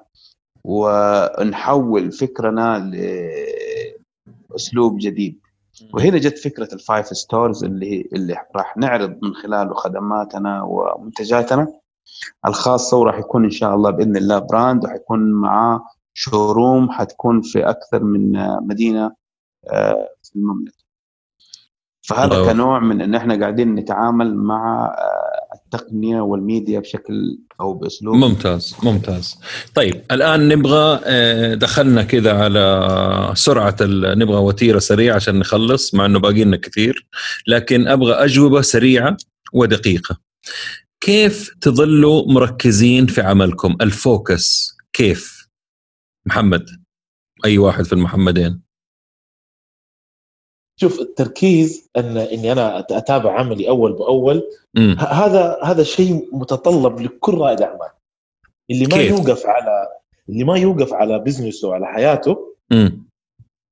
ونحول 0.64 2.12
فكرنا 2.12 2.78
لأسلوب 4.50 4.98
جديد 4.98 5.40
وهنا 5.94 6.18
جت 6.18 6.38
فكرة 6.38 6.74
ال 6.74 6.81
five 6.81 7.06
stores 7.06 7.64
اللي 7.64 8.08
اللي 8.12 8.36
راح 8.56 8.76
نعرض 8.76 9.18
من 9.22 9.34
خلاله 9.34 9.74
خدماتنا 9.74 10.62
ومنتجاتنا 10.62 11.66
الخاصة 12.46 12.96
وراح 12.98 13.18
يكون 13.18 13.44
إن 13.44 13.50
شاء 13.50 13.74
الله 13.74 13.90
بإذن 13.90 14.16
الله 14.16 14.38
brand 14.38 14.84
وحيكون 14.84 15.32
معاه 15.32 15.82
showroom 16.14 16.90
حتكون 16.90 17.40
في 17.40 17.70
أكثر 17.70 18.04
من 18.04 18.32
مدينة 18.66 19.21
في 20.22 20.36
المملكة. 20.36 20.82
فهذا 22.02 22.36
أوه. 22.36 22.52
كنوع 22.52 22.78
من 22.78 23.00
إن 23.00 23.14
إحنا 23.14 23.40
قاعدين 23.40 23.74
نتعامل 23.74 24.36
مع 24.36 24.94
آه، 24.98 25.56
التقنية 25.56 26.20
والميديا 26.20 26.80
بشكل 26.80 27.38
أو 27.60 27.74
بأسلوب. 27.74 28.14
ممتاز 28.16 28.76
ممتاز. 28.82 29.40
طيب 29.74 30.02
الآن 30.10 30.48
نبغى 30.48 31.00
آه، 31.04 31.54
دخلنا 31.54 32.02
كذا 32.02 32.42
على 32.42 33.32
سرعة 33.34 33.76
نبغى 34.14 34.36
وتيرة 34.36 34.78
سريعة 34.78 35.14
عشان 35.14 35.38
نخلص 35.38 35.94
مع 35.94 36.06
إنه 36.06 36.18
باقي 36.18 36.44
لنا 36.44 36.56
كثير. 36.56 37.06
لكن 37.46 37.88
أبغى 37.88 38.12
أجوبة 38.12 38.60
سريعة 38.60 39.16
ودقيقة. 39.52 40.16
كيف 41.00 41.54
تظلوا 41.60 42.32
مركزين 42.32 43.06
في 43.06 43.20
عملكم؟ 43.20 43.76
الفوكس 43.80 44.76
كيف؟ 44.92 45.48
محمد 46.26 46.66
أي 47.44 47.58
واحد 47.58 47.84
في 47.84 47.92
المحمدين؟ 47.92 48.71
شوف 50.82 51.00
التركيز 51.00 51.90
أن 51.96 52.16
إني 52.16 52.52
أنا 52.52 52.78
أتابع 52.78 53.38
عملي 53.38 53.68
أول 53.68 53.92
بأول 53.92 54.42
هذا 54.98 55.58
هذا 55.64 55.82
شيء 55.82 56.36
متطلب 56.36 57.00
لكل 57.00 57.34
رائد 57.34 57.62
أعمال 57.62 57.90
اللي 58.70 58.86
ما 58.86 58.96
كيف؟ 58.96 59.10
يوقف 59.10 59.46
على 59.46 59.88
اللي 60.28 60.44
ما 60.44 60.58
يوقف 60.58 60.92
على 60.92 61.18
بزنسه 61.18 61.68
وعلى 61.68 61.86
حياته 61.86 62.56
مم. 62.72 63.06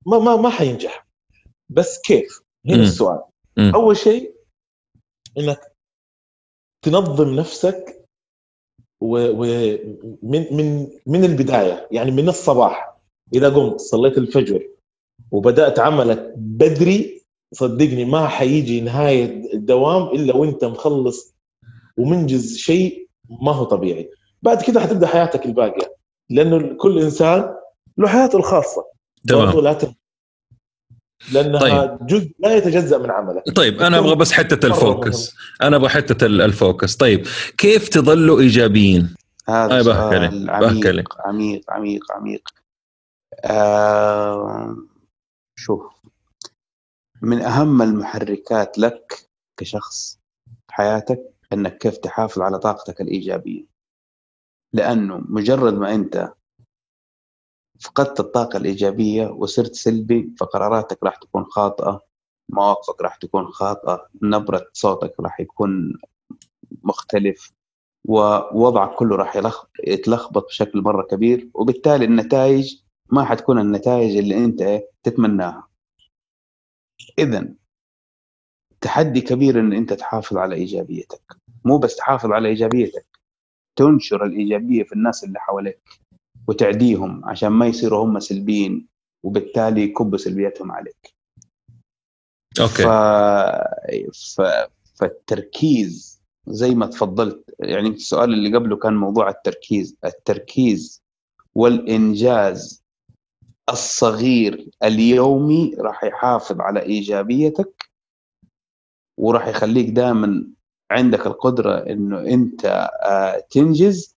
ما 0.06 0.18
ما 0.18 0.36
ما 0.36 0.50
حينجح 0.50 1.06
بس 1.70 2.00
كيف؟ 2.00 2.42
هنا 2.66 2.76
مم. 2.76 2.82
السؤال 2.82 3.22
مم. 3.58 3.72
أول 3.74 3.96
شيء 3.96 4.34
إنك 5.38 5.60
تنظم 6.84 7.34
نفسك 7.34 8.06
ومن 9.02 10.56
من 10.56 10.88
من 11.06 11.24
البداية 11.24 11.88
يعني 11.90 12.10
من 12.10 12.28
الصباح 12.28 12.96
إذا 13.34 13.48
قمت 13.48 13.80
صليت 13.80 14.18
الفجر 14.18 14.68
وبدأت 15.30 15.78
عملك 15.78 16.32
بدري 16.36 17.22
صدقني 17.52 18.04
ما 18.04 18.28
حيجي 18.28 18.80
نهاية 18.80 19.54
الدوام 19.54 20.02
إلا 20.02 20.36
وأنت 20.36 20.64
مخلص 20.64 21.34
ومنجز 21.96 22.56
شيء 22.56 23.08
ما 23.42 23.52
هو 23.52 23.64
طبيعي. 23.64 24.10
بعد 24.42 24.62
كده 24.62 24.80
حتبدأ 24.80 25.06
حياتك 25.06 25.46
الباقية 25.46 25.94
لأنه 26.30 26.76
كل 26.76 26.98
إنسان 26.98 27.54
له 27.98 28.08
حياته 28.08 28.36
الخاصة. 28.36 28.84
تمام. 29.28 29.60
لا. 29.60 29.78
لأنها 31.32 31.60
طيب. 31.60 32.06
جزء 32.06 32.32
لا 32.38 32.56
يتجزأ 32.56 32.98
من 32.98 33.10
عملك. 33.10 33.42
طيب 33.56 33.80
أنا 33.80 33.98
أبغى 33.98 34.14
بس 34.14 34.32
حتة 34.32 34.66
ال 34.66 34.76
focus. 34.76 35.34
أنا 35.62 35.76
أبغى 35.76 35.88
حتة 35.88 36.26
ال 36.26 36.36
focus. 36.36 36.96
طيب 36.96 37.26
كيف 37.58 37.88
تظلوا 37.88 38.40
إيجابيين؟ 38.40 39.14
هذا 39.48 39.82
سؤال 39.82 40.50
عميق 40.50 41.06
عميق 41.26 41.70
عميق 41.70 42.12
عميق. 42.12 42.48
آه 43.44 44.76
شوف 45.60 46.00
من 47.22 47.42
أهم 47.42 47.82
المحركات 47.82 48.78
لك 48.78 49.30
كشخص 49.56 50.20
حياتك 50.70 51.34
أنك 51.52 51.78
كيف 51.78 51.96
تحافظ 51.96 52.42
على 52.42 52.58
طاقتك 52.58 53.00
الإيجابية. 53.00 53.66
لأنه 54.72 55.24
مجرد 55.28 55.74
ما 55.74 55.94
أنت 55.94 56.32
فقدت 57.80 58.20
الطاقة 58.20 58.56
الإيجابية 58.56 59.26
وصرت 59.26 59.74
سلبي 59.74 60.34
فقراراتك 60.40 61.02
راح 61.02 61.16
تكون 61.16 61.44
خاطئة 61.44 62.00
مواقفك 62.48 63.00
راح 63.00 63.16
تكون 63.16 63.46
خاطئة 63.46 64.08
نبرة 64.22 64.66
صوتك 64.72 65.20
راح 65.20 65.40
يكون 65.40 65.98
مختلف 66.82 67.52
ووضعك 68.08 68.94
كله 68.94 69.16
راح 69.16 69.36
يتلخبط 69.86 70.46
بشكل 70.46 70.82
مرة 70.82 71.02
كبير 71.02 71.50
وبالتالي 71.54 72.04
النتائج 72.04 72.82
ما 73.12 73.24
حتكون 73.24 73.58
النتائج 73.58 74.16
اللي 74.16 74.44
انت 74.44 74.82
تتمناها. 75.02 75.68
اذا 77.18 77.48
تحدي 78.80 79.20
كبير 79.20 79.60
إن 79.60 79.72
انت 79.72 79.92
تحافظ 79.92 80.36
على 80.36 80.54
إيجابيتك. 80.54 81.36
مو 81.64 81.78
بس 81.78 81.96
تحافظ 81.96 82.30
على 82.30 82.48
إيجابيتك 82.48 83.06
تنشر 83.76 84.24
الإيجابية 84.24 84.82
في 84.82 84.92
الناس 84.92 85.24
اللي 85.24 85.38
حواليك 85.38 86.00
وتعديهم 86.48 87.24
عشان 87.24 87.48
ما 87.48 87.66
يصيروا 87.66 88.04
هم 88.04 88.20
سلبيين 88.20 88.86
وبالتالي 89.22 89.82
يكبوا 89.82 90.18
سلبياتهم 90.18 90.72
عليك. 90.72 91.14
أوكي. 92.60 92.82
ف... 92.82 92.88
ف... 94.36 94.42
فالتركيز 94.94 96.22
زي 96.46 96.74
ما 96.74 96.86
تفضلت 96.86 97.54
يعني 97.60 97.88
السؤال 97.88 98.32
اللي 98.34 98.56
قبله 98.56 98.76
كان 98.76 98.94
موضوع 98.94 99.28
التركيز. 99.28 99.96
التركيز 100.04 101.02
والإنجاز 101.54 102.79
الصغير 103.72 104.70
اليومي 104.84 105.74
راح 105.78 106.04
يحافظ 106.04 106.60
على 106.60 106.82
إيجابيتك 106.82 107.90
وراح 109.18 109.48
يخليك 109.48 109.88
دائما 109.90 110.46
عندك 110.90 111.26
القدرة 111.26 111.78
إنه 111.78 112.20
أنت 112.20 112.64
آه، 113.02 113.44
تنجز 113.50 114.16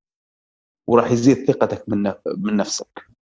وراح 0.88 1.10
يزيد 1.10 1.46
ثقتك 1.50 1.84
من 1.88 2.12
من 2.26 2.56
نفسك. 2.56 3.12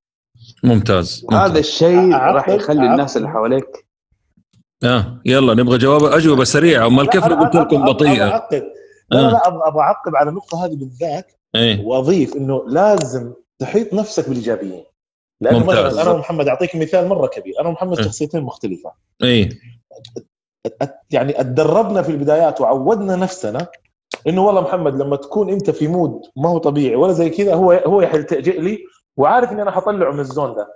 ممتاز 0.65 1.25
وهذا 1.25 1.59
الشيء 1.59 2.13
راح 2.13 2.49
يخلي 2.49 2.87
الناس 2.87 3.17
اللي 3.17 3.29
حواليك 3.29 3.87
آه 4.85 5.21
يلا 5.25 5.55
نبغى 5.55 5.79
جواب 5.79 6.05
أجوبة 6.05 6.45
سريعة. 6.45 6.87
امال 6.87 7.09
كيف 7.09 7.25
قلت 7.25 7.55
لكم 7.55 7.85
بطيئة. 7.85 8.49
لا 9.11 9.19
لا 9.19 9.31
لا 9.31 9.49
أبغى 9.49 9.81
أعقب 9.81 10.17
على 10.17 10.31
النقطة 10.31 10.65
هذه 10.65 10.77
بالذات 10.77 11.33
إيه؟ 11.55 11.85
وأضيف 11.85 12.37
إنه 12.37 12.65
لازم 12.69 13.33
تحيط 13.59 13.95
نفسك 13.95 14.29
بالايجابيين 14.29 14.85
لأنه 15.41 15.65
مثلا 15.65 16.03
أنا 16.03 16.11
ومحمد 16.11 16.49
أعطيك 16.49 16.77
مثال 16.77 17.09
مرة 17.09 17.27
كبير. 17.27 17.55
أنا 17.61 17.69
ومحمد 17.69 17.99
آه. 17.99 18.03
شخصيتين 18.03 18.43
مختلفة. 18.43 18.93
اي 19.23 19.49
يعني 21.11 21.41
اتدربنا 21.41 22.03
في 22.03 22.09
البدايات 22.13 22.61
وعودنا 22.61 23.17
نفسنا 23.17 23.67
إنه 24.27 24.47
والله 24.47 24.61
محمد 24.61 25.03
لما 25.03 25.17
تكون 25.17 25.51
أنت 25.51 25.71
في 25.71 25.89
مود 25.89 26.23
ما 26.37 26.49
هو 26.49 26.59
طبيعي 26.59 26.97
ولا 26.97 27.13
زي 27.13 27.31
كذا 27.31 27.55
هو 27.55 27.73
هو 27.73 28.03
يلتجئ 28.03 28.61
لي 28.61 28.79
وعارف 29.17 29.53
إني 29.53 29.63
أنا 29.63 29.71
حطلعه 29.71 30.13
من 30.13 30.21
الزون 30.21 30.55
ده. 30.55 30.69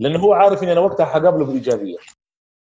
لأنه 0.00 0.18
هو 0.18 0.32
عارف 0.32 0.62
إني 0.62 0.72
أنا 0.72 0.80
وقتها 0.80 1.06
حقابله 1.06 1.44
بايجابيه 1.44 1.96